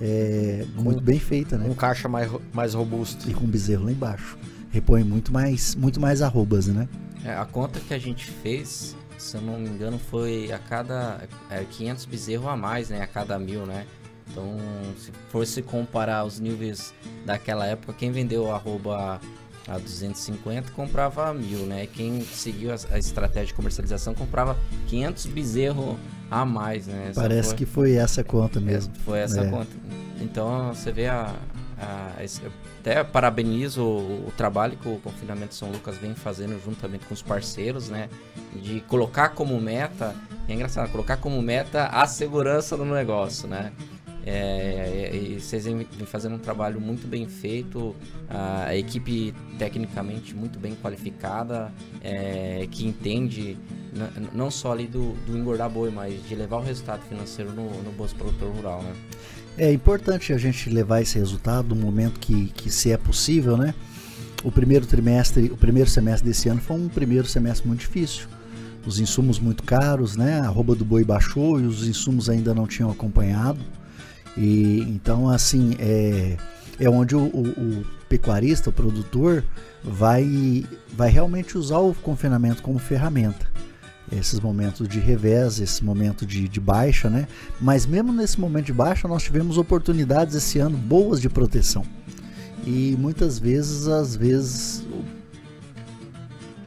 é, 0.00 0.66
muito 0.74 1.00
bem 1.00 1.18
feita, 1.18 1.56
né? 1.56 1.68
Um 1.68 1.74
caixa 1.74 2.08
mais, 2.08 2.30
mais 2.52 2.74
robusto. 2.74 3.30
E 3.30 3.34
com 3.34 3.46
bezerro 3.46 3.84
lá 3.84 3.92
embaixo. 3.92 4.36
Repõe 4.70 5.04
muito 5.04 5.32
mais, 5.32 5.74
muito 5.74 6.00
mais 6.00 6.20
arrobas, 6.20 6.66
né? 6.66 6.88
É, 7.24 7.34
a 7.34 7.44
conta 7.44 7.80
que 7.80 7.94
a 7.94 7.98
gente 7.98 8.26
fez, 8.26 8.96
se 9.16 9.36
eu 9.36 9.40
não 9.40 9.58
me 9.58 9.68
engano, 9.68 9.98
foi 9.98 10.52
a 10.52 10.58
cada 10.58 11.26
é, 11.48 11.64
500 11.64 12.04
bezerros 12.06 12.46
a 12.48 12.56
mais, 12.56 12.90
né? 12.90 13.00
A 13.00 13.06
cada 13.06 13.38
mil, 13.38 13.64
né? 13.64 13.86
Então, 14.30 14.56
se 14.98 15.12
fosse 15.28 15.62
comparar 15.62 16.24
os 16.24 16.40
níveis 16.40 16.94
daquela 17.24 17.66
época, 17.66 17.92
quem 17.92 18.10
vendeu 18.10 18.50
arroba 18.52 19.20
a 19.66 19.78
250 19.78 20.72
comprava 20.72 21.32
mil, 21.32 21.60
né? 21.60 21.86
Quem 21.86 22.20
seguiu 22.22 22.70
a, 22.72 22.76
a, 22.90 22.98
estratégia 22.98 23.46
de 23.46 23.54
comercialização 23.54 24.14
comprava 24.14 24.56
500 24.88 25.26
bezerros 25.26 25.96
a 26.30 26.44
mais, 26.44 26.86
né? 26.86 27.08
Essa 27.10 27.20
Parece 27.20 27.48
foi, 27.48 27.58
que 27.58 27.66
foi 27.66 27.92
essa 27.92 28.22
conta 28.22 28.60
mesmo. 28.60 28.92
Foi 29.04 29.20
essa 29.20 29.40
é. 29.40 29.50
conta. 29.50 29.70
Então, 30.20 30.74
você 30.74 30.92
vê 30.92 31.06
a, 31.06 31.34
até 32.80 33.02
parabenizo 33.02 33.82
o, 33.82 34.28
o, 34.28 34.32
trabalho 34.36 34.76
que 34.76 34.88
o 34.88 34.98
Confinamento 34.98 35.54
São 35.54 35.70
Lucas 35.70 35.96
vem 35.96 36.14
fazendo 36.14 36.60
juntamente 36.62 37.06
com 37.06 37.14
os 37.14 37.22
parceiros, 37.22 37.88
né? 37.88 38.08
De 38.54 38.80
colocar 38.82 39.30
como 39.30 39.58
meta, 39.60 40.14
é 40.48 40.52
engraçado, 40.52 40.90
colocar 40.90 41.16
como 41.16 41.40
meta 41.40 41.86
a 41.86 42.06
segurança 42.06 42.76
do 42.76 42.84
negócio, 42.84 43.48
né? 43.48 43.72
É, 44.26 45.10
e 45.12 45.38
vocês 45.38 45.64
vêm 45.64 45.86
fazendo 46.06 46.36
um 46.36 46.38
trabalho 46.38 46.80
muito 46.80 47.06
bem 47.06 47.28
feito, 47.28 47.94
a 48.28 48.74
equipe 48.74 49.34
tecnicamente 49.58 50.34
muito 50.34 50.58
bem 50.58 50.74
qualificada, 50.76 51.70
é, 52.00 52.66
que 52.70 52.86
entende 52.86 53.58
não 54.32 54.50
só 54.50 54.72
ali 54.72 54.86
do, 54.86 55.12
do 55.26 55.36
engordar 55.36 55.68
boi, 55.68 55.90
mas 55.90 56.26
de 56.26 56.34
levar 56.34 56.56
o 56.56 56.62
resultado 56.62 57.02
financeiro 57.02 57.52
no, 57.52 57.82
no 57.82 57.92
bolso 57.92 58.14
produtor 58.16 58.50
rural, 58.54 58.82
né? 58.82 58.92
É 59.56 59.72
importante 59.72 60.32
a 60.32 60.38
gente 60.38 60.68
levar 60.68 61.00
esse 61.00 61.16
resultado 61.16 61.74
no 61.74 61.80
momento 61.80 62.18
que, 62.18 62.46
que 62.46 62.70
se 62.70 62.90
é 62.90 62.96
possível, 62.96 63.56
né? 63.56 63.72
O 64.42 64.50
primeiro 64.50 64.84
trimestre, 64.84 65.44
o 65.44 65.56
primeiro 65.56 65.88
semestre 65.88 66.28
desse 66.28 66.48
ano 66.48 66.60
foi 66.60 66.76
um 66.76 66.88
primeiro 66.88 67.26
semestre 67.26 67.68
muito 67.68 67.80
difícil. 67.80 68.26
Os 68.84 68.98
insumos 68.98 69.38
muito 69.38 69.62
caros, 69.62 70.16
né? 70.16 70.40
A 70.40 70.48
rouba 70.48 70.74
do 70.74 70.84
boi 70.84 71.04
baixou 71.04 71.60
e 71.60 71.64
os 71.64 71.86
insumos 71.86 72.28
ainda 72.28 72.52
não 72.52 72.66
tinham 72.66 72.90
acompanhado. 72.90 73.60
E 74.36 74.80
então 74.80 75.28
assim 75.28 75.76
é, 75.78 76.36
é 76.78 76.90
onde 76.90 77.14
o, 77.14 77.24
o, 77.24 77.48
o 77.48 77.86
pecuarista, 78.08 78.70
o 78.70 78.72
produtor, 78.72 79.44
vai, 79.82 80.64
vai 80.92 81.10
realmente 81.10 81.58
usar 81.58 81.78
o 81.78 81.94
confinamento 81.94 82.62
como 82.62 82.78
ferramenta 82.78 83.54
esses 84.12 84.38
momentos 84.38 84.86
de 84.86 85.00
revés, 85.00 85.60
esse 85.60 85.82
momento 85.82 86.26
de, 86.26 86.48
de 86.48 86.60
baixa, 86.60 87.08
né? 87.08 87.26
Mas 87.60 87.86
mesmo 87.86 88.12
nesse 88.12 88.38
momento 88.38 88.66
de 88.66 88.72
baixa, 88.72 89.08
nós 89.08 89.22
tivemos 89.22 89.58
oportunidades 89.58 90.34
esse 90.34 90.58
ano 90.58 90.76
boas 90.76 91.20
de 91.20 91.28
proteção. 91.28 91.84
E 92.66 92.96
muitas 92.98 93.38
vezes, 93.38 93.88
às 93.88 94.14
vezes, 94.16 94.86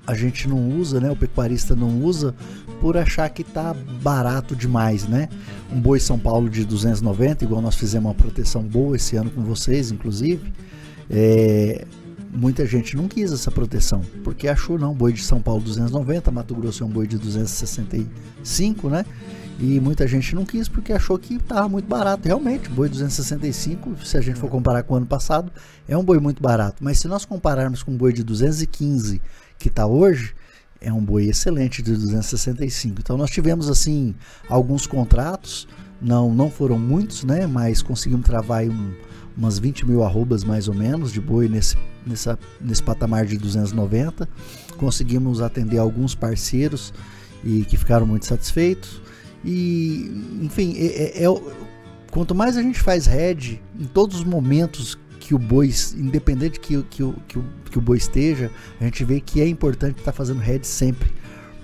a 0.07 0.13
gente 0.13 0.47
não 0.47 0.71
usa, 0.71 1.01
né? 1.01 1.11
O 1.11 1.15
pecuarista 1.17 1.75
não 1.75 2.01
usa 2.01 2.33
por 2.79 2.95
achar 2.95 3.29
que 3.29 3.43
tá 3.43 3.75
barato 4.01 4.55
demais, 4.55 5.05
né? 5.05 5.27
Um 5.69 5.81
boi 5.81 5.99
São 5.99 6.17
Paulo 6.17 6.49
de 6.49 6.63
290, 6.63 7.43
igual 7.43 7.61
nós 7.61 7.75
fizemos 7.75 8.07
uma 8.07 8.15
proteção 8.15 8.63
boa 8.63 8.95
esse 8.95 9.17
ano 9.17 9.29
com 9.29 9.41
vocês, 9.41 9.91
inclusive, 9.91 10.53
é, 11.09 11.85
muita 12.33 12.65
gente 12.65 12.95
não 12.95 13.09
quis 13.09 13.33
essa 13.33 13.51
proteção, 13.51 14.01
porque 14.23 14.47
achou 14.47 14.79
não, 14.79 14.93
boi 14.93 15.11
de 15.11 15.21
São 15.21 15.41
Paulo 15.41 15.61
290, 15.61 16.31
Mato 16.31 16.55
Grosso 16.55 16.83
é 16.83 16.85
um 16.85 16.89
boi 16.89 17.05
de 17.05 17.17
265, 17.17 18.89
né? 18.89 19.05
E 19.59 19.79
muita 19.79 20.07
gente 20.07 20.35
não 20.35 20.45
quis 20.45 20.67
porque 20.67 20.93
achou 20.93 21.17
que 21.17 21.35
estava 21.35 21.67
muito 21.67 21.87
barato. 21.87 22.27
Realmente, 22.27 22.69
boi 22.69 22.87
265, 22.87 24.05
se 24.05 24.15
a 24.15 24.21
gente 24.21 24.37
for 24.37 24.49
comparar 24.49 24.83
com 24.83 24.93
o 24.93 24.97
ano 24.97 25.05
passado, 25.07 25.51
é 25.87 25.97
um 25.97 26.03
boi 26.03 26.19
muito 26.19 26.41
barato. 26.41 26.83
Mas 26.83 26.99
se 26.99 27.07
nós 27.07 27.25
compararmos 27.25 27.81
com 27.81 27.91
o 27.91 27.97
boi 27.97 28.13
de 28.13 28.23
215 28.23 29.19
que 29.57 29.69
está 29.69 29.87
hoje, 29.87 30.35
é 30.79 30.93
um 30.93 31.03
boi 31.03 31.25
excelente 31.27 31.81
de 31.81 31.91
265. 31.93 32.97
Então 32.99 33.17
nós 33.17 33.31
tivemos 33.31 33.67
assim 33.67 34.13
alguns 34.47 34.85
contratos, 34.85 35.67
não 35.99 36.31
não 36.31 36.51
foram 36.51 36.77
muitos, 36.77 37.23
né? 37.23 37.47
Mas 37.47 37.81
conseguimos 37.81 38.27
travar 38.27 38.63
um, 38.63 38.93
umas 39.35 39.57
20 39.57 39.87
mil 39.87 40.03
arrobas 40.03 40.43
mais 40.43 40.67
ou 40.67 40.75
menos 40.75 41.11
de 41.11 41.19
boi 41.19 41.49
nesse 41.49 41.75
nessa, 42.05 42.37
nesse 42.61 42.83
patamar 42.83 43.25
de 43.25 43.37
290. 43.37 44.29
Conseguimos 44.77 45.41
atender 45.41 45.79
alguns 45.79 46.15
parceiros 46.15 46.93
e 47.43 47.65
que 47.65 47.75
ficaram 47.75 48.05
muito 48.05 48.25
satisfeitos. 48.25 49.01
E, 49.43 50.39
enfim, 50.41 50.75
é, 50.77 51.21
é, 51.21 51.23
é, 51.23 51.41
quanto 52.11 52.33
mais 52.33 52.57
a 52.57 52.61
gente 52.61 52.79
faz 52.79 53.05
head 53.05 53.61
em 53.79 53.85
todos 53.85 54.17
os 54.17 54.23
momentos 54.23 54.97
que 55.19 55.35
o 55.35 55.39
boi, 55.39 55.73
independente 55.95 56.59
que, 56.59 56.81
que, 56.83 57.13
que, 57.27 57.39
que, 57.69 57.77
o, 57.77 57.81
boi 57.81 57.97
esteja, 57.97 58.51
a 58.79 58.83
gente 58.85 59.03
vê 59.03 59.19
que 59.19 59.41
é 59.41 59.47
importante 59.47 59.99
estar 59.99 60.11
fazendo 60.11 60.39
head 60.39 60.65
sempre. 60.65 61.11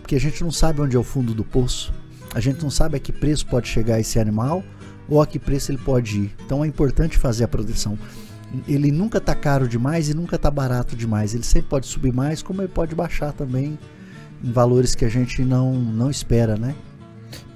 Porque 0.02 0.16
a 0.16 0.20
gente 0.20 0.44
não 0.44 0.52
sabe 0.52 0.82
onde 0.82 0.96
é 0.96 1.00
o 1.00 1.04
fundo 1.04 1.34
do 1.34 1.44
poço, 1.44 1.94
a 2.34 2.40
gente 2.40 2.62
não 2.62 2.70
sabe 2.70 2.98
a 2.98 3.00
que 3.00 3.12
preço 3.12 3.46
pode 3.46 3.68
chegar 3.68 4.00
esse 4.00 4.20
animal 4.20 4.64
ou 5.08 5.22
a 5.22 5.28
que 5.28 5.40
preço 5.40 5.72
ele 5.72 5.80
pode 5.80 6.20
ir. 6.20 6.36
Então 6.46 6.64
é 6.64 6.68
importante 6.68 7.18
fazer 7.18 7.46
a 7.46 7.48
proteção 7.48 7.98
ele 8.68 8.92
nunca 8.92 9.20
tá 9.20 9.34
caro 9.34 9.68
demais 9.68 10.10
e 10.10 10.14
nunca 10.14 10.38
tá 10.38 10.52
barato 10.52 10.96
demais. 10.96 11.34
Ele 11.34 11.44
sempre 11.44 11.70
pode 11.70 11.88
subir 11.88 12.14
mais, 12.14 12.44
como 12.44 12.62
ele 12.62 12.68
pode 12.70 12.94
baixar 12.94 13.34
também 13.34 13.78
em 14.44 14.52
valores 14.52 14.94
que 14.94 15.06
a 15.06 15.10
gente 15.10 15.44
não, 15.44 15.74
não 15.74 16.10
espera, 16.10 16.56
né? 16.56 16.76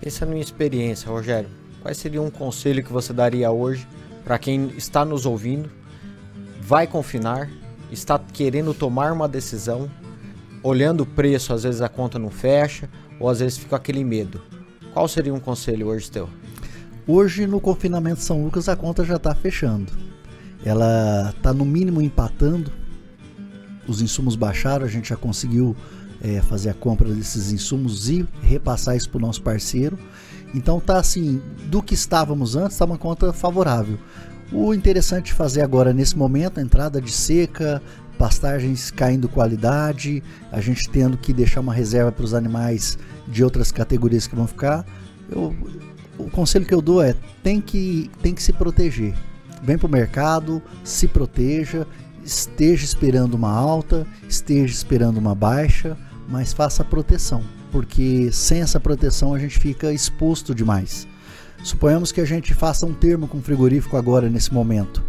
Pensa 0.08 0.26
numa 0.26 0.39
experiência, 0.39 1.12
Rogério. 1.12 1.49
quais 1.82 1.97
seria 1.97 2.22
um 2.22 2.30
conselho 2.30 2.82
que 2.82 2.93
você 2.93 3.12
daria 3.12 3.51
hoje 3.51 3.86
para 4.24 4.39
quem 4.39 4.68
está 4.78 5.03
nos 5.03 5.26
ouvindo, 5.26 5.70
vai 6.62 6.88
confinar, 6.88 7.49
está 7.91 8.18
querendo 8.18 8.74
tomar 8.74 9.12
uma 9.12 9.28
decisão, 9.28 9.91
olhando 10.64 11.01
o 11.01 11.05
preço, 11.05 11.53
às 11.53 11.64
vezes 11.64 11.82
a 11.82 11.89
conta 11.89 12.18
não 12.18 12.30
fecha, 12.30 12.89
ou 13.20 13.28
às 13.28 13.41
vezes 13.41 13.58
fica 13.58 13.76
aquele 13.76 14.01
medo. 14.01 14.41
Qual 14.93 15.10
seria 15.10 15.34
um 15.34 15.41
conselho 15.41 15.88
hoje 15.88 16.10
teu? 16.10 16.30
Hoje 17.05 17.45
no 17.45 17.60
confinamento 17.60 18.22
São 18.22 18.41
Lucas 18.41 18.70
a 18.70 18.78
conta 18.78 19.03
já 19.03 19.18
está 19.18 19.36
fechando. 19.36 19.91
Ela 20.64 21.34
está 21.36 21.51
no 21.51 21.66
mínimo 21.66 22.01
empatando. 22.01 22.72
Os 23.86 24.01
insumos 24.01 24.38
baixaram, 24.38 24.86
a 24.86 24.89
gente 24.89 25.10
já 25.10 25.18
conseguiu 25.18 25.76
é, 26.22 26.41
fazer 26.41 26.70
a 26.70 26.74
compra 26.74 27.09
desses 27.09 27.51
insumos 27.51 28.09
e 28.09 28.28
repassar 28.41 28.95
isso 28.95 29.09
para 29.09 29.18
o 29.18 29.22
nosso 29.22 29.41
parceiro. 29.41 29.97
Então 30.53 30.80
tá 30.80 30.99
assim, 30.99 31.41
do 31.65 31.82
que 31.82 31.93
estávamos 31.93 32.55
antes, 32.55 32.74
está 32.74 32.86
uma 32.86 32.97
conta 32.97 33.34
favorável. 33.34 33.97
O 34.51 34.74
interessante 34.74 35.34
fazer 35.34 35.61
agora 35.61 35.93
nesse 35.93 36.18
momento, 36.18 36.59
a 36.59 36.63
entrada 36.63 37.01
de 37.01 37.11
seca, 37.11 37.82
pastagens 38.18 38.89
caindo 38.89 39.28
qualidade, 39.28 40.24
a 40.51 40.61
gente 40.61 40.89
tendo 40.89 41.18
que 41.18 41.34
deixar 41.34 41.59
uma 41.59 41.74
reserva 41.74 42.11
para 42.11 42.24
os 42.24 42.34
animais 42.34 42.97
de 43.28 43.43
outras 43.43 43.72
categorias 43.72 44.26
que 44.26 44.36
vão 44.36 44.47
ficar. 44.47 44.86
Eu, 45.30 45.53
o 46.18 46.30
conselho 46.30 46.65
que 46.65 46.74
eu 46.74 46.82
dou 46.82 47.01
é 47.01 47.15
tem 47.43 47.61
que, 47.61 48.09
tem 48.22 48.34
que 48.34 48.41
se 48.41 48.53
proteger. 48.53 49.13
Vem 49.61 49.78
para 49.78 49.88
o 49.88 49.91
mercado, 49.91 50.61
se 50.84 51.07
proteja, 51.07 51.86
esteja 52.24 52.86
esperando 52.86 53.34
uma 53.34 53.51
alta, 53.51 54.07
esteja 54.28 54.74
esperando 54.74 55.18
uma 55.18 55.36
baixa, 55.36 55.97
mas 56.28 56.53
faça 56.53 56.84
proteção 56.84 57.43
porque 57.71 58.32
sem 58.32 58.61
essa 58.61 58.80
proteção 58.80 59.34
a 59.34 59.39
gente 59.39 59.59
fica 59.59 59.93
exposto 59.93 60.53
demais. 60.53 61.07
Suponhamos 61.63 62.11
que 62.11 62.21
a 62.21 62.25
gente 62.25 62.53
faça 62.53 62.86
um 62.86 62.93
termo 62.93 63.28
com 63.28 63.41
frigorífico 63.41 63.97
agora 63.97 64.30
nesse 64.30 64.53
momento 64.53 65.03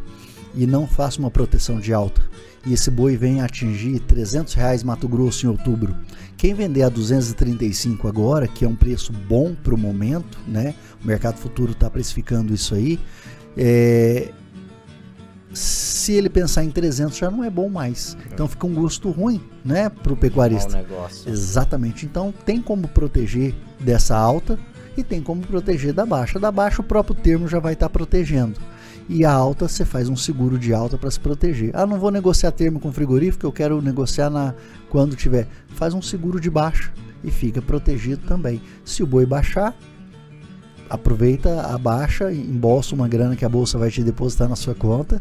e 0.54 0.66
não 0.66 0.86
faça 0.86 1.18
uma 1.18 1.30
proteção 1.30 1.78
de 1.78 1.92
alta 1.92 2.22
e 2.66 2.72
esse 2.72 2.90
boi 2.90 3.16
venha 3.16 3.44
atingir 3.44 4.00
300 4.00 4.54
reais 4.54 4.82
Mato 4.82 5.06
Grosso 5.06 5.46
em 5.46 5.48
outubro. 5.48 5.94
Quem 6.36 6.54
vender 6.54 6.82
a 6.82 6.88
235 6.88 8.08
agora, 8.08 8.48
que 8.48 8.64
é 8.64 8.68
um 8.68 8.74
preço 8.74 9.12
bom 9.12 9.54
para 9.54 9.74
o 9.74 9.78
momento, 9.78 10.38
né? 10.46 10.74
O 11.02 11.06
mercado 11.06 11.38
futuro 11.38 11.72
está 11.72 11.88
precificando 11.88 12.52
isso 12.52 12.74
aí. 12.74 12.98
É, 13.56 14.32
se 15.52 16.12
ele 16.12 16.28
pensar 16.28 16.64
em 16.64 16.70
300 16.70 17.16
já 17.16 17.30
não 17.30 17.42
é 17.42 17.50
bom 17.50 17.68
mais. 17.68 18.16
Então 18.32 18.48
fica 18.48 18.66
um 18.66 18.74
gosto 18.74 19.10
ruim, 19.10 19.40
né, 19.64 19.88
para 19.88 20.12
o 20.12 20.16
pecuarista. 20.16 20.84
Exatamente. 21.26 22.06
Então 22.06 22.32
tem 22.44 22.60
como 22.60 22.88
proteger 22.88 23.54
dessa 23.80 24.16
alta 24.16 24.58
e 24.96 25.02
tem 25.02 25.22
como 25.22 25.42
proteger 25.42 25.92
da 25.92 26.04
baixa. 26.04 26.38
Da 26.38 26.50
baixa 26.50 26.82
o 26.82 26.84
próprio 26.84 27.14
termo 27.14 27.48
já 27.48 27.58
vai 27.58 27.72
estar 27.72 27.88
tá 27.88 27.92
protegendo. 27.92 28.60
E 29.08 29.24
a 29.24 29.32
alta 29.32 29.66
você 29.66 29.86
faz 29.86 30.08
um 30.08 30.16
seguro 30.16 30.58
de 30.58 30.74
alta 30.74 30.98
para 30.98 31.10
se 31.10 31.18
proteger. 31.18 31.70
Ah, 31.72 31.86
não 31.86 31.98
vou 31.98 32.10
negociar 32.10 32.52
termo 32.52 32.78
com 32.78 32.92
frigorífico, 32.92 33.46
eu 33.46 33.52
quero 33.52 33.80
negociar 33.80 34.28
na 34.28 34.54
quando 34.90 35.16
tiver. 35.16 35.48
Faz 35.68 35.94
um 35.94 36.02
seguro 36.02 36.38
de 36.38 36.50
baixa 36.50 36.92
e 37.24 37.30
fica 37.30 37.62
protegido 37.62 38.26
também. 38.26 38.60
Se 38.84 39.02
o 39.02 39.06
boi 39.06 39.24
baixar, 39.24 39.74
aproveita 40.88 41.62
a 41.62 41.78
baixa, 41.78 42.32
embolsa 42.32 42.94
uma 42.94 43.08
grana 43.08 43.36
que 43.36 43.44
a 43.44 43.48
bolsa 43.48 43.78
vai 43.78 43.90
te 43.90 44.02
depositar 44.02 44.48
na 44.48 44.56
sua 44.56 44.74
conta 44.74 45.20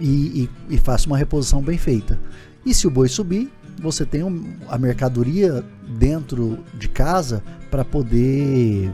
e, 0.00 0.48
e, 0.68 0.74
e 0.74 0.78
faça 0.78 1.06
uma 1.06 1.16
reposição 1.16 1.62
bem 1.62 1.78
feita. 1.78 2.18
E 2.64 2.74
se 2.74 2.86
o 2.86 2.90
boi 2.90 3.08
subir, 3.08 3.50
você 3.80 4.04
tem 4.06 4.22
um, 4.22 4.54
a 4.68 4.78
mercadoria 4.78 5.64
dentro 5.98 6.58
de 6.74 6.88
casa 6.88 7.42
para 7.70 7.84
poder 7.84 8.90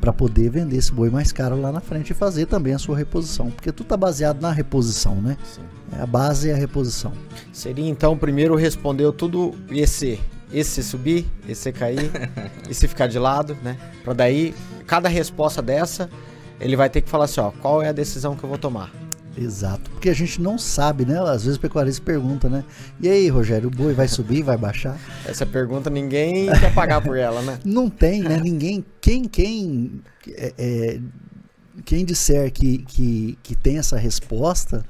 para 0.00 0.14
poder 0.14 0.48
vender 0.48 0.78
esse 0.78 0.90
boi 0.90 1.10
mais 1.10 1.30
caro 1.30 1.60
lá 1.60 1.70
na 1.70 1.80
frente 1.80 2.10
e 2.10 2.14
fazer 2.14 2.46
também 2.46 2.72
a 2.72 2.78
sua 2.78 2.96
reposição, 2.96 3.50
porque 3.50 3.70
tudo 3.70 3.82
está 3.84 3.98
baseado 3.98 4.40
na 4.40 4.50
reposição, 4.50 5.16
né? 5.16 5.36
Sim. 5.44 5.60
A 6.00 6.06
base 6.06 6.48
é 6.48 6.54
a 6.54 6.56
reposição. 6.56 7.12
Seria 7.52 7.86
então 7.86 8.16
primeiro 8.16 8.54
respondeu 8.54 9.12
tudo 9.12 9.54
esse 9.70 10.18
esse 10.52 10.82
subir, 10.82 11.26
esse 11.48 11.72
cair, 11.72 12.10
esse 12.68 12.86
ficar 12.88 13.06
de 13.06 13.18
lado, 13.18 13.56
né? 13.62 13.76
Para 14.04 14.12
daí, 14.12 14.54
cada 14.86 15.08
resposta 15.08 15.62
dessa, 15.62 16.10
ele 16.60 16.76
vai 16.76 16.90
ter 16.90 17.00
que 17.00 17.08
falar 17.08 17.24
assim, 17.24 17.40
ó, 17.40 17.50
qual 17.50 17.82
é 17.82 17.88
a 17.88 17.92
decisão 17.92 18.36
que 18.36 18.44
eu 18.44 18.48
vou 18.48 18.58
tomar? 18.58 18.92
Exato, 19.36 19.88
porque 19.90 20.10
a 20.10 20.14
gente 20.14 20.40
não 20.40 20.58
sabe, 20.58 21.04
né? 21.04 21.18
Às 21.18 21.44
vezes 21.44 21.56
o 21.56 21.60
pecuarista 21.60 22.02
pergunta, 22.04 22.48
né? 22.48 22.64
E 23.00 23.08
aí, 23.08 23.28
Rogério, 23.28 23.68
o 23.68 23.70
boi 23.70 23.94
vai 23.94 24.08
subir, 24.08 24.42
vai 24.42 24.56
baixar? 24.56 24.98
Essa 25.24 25.46
pergunta 25.46 25.88
ninguém 25.88 26.46
quer 26.46 26.74
pagar 26.74 27.00
por 27.00 27.16
ela, 27.16 27.40
né? 27.40 27.58
Não 27.64 27.88
tem, 27.88 28.22
né? 28.22 28.38
Ninguém, 28.42 28.84
quem, 29.00 29.24
quem, 29.24 30.02
é, 30.28 30.52
é, 30.58 31.00
quem 31.84 32.04
disser 32.04 32.52
que, 32.52 32.78
que, 32.78 33.38
que 33.42 33.54
tem 33.54 33.78
essa 33.78 33.96
resposta, 33.96 34.84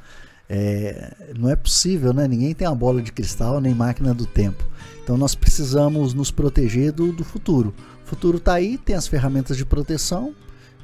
é, 0.53 1.13
não 1.39 1.49
é 1.49 1.55
possível, 1.55 2.13
né? 2.13 2.27
Ninguém 2.27 2.53
tem 2.53 2.67
a 2.67 2.75
bola 2.75 3.01
de 3.01 3.13
cristal 3.13 3.61
nem 3.61 3.73
máquina 3.73 4.13
do 4.13 4.27
tempo. 4.27 4.65
Então 5.03 5.17
nós 5.17 5.37
precisamos 5.37 6.13
nos 6.13 6.33
proteger 6.33 6.91
do, 6.91 7.13
do 7.13 7.23
futuro. 7.23 7.73
O 8.05 8.09
futuro 8.09 8.39
está 8.39 8.55
aí, 8.55 8.77
tem 8.77 8.97
as 8.97 9.07
ferramentas 9.07 9.57
de 9.57 9.65
proteção, 9.65 10.35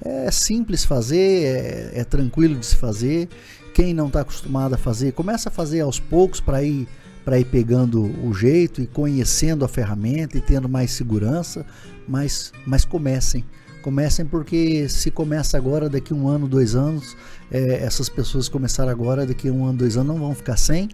é 0.00 0.30
simples 0.30 0.84
fazer, 0.84 1.90
é, 1.96 2.00
é 2.00 2.04
tranquilo 2.04 2.54
de 2.54 2.64
se 2.64 2.76
fazer. 2.76 3.28
Quem 3.74 3.92
não 3.92 4.06
está 4.06 4.20
acostumado 4.20 4.74
a 4.74 4.78
fazer, 4.78 5.12
começa 5.12 5.48
a 5.48 5.52
fazer 5.52 5.80
aos 5.80 5.98
poucos 5.98 6.40
para 6.40 6.62
ir 6.62 6.88
para 7.24 7.40
ir 7.40 7.46
pegando 7.46 8.04
o 8.24 8.32
jeito 8.32 8.80
e 8.80 8.86
conhecendo 8.86 9.64
a 9.64 9.68
ferramenta 9.68 10.38
e 10.38 10.40
tendo 10.40 10.68
mais 10.68 10.92
segurança, 10.92 11.66
mas, 12.06 12.52
mas 12.64 12.84
comecem. 12.84 13.44
Comecem 13.86 14.26
porque 14.26 14.88
se 14.88 15.12
começa 15.12 15.56
agora, 15.56 15.88
daqui 15.88 16.12
um 16.12 16.26
ano, 16.26 16.48
dois 16.48 16.74
anos, 16.74 17.16
é, 17.52 17.84
essas 17.84 18.08
pessoas 18.08 18.48
começaram 18.48 18.90
agora, 18.90 19.24
daqui 19.24 19.48
um 19.48 19.64
ano, 19.64 19.78
dois 19.78 19.96
anos, 19.96 20.12
não 20.12 20.18
vão 20.18 20.34
ficar 20.34 20.56
sem 20.56 20.88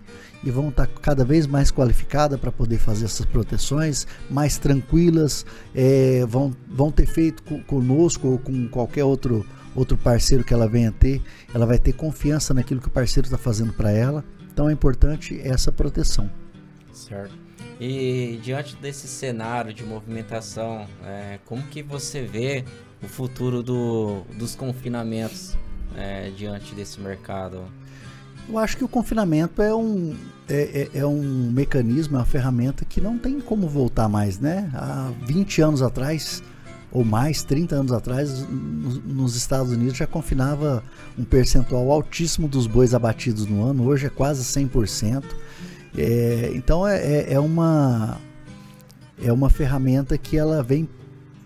e 0.44 0.50
vão 0.50 0.68
estar 0.68 0.86
tá 0.86 0.92
cada 1.00 1.24
vez 1.24 1.46
mais 1.46 1.70
qualificadas 1.70 2.38
para 2.38 2.52
poder 2.52 2.76
fazer 2.76 3.06
essas 3.06 3.24
proteções, 3.24 4.06
mais 4.28 4.58
tranquilas, 4.58 5.46
é, 5.74 6.26
vão, 6.26 6.54
vão 6.68 6.92
ter 6.92 7.06
feito 7.06 7.42
conosco 7.66 8.28
ou 8.28 8.38
com 8.38 8.68
qualquer 8.68 9.04
outro, 9.04 9.42
outro 9.74 9.96
parceiro 9.96 10.44
que 10.44 10.52
ela 10.52 10.68
venha 10.68 10.92
ter, 10.92 11.22
ela 11.54 11.64
vai 11.64 11.78
ter 11.78 11.94
confiança 11.94 12.52
naquilo 12.52 12.78
que 12.78 12.88
o 12.88 12.90
parceiro 12.90 13.26
está 13.26 13.38
fazendo 13.38 13.72
para 13.72 13.90
ela. 13.90 14.22
Então 14.52 14.68
é 14.68 14.72
importante 14.74 15.40
essa 15.42 15.72
proteção. 15.72 16.30
Certo. 16.92 17.32
E 17.84 18.38
diante 18.40 18.76
desse 18.76 19.08
cenário 19.08 19.74
de 19.74 19.82
movimentação, 19.82 20.86
é, 21.04 21.40
como 21.44 21.64
que 21.64 21.82
você 21.82 22.22
vê 22.22 22.64
o 23.02 23.08
futuro 23.08 23.60
do, 23.60 24.20
dos 24.38 24.54
confinamentos 24.54 25.58
é, 25.96 26.30
diante 26.30 26.76
desse 26.76 27.00
mercado? 27.00 27.64
Eu 28.48 28.56
acho 28.56 28.76
que 28.76 28.84
o 28.84 28.88
confinamento 28.88 29.60
é 29.60 29.74
um, 29.74 30.16
é, 30.48 30.88
é, 30.94 30.98
é, 31.00 31.04
um 31.04 31.50
mecanismo, 31.50 32.14
é 32.14 32.20
uma 32.20 32.24
ferramenta 32.24 32.84
que 32.84 33.00
não 33.00 33.18
tem 33.18 33.40
como 33.40 33.66
voltar 33.66 34.08
mais, 34.08 34.38
né? 34.38 34.70
Há 34.74 35.10
20 35.22 35.60
anos 35.62 35.82
atrás, 35.82 36.40
ou 36.92 37.04
mais, 37.04 37.42
30 37.42 37.74
anos 37.74 37.90
atrás, 37.90 38.46
nos 38.48 39.34
Estados 39.34 39.72
Unidos 39.72 39.96
já 39.96 40.06
confinava 40.06 40.84
um 41.18 41.24
percentual 41.24 41.90
altíssimo 41.90 42.46
dos 42.46 42.68
bois 42.68 42.94
abatidos 42.94 43.44
no 43.44 43.64
ano, 43.64 43.84
hoje 43.88 44.06
é 44.06 44.08
quase 44.08 44.44
100%. 44.44 45.24
É, 45.96 46.50
então 46.54 46.86
é, 46.86 46.98
é, 46.98 47.34
é, 47.34 47.40
uma, 47.40 48.18
é 49.22 49.32
uma 49.32 49.50
ferramenta 49.50 50.16
que 50.16 50.36
ela 50.36 50.62
vem 50.62 50.88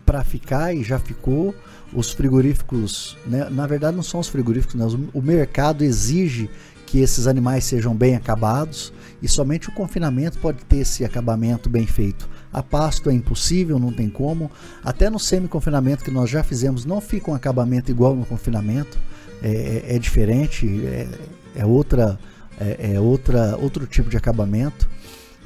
para 0.05 0.23
ficar 0.23 0.75
e 0.75 0.83
já 0.83 0.99
ficou. 0.99 1.55
Os 1.93 2.11
frigoríficos, 2.13 3.17
né, 3.27 3.49
na 3.51 3.67
verdade 3.67 3.97
não 3.97 4.03
são 4.03 4.21
os 4.21 4.29
frigoríficos, 4.29 4.75
né, 4.75 4.85
o 5.15 5.23
mercado 5.23 5.85
exige 5.85 6.51
que 6.85 7.01
esses 7.01 7.27
animais 7.27 7.65
sejam 7.65 7.95
bem 7.95 8.15
acabados 8.15 8.93
e 9.21 9.29
somente 9.29 9.69
o 9.69 9.73
confinamento 9.73 10.39
pode 10.39 10.65
ter 10.65 10.79
esse 10.79 11.05
acabamento 11.05 11.69
bem 11.69 11.87
feito. 11.87 12.29
A 12.53 12.63
pasto 12.63 13.11
é 13.11 13.13
impossível, 13.13 13.79
não 13.79 13.93
tem 13.93 14.09
como. 14.09 14.51
Até 14.85 15.11
no 15.11 15.19
semi-confinamento 15.19 16.05
que 16.05 16.11
nós 16.11 16.31
já 16.31 16.43
fizemos, 16.43 16.85
não 16.85 17.01
fica 17.01 17.31
um 17.31 17.35
acabamento 17.35 17.91
igual 17.91 18.15
no 18.15 18.25
confinamento. 18.25 18.99
É, 19.43 19.85
é, 19.89 19.97
é 19.97 19.99
diferente, 19.99 20.67
é, 20.87 21.09
é 21.57 21.67
outra, 21.67 22.19
é, 22.61 22.95
é, 22.95 23.01
outra, 23.01 23.57
outro 23.57 23.87
tipo 23.87 24.09
de 24.09 24.17
acabamento. 24.17 24.89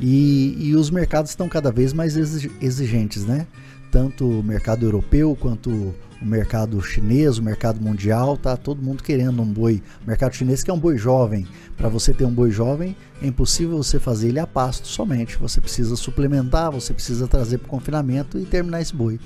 E, 0.01 0.57
e 0.59 0.75
os 0.75 0.91
mercados 0.91 1.31
estão 1.31 1.49
cada 1.49 1.71
vez 1.71 1.93
mais 1.93 2.17
exigentes, 2.17 3.27
né? 3.27 3.47
Tanto 3.91 4.27
o 4.27 4.43
mercado 4.43 4.87
europeu 4.87 5.37
quanto 5.39 5.95
o 6.23 6.25
mercado 6.25 6.81
chinês, 6.81 7.39
o 7.39 7.43
mercado 7.43 7.81
mundial, 7.81 8.37
tá 8.37 8.57
todo 8.57 8.83
mundo 8.83 9.03
querendo 9.03 9.43
um 9.43 9.47
boi. 9.47 9.83
O 10.03 10.07
mercado 10.07 10.35
chinês 10.35 10.63
que 10.63 10.71
é 10.71 10.75
um 10.75 10.79
boi 10.79 10.97
jovem. 10.97 11.47
Para 11.77 11.89
você 11.89 12.15
ter 12.15 12.25
um 12.25 12.33
boi 12.33 12.51
jovem, 12.51 12.97
é 13.23 13.27
impossível 13.27 13.77
você 13.77 13.99
fazer 13.99 14.29
ele 14.29 14.39
a 14.39 14.47
pasto 14.47 14.87
somente. 14.87 15.37
Você 15.39 15.61
precisa 15.61 15.97
suplementar, 15.97 16.71
você 16.71 16.95
precisa 16.95 17.27
trazer 17.27 17.59
para 17.59 17.67
o 17.67 17.71
confinamento 17.71 18.39
e 18.39 18.45
terminar 18.45 18.81
esse 18.81 18.95
boi. 18.95 19.19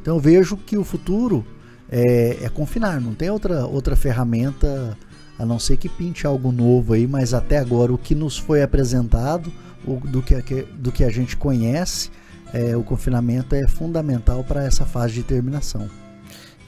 Então 0.00 0.16
eu 0.16 0.20
vejo 0.20 0.56
que 0.56 0.76
o 0.76 0.84
futuro 0.84 1.44
é, 1.88 2.38
é 2.42 2.48
confinar, 2.48 3.00
não 3.00 3.14
tem 3.14 3.30
outra, 3.30 3.66
outra 3.66 3.96
ferramenta 3.96 4.96
a 5.40 5.46
não 5.46 5.58
ser 5.58 5.78
que 5.78 5.88
pinte 5.88 6.26
algo 6.26 6.52
novo 6.52 6.92
aí, 6.92 7.06
mas 7.06 7.32
até 7.32 7.56
agora 7.56 7.90
o 7.90 7.96
que 7.96 8.14
nos 8.14 8.36
foi 8.36 8.62
apresentado, 8.62 9.50
o, 9.86 9.94
do, 9.96 10.20
que, 10.20 10.34
do 10.74 10.92
que 10.92 11.02
a 11.02 11.08
gente 11.08 11.34
conhece, 11.34 12.10
é, 12.52 12.76
o 12.76 12.82
confinamento 12.82 13.54
é 13.54 13.66
fundamental 13.66 14.44
para 14.44 14.62
essa 14.62 14.84
fase 14.84 15.14
de 15.14 15.22
terminação. 15.22 15.88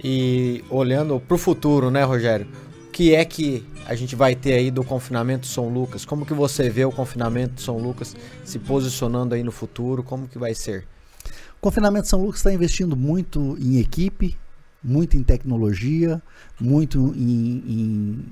E 0.03 0.65
olhando 0.71 1.21
para 1.21 1.35
o 1.35 1.39
futuro, 1.39 1.91
né, 1.91 2.03
Rogério? 2.03 2.47
O 2.89 2.91
que 2.91 3.15
é 3.15 3.23
que 3.27 3.63
a 3.87 3.95
gente 3.95 4.17
vai 4.17 4.35
ter 4.35 4.55
aí 4.55 4.71
do 4.71 4.83
confinamento 4.83 5.47
São 5.47 5.69
Lucas? 5.69 6.07
Como 6.07 6.25
que 6.25 6.33
você 6.33 6.71
vê 6.71 6.87
o 6.87 6.91
confinamento 6.91 7.61
São 7.61 7.77
Lucas 7.77 8.17
se 8.43 8.59
posicionando 8.59 9.35
aí 9.35 9.43
no 9.43 9.53
futuro? 9.53 10.03
Como 10.03 10.27
que 10.27 10.39
vai 10.39 10.55
ser? 10.55 10.87
O 11.59 11.61
confinamento 11.61 12.09
São 12.09 12.23
Lucas 12.23 12.41
está 12.41 12.51
investindo 12.51 12.97
muito 12.97 13.55
em 13.61 13.79
equipe, 13.79 14.35
muito 14.83 15.15
em 15.15 15.23
tecnologia, 15.23 16.23
muito 16.59 17.15
em, 17.15 17.63
em, 17.67 18.25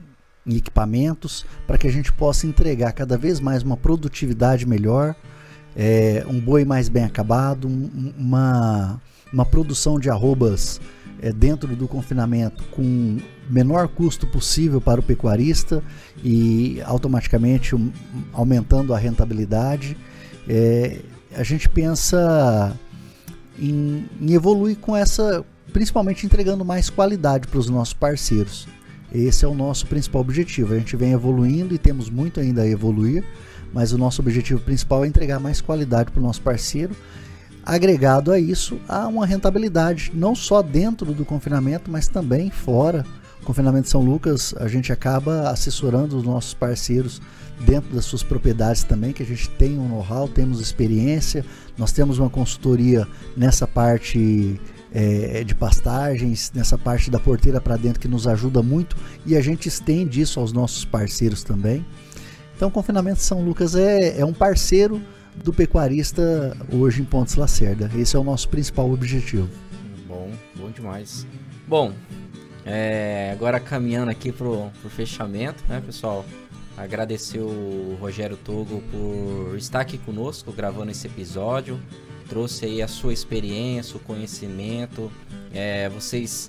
em 0.50 0.56
equipamentos, 0.56 1.46
para 1.66 1.78
que 1.78 1.86
a 1.86 1.92
gente 1.92 2.12
possa 2.12 2.46
entregar 2.46 2.92
cada 2.92 3.16
vez 3.16 3.40
mais 3.40 3.62
uma 3.62 3.76
produtividade 3.76 4.66
melhor, 4.66 5.14
é, 5.76 6.24
um 6.28 6.40
boi 6.40 6.64
mais 6.64 6.88
bem 6.88 7.04
acabado, 7.04 7.68
um, 7.68 8.12
uma, 8.18 9.00
uma 9.32 9.46
produção 9.46 9.98
de 9.98 10.10
arrobas 10.10 10.80
é, 11.22 11.32
dentro 11.32 11.76
do 11.76 11.86
confinamento 11.86 12.64
com 12.70 13.18
menor 13.48 13.88
custo 13.88 14.26
possível 14.26 14.80
para 14.80 15.00
o 15.00 15.02
pecuarista 15.02 15.82
e 16.22 16.80
automaticamente 16.84 17.74
um, 17.74 17.92
aumentando 18.32 18.92
a 18.92 18.98
rentabilidade. 18.98 19.96
É, 20.48 21.00
a 21.34 21.42
gente 21.42 21.68
pensa 21.68 22.76
em, 23.58 24.04
em 24.20 24.32
evoluir 24.32 24.76
com 24.78 24.96
essa, 24.96 25.44
principalmente 25.72 26.26
entregando 26.26 26.64
mais 26.64 26.90
qualidade 26.90 27.46
para 27.46 27.58
os 27.58 27.68
nossos 27.68 27.94
parceiros. 27.94 28.66
Esse 29.12 29.44
é 29.44 29.48
o 29.48 29.54
nosso 29.54 29.86
principal 29.86 30.20
objetivo. 30.20 30.74
A 30.74 30.78
gente 30.78 30.96
vem 30.96 31.12
evoluindo 31.12 31.74
e 31.74 31.78
temos 31.78 32.08
muito 32.08 32.38
ainda 32.38 32.62
a 32.62 32.68
evoluir, 32.68 33.24
mas 33.72 33.92
o 33.92 33.98
nosso 33.98 34.22
objetivo 34.22 34.60
principal 34.60 35.04
é 35.04 35.08
entregar 35.08 35.40
mais 35.40 35.60
qualidade 35.60 36.10
para 36.10 36.20
o 36.20 36.22
nosso 36.22 36.40
parceiro. 36.40 36.94
Agregado 37.64 38.32
a 38.32 38.38
isso, 38.38 38.78
há 38.88 39.06
uma 39.06 39.26
rentabilidade, 39.26 40.12
não 40.14 40.34
só 40.34 40.62
dentro 40.62 41.12
do 41.12 41.24
confinamento, 41.24 41.90
mas 41.90 42.08
também 42.08 42.50
fora. 42.50 43.04
O 43.42 43.44
confinamento 43.44 43.88
São 43.88 44.02
Lucas, 44.02 44.54
a 44.58 44.68
gente 44.68 44.92
acaba 44.92 45.50
assessorando 45.50 46.16
os 46.16 46.22
nossos 46.22 46.54
parceiros 46.54 47.20
dentro 47.60 47.94
das 47.94 48.04
suas 48.04 48.22
propriedades 48.22 48.84
também, 48.84 49.12
que 49.12 49.22
a 49.22 49.26
gente 49.26 49.48
tem 49.50 49.78
um 49.78 49.88
know-how, 49.88 50.28
temos 50.28 50.60
experiência, 50.60 51.44
nós 51.76 51.92
temos 51.92 52.18
uma 52.18 52.30
consultoria 52.30 53.06
nessa 53.36 53.66
parte 53.66 54.60
é, 54.92 55.44
de 55.44 55.54
pastagens, 55.54 56.50
nessa 56.54 56.76
parte 56.76 57.10
da 57.10 57.18
porteira 57.18 57.60
para 57.60 57.76
dentro 57.76 58.00
que 58.00 58.08
nos 58.08 58.26
ajuda 58.26 58.62
muito 58.62 58.96
e 59.24 59.36
a 59.36 59.40
gente 59.40 59.68
estende 59.68 60.20
isso 60.20 60.40
aos 60.40 60.52
nossos 60.52 60.84
parceiros 60.84 61.42
também. 61.42 61.84
Então, 62.56 62.68
o 62.68 62.70
Confinamento 62.70 63.20
São 63.20 63.42
Lucas 63.42 63.74
é, 63.74 64.20
é 64.20 64.24
um 64.24 64.34
parceiro 64.34 65.00
do 65.42 65.52
pecuarista 65.52 66.56
hoje 66.72 67.00
em 67.00 67.04
Pontes 67.04 67.34
Lacerda. 67.36 67.90
Esse 67.96 68.16
é 68.16 68.18
o 68.18 68.24
nosso 68.24 68.48
principal 68.48 68.90
objetivo. 68.90 69.48
Bom, 70.06 70.30
bom 70.56 70.70
demais. 70.70 71.26
Bom, 71.66 71.92
é, 72.66 73.30
agora 73.32 73.58
caminhando 73.58 74.10
aqui 74.10 74.30
pro, 74.30 74.70
pro 74.80 74.90
fechamento, 74.90 75.64
né, 75.68 75.80
pessoal? 75.84 76.24
Agradecer 76.76 77.40
o 77.40 77.96
Rogério 78.00 78.36
Togo 78.36 78.82
por 78.90 79.56
estar 79.56 79.80
aqui 79.80 79.98
conosco 79.98 80.52
gravando 80.52 80.90
esse 80.90 81.06
episódio. 81.06 81.80
Trouxe 82.30 82.64
aí 82.64 82.80
a 82.80 82.88
sua 82.88 83.12
experiência, 83.12 83.96
o 83.96 84.00
conhecimento. 84.00 85.10
É, 85.52 85.88
vocês 85.88 86.48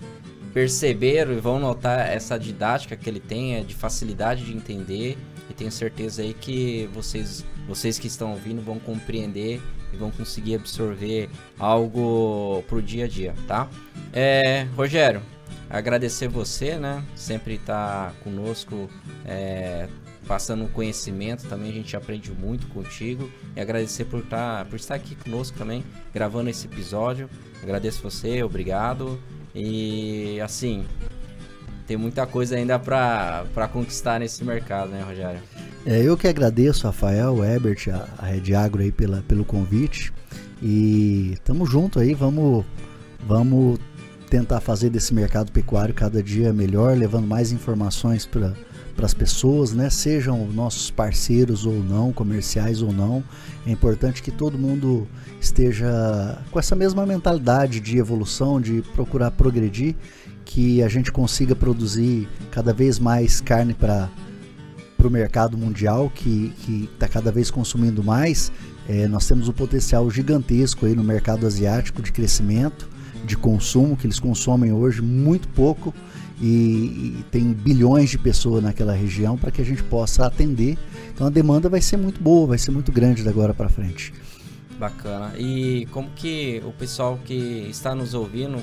perceberam 0.54 1.34
e 1.34 1.40
vão 1.40 1.60
notar 1.60 2.08
essa 2.08 2.38
didática 2.38 2.96
que 2.96 3.10
ele 3.10 3.20
tem, 3.20 3.56
é 3.56 3.62
de 3.62 3.74
facilidade 3.74 4.46
de 4.46 4.54
entender. 4.54 5.18
E 5.50 5.54
tenho 5.54 5.72
certeza 5.72 6.22
aí 6.22 6.36
que 6.36 6.88
vocês, 6.94 7.44
vocês 7.68 7.98
que 7.98 8.06
estão 8.06 8.32
ouvindo 8.32 8.62
vão 8.62 8.78
compreender 8.78 9.60
e 9.92 9.98
vão 9.98 10.12
conseguir 10.12 10.56
absorver 10.56 11.30
algo 11.58 12.64
pro 12.68 12.82
dia 12.82 13.06
a 13.06 13.08
dia, 13.08 13.34
tá? 13.48 13.68
É, 14.14 14.68
Rogério, 14.76 15.22
agradecer 15.70 16.28
você, 16.28 16.78
né? 16.78 17.04
Sempre 17.16 17.58
tá 17.58 18.14
conosco, 18.24 18.88
é, 19.26 19.90
passando 20.28 20.68
conhecimento 20.70 21.48
também, 21.48 21.72
a 21.72 21.74
gente 21.74 21.98
aprende 21.98 22.32
muito 22.32 22.68
contigo. 22.68 23.30
E 23.56 23.60
agradecer 23.60 24.06
por, 24.06 24.22
tá, 24.24 24.66
por 24.70 24.78
estar 24.78 24.96
aqui 24.96 25.16
conosco 25.16 25.58
também, 25.58 25.84
gravando 26.14 26.50
esse 26.50 26.68
episódio. 26.68 27.30
Agradeço 27.62 28.02
você, 28.02 28.42
obrigado. 28.44 29.20
E 29.54 30.40
assim, 30.42 30.86
tem 31.86 31.98
muita 31.98 32.26
coisa 32.26 32.56
ainda 32.56 32.80
para 32.80 33.68
conquistar 33.72 34.20
nesse 34.20 34.44
mercado, 34.44 34.92
né, 34.92 35.02
Rogério? 35.02 35.42
É, 35.86 36.02
eu 36.02 36.16
que 36.16 36.28
agradeço, 36.28 36.86
Rafael, 36.86 37.44
Ebert, 37.44 37.90
a, 37.90 38.08
a 38.18 38.26
Red 38.28 38.54
Agro 38.56 38.82
aí 38.82 38.92
pela, 38.92 39.22
pelo 39.28 39.44
convite. 39.44 40.14
E 40.62 41.38
tamo 41.44 41.66
junto 41.66 42.00
aí, 42.00 42.14
vamos, 42.14 42.64
vamos 43.28 43.80
tentar 44.30 44.62
fazer 44.62 44.90
desse 44.90 45.14
mercado 45.14 45.52
pecuário 45.52 45.94
cada 45.94 46.24
dia 46.24 46.54
melhor, 46.54 46.96
levando 46.96 47.28
mais 47.28 47.52
informações 47.52 48.26
para 48.26 48.54
para 48.92 49.06
as 49.06 49.14
pessoas, 49.14 49.72
né? 49.74 49.90
Sejam 49.90 50.46
nossos 50.48 50.92
parceiros 50.92 51.66
ou 51.66 51.84
não, 51.84 52.12
comerciais 52.12 52.82
ou 52.82 52.92
não. 52.92 53.24
É 53.66 53.72
importante 53.72 54.22
que 54.22 54.32
todo 54.32 54.58
mundo 54.58 55.08
esteja 55.40 56.40
com 56.52 56.60
essa 56.60 56.76
mesma 56.76 57.06
mentalidade 57.06 57.80
de 57.80 57.98
evolução, 57.98 58.60
de 58.60 58.82
procurar 58.94 59.32
progredir, 59.32 59.96
que 60.46 60.84
a 60.84 60.88
gente 60.88 61.12
consiga 61.12 61.56
produzir 61.56 62.28
cada 62.52 62.74
vez 62.74 63.00
mais 63.00 63.40
carne 63.42 63.74
para 63.74 64.10
para 65.02 65.08
o 65.08 65.12
mercado 65.12 65.58
mundial 65.58 66.12
que 66.14 66.54
está 66.94 67.08
cada 67.08 67.32
vez 67.32 67.50
consumindo 67.50 68.04
mais. 68.04 68.52
É, 68.88 69.08
nós 69.08 69.26
temos 69.26 69.50
um 69.50 69.52
potencial 69.52 70.08
gigantesco 70.12 70.86
aí 70.86 70.94
no 70.94 71.04
mercado 71.04 71.48
asiático 71.48 72.04
de 72.04 72.12
crescimento, 72.12 72.88
de 73.26 73.36
consumo, 73.36 73.98
que 73.98 74.06
eles 74.06 74.20
consomem 74.20 74.72
hoje 74.72 75.02
muito 75.02 75.48
pouco 75.48 75.92
e, 76.42 77.20
e 77.20 77.26
tem 77.30 77.54
bilhões 77.54 78.10
de 78.10 78.18
pessoas 78.18 78.64
naquela 78.64 78.94
região 78.94 79.38
para 79.38 79.52
que 79.52 79.62
a 79.62 79.66
gente 79.66 79.84
possa 79.84 80.26
atender. 80.26 80.78
Então 81.14 81.28
a 81.28 81.30
demanda 81.30 81.70
vai 81.70 81.80
ser 81.80 81.98
muito 81.98 82.22
boa, 82.22 82.48
vai 82.48 82.58
ser 82.58 82.72
muito 82.72 82.92
grande 82.92 83.24
da 83.24 83.30
agora 83.30 83.54
para 83.54 83.70
frente. 83.70 84.12
Bacana. 84.80 85.34
E 85.38 85.88
como 85.92 86.10
que 86.10 86.62
o 86.66 86.72
pessoal 86.72 87.20
que 87.24 87.68
está 87.70 87.94
nos 87.94 88.16
ouvindo 88.16 88.62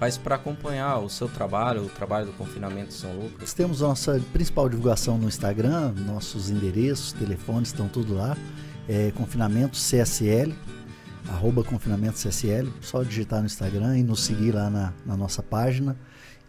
faz 0.00 0.18
para 0.18 0.34
acompanhar 0.34 0.98
o 0.98 1.08
seu 1.08 1.28
trabalho, 1.28 1.84
o 1.84 1.88
trabalho 1.88 2.26
do 2.26 2.32
confinamento 2.32 2.92
São 2.92 3.12
Lucas? 3.12 3.38
Nós 3.38 3.54
temos 3.54 3.80
nossa 3.80 4.20
principal 4.32 4.68
divulgação 4.68 5.16
no 5.16 5.28
Instagram, 5.28 5.92
nossos 6.06 6.50
endereços, 6.50 7.12
telefones 7.12 7.68
estão 7.68 7.86
tudo 7.86 8.14
lá. 8.14 8.36
É, 8.88 9.12
confinamento 9.12 9.76
CSL, 9.76 10.52
arroba 11.28 11.62
confinamento 11.62 12.18
CSL, 12.18 12.72
só 12.80 13.04
digitar 13.04 13.38
no 13.38 13.46
Instagram 13.46 13.98
e 13.98 14.02
nos 14.02 14.24
seguir 14.24 14.52
lá 14.52 14.68
na, 14.68 14.92
na 15.06 15.16
nossa 15.16 15.42
página. 15.42 15.96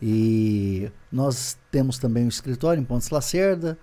E 0.02 0.89
nós 1.12 1.58
temos 1.70 1.99
também 1.99 2.26
o 2.26 2.30
escritório 2.30 2.82
em 2.82 2.84
Pontes 2.84 3.10
Lacerda, 3.10 3.78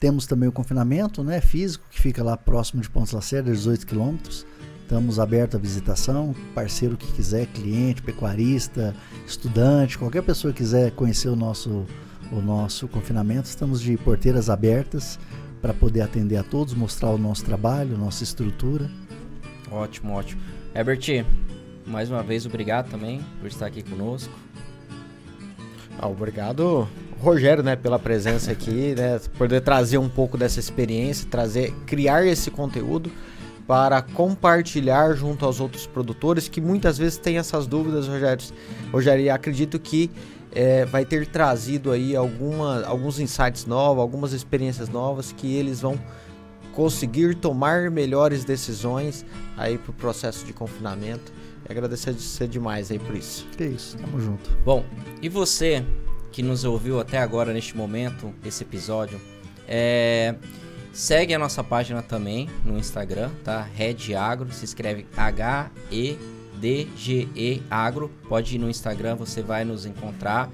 temos 0.00 0.26
também 0.26 0.48
o 0.48 0.52
confinamento 0.52 1.22
né, 1.22 1.40
físico, 1.40 1.84
que 1.90 2.00
fica 2.00 2.22
lá 2.22 2.36
próximo 2.36 2.80
de 2.80 2.88
Pontes 2.88 3.12
Lacerda, 3.12 3.50
18 3.50 3.86
quilômetros. 3.86 4.46
Estamos 4.82 5.18
abertos 5.18 5.56
à 5.56 5.58
visitação, 5.58 6.34
parceiro 6.54 6.96
que 6.96 7.12
quiser, 7.12 7.46
cliente, 7.48 8.00
pecuarista, 8.00 8.94
estudante, 9.26 9.98
qualquer 9.98 10.22
pessoa 10.22 10.50
que 10.50 10.60
quiser 10.60 10.92
conhecer 10.92 11.28
o 11.28 11.36
nosso, 11.36 11.84
o 12.32 12.40
nosso 12.40 12.88
confinamento, 12.88 13.46
estamos 13.46 13.82
de 13.82 13.98
porteiras 13.98 14.48
abertas 14.48 15.18
para 15.60 15.74
poder 15.74 16.00
atender 16.00 16.36
a 16.36 16.42
todos, 16.42 16.72
mostrar 16.72 17.10
o 17.10 17.18
nosso 17.18 17.44
trabalho, 17.44 17.98
nossa 17.98 18.24
estrutura. 18.24 18.90
Ótimo, 19.70 20.14
ótimo. 20.14 20.40
Herbert, 20.74 21.26
mais 21.84 22.10
uma 22.10 22.22
vez 22.22 22.46
obrigado 22.46 22.90
também 22.90 23.20
por 23.40 23.48
estar 23.48 23.66
aqui 23.66 23.82
conosco. 23.82 24.32
Ah, 26.00 26.06
obrigado, 26.06 26.88
Rogério, 27.20 27.64
né, 27.64 27.74
pela 27.74 27.98
presença 27.98 28.52
aqui, 28.52 28.94
né, 28.94 29.20
poder 29.36 29.60
trazer 29.60 29.98
um 29.98 30.08
pouco 30.08 30.38
dessa 30.38 30.60
experiência, 30.60 31.26
trazer, 31.28 31.72
criar 31.86 32.24
esse 32.24 32.52
conteúdo 32.52 33.10
para 33.66 34.00
compartilhar 34.00 35.12
junto 35.14 35.44
aos 35.44 35.58
outros 35.58 35.88
produtores 35.88 36.48
que 36.48 36.60
muitas 36.60 36.96
vezes 36.96 37.18
têm 37.18 37.36
essas 37.36 37.66
dúvidas, 37.66 38.06
Rogério. 38.06 38.44
Rogério, 38.92 39.34
acredito 39.34 39.78
que 39.80 40.08
é, 40.54 40.84
vai 40.84 41.04
ter 41.04 41.26
trazido 41.26 41.90
aí 41.90 42.14
alguma, 42.14 42.84
alguns 42.84 43.18
insights 43.18 43.66
novos, 43.66 44.00
algumas 44.00 44.32
experiências 44.32 44.88
novas 44.88 45.32
que 45.32 45.52
eles 45.52 45.80
vão 45.80 46.00
conseguir 46.72 47.34
tomar 47.34 47.90
melhores 47.90 48.44
decisões 48.44 49.26
aí 49.56 49.76
para 49.76 49.90
o 49.90 49.94
processo 49.94 50.46
de 50.46 50.52
confinamento 50.52 51.32
e 51.68 51.72
agradecer 51.72 52.12
você 52.12 52.46
demais 52.46 52.90
aí 52.90 52.98
por 52.98 53.14
isso. 53.14 53.46
Que 53.56 53.64
isso, 53.64 53.96
tamo 53.98 54.18
junto. 54.20 54.50
Bom, 54.64 54.84
e 55.20 55.28
você 55.28 55.84
que 56.32 56.42
nos 56.42 56.64
ouviu 56.64 56.98
até 57.00 57.18
agora 57.18 57.52
neste 57.52 57.76
momento, 57.76 58.32
esse 58.44 58.62
episódio, 58.62 59.20
é... 59.66 60.34
segue 60.92 61.34
a 61.34 61.38
nossa 61.38 61.62
página 61.64 62.02
também 62.02 62.48
no 62.64 62.78
Instagram, 62.78 63.30
tá? 63.44 63.62
Red 63.74 64.14
Agro, 64.14 64.52
se 64.52 64.64
escreve 64.64 65.06
H-E-D-G-E 65.16 66.22
Agro. 67.70 68.10
Pode 68.28 68.56
ir 68.56 68.58
no 68.58 68.70
Instagram, 68.70 69.16
você 69.16 69.42
vai 69.42 69.64
nos 69.64 69.84
encontrar. 69.84 70.50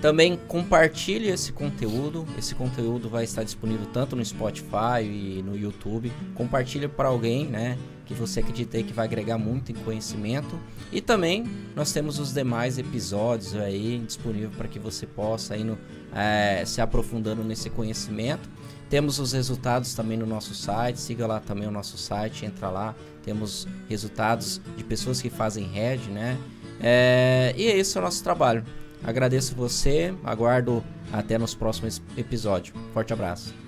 Também 0.00 0.36
compartilhe 0.48 1.28
esse 1.28 1.52
conteúdo. 1.52 2.26
Esse 2.38 2.54
conteúdo 2.54 3.08
vai 3.08 3.24
estar 3.24 3.42
disponível 3.42 3.86
tanto 3.92 4.16
no 4.16 4.24
Spotify 4.24 5.02
e 5.02 5.42
no 5.44 5.56
YouTube. 5.56 6.12
Compartilhe 6.34 6.88
para 6.88 7.08
alguém, 7.08 7.46
né? 7.46 7.78
Que 8.06 8.14
você 8.14 8.40
acredita 8.40 8.82
que 8.82 8.92
vai 8.92 9.06
agregar 9.06 9.38
muito 9.38 9.72
em 9.72 9.74
conhecimento. 9.74 10.58
E 10.92 11.00
também 11.00 11.44
nós 11.74 11.92
temos 11.92 12.18
os 12.18 12.32
demais 12.32 12.78
episódios 12.78 13.54
aí 13.56 13.98
disponível 13.98 14.50
para 14.50 14.68
que 14.68 14.78
você 14.78 15.06
possa 15.06 15.56
ir 15.56 15.64
no, 15.64 15.78
é, 16.14 16.64
se 16.66 16.80
aprofundando 16.80 17.42
nesse 17.42 17.70
conhecimento. 17.70 18.48
Temos 18.90 19.18
os 19.18 19.32
resultados 19.32 19.94
também 19.94 20.16
no 20.16 20.26
nosso 20.26 20.54
site, 20.54 21.00
siga 21.00 21.26
lá 21.26 21.40
também 21.40 21.66
o 21.66 21.70
nosso 21.70 21.96
site, 21.96 22.44
entra 22.44 22.70
lá. 22.70 22.94
Temos 23.24 23.66
resultados 23.88 24.60
de 24.76 24.84
pessoas 24.84 25.20
que 25.20 25.30
fazem 25.30 25.66
head, 25.66 26.10
né? 26.10 26.38
É, 26.80 27.54
e 27.56 27.64
esse 27.64 27.96
é 27.96 28.00
o 28.00 28.04
nosso 28.04 28.22
trabalho. 28.22 28.64
Agradeço 29.02 29.54
você, 29.54 30.14
aguardo 30.22 30.82
até 31.12 31.36
nos 31.38 31.54
próximos 31.54 32.00
episódios. 32.16 32.74
Forte 32.92 33.12
abraço. 33.12 33.63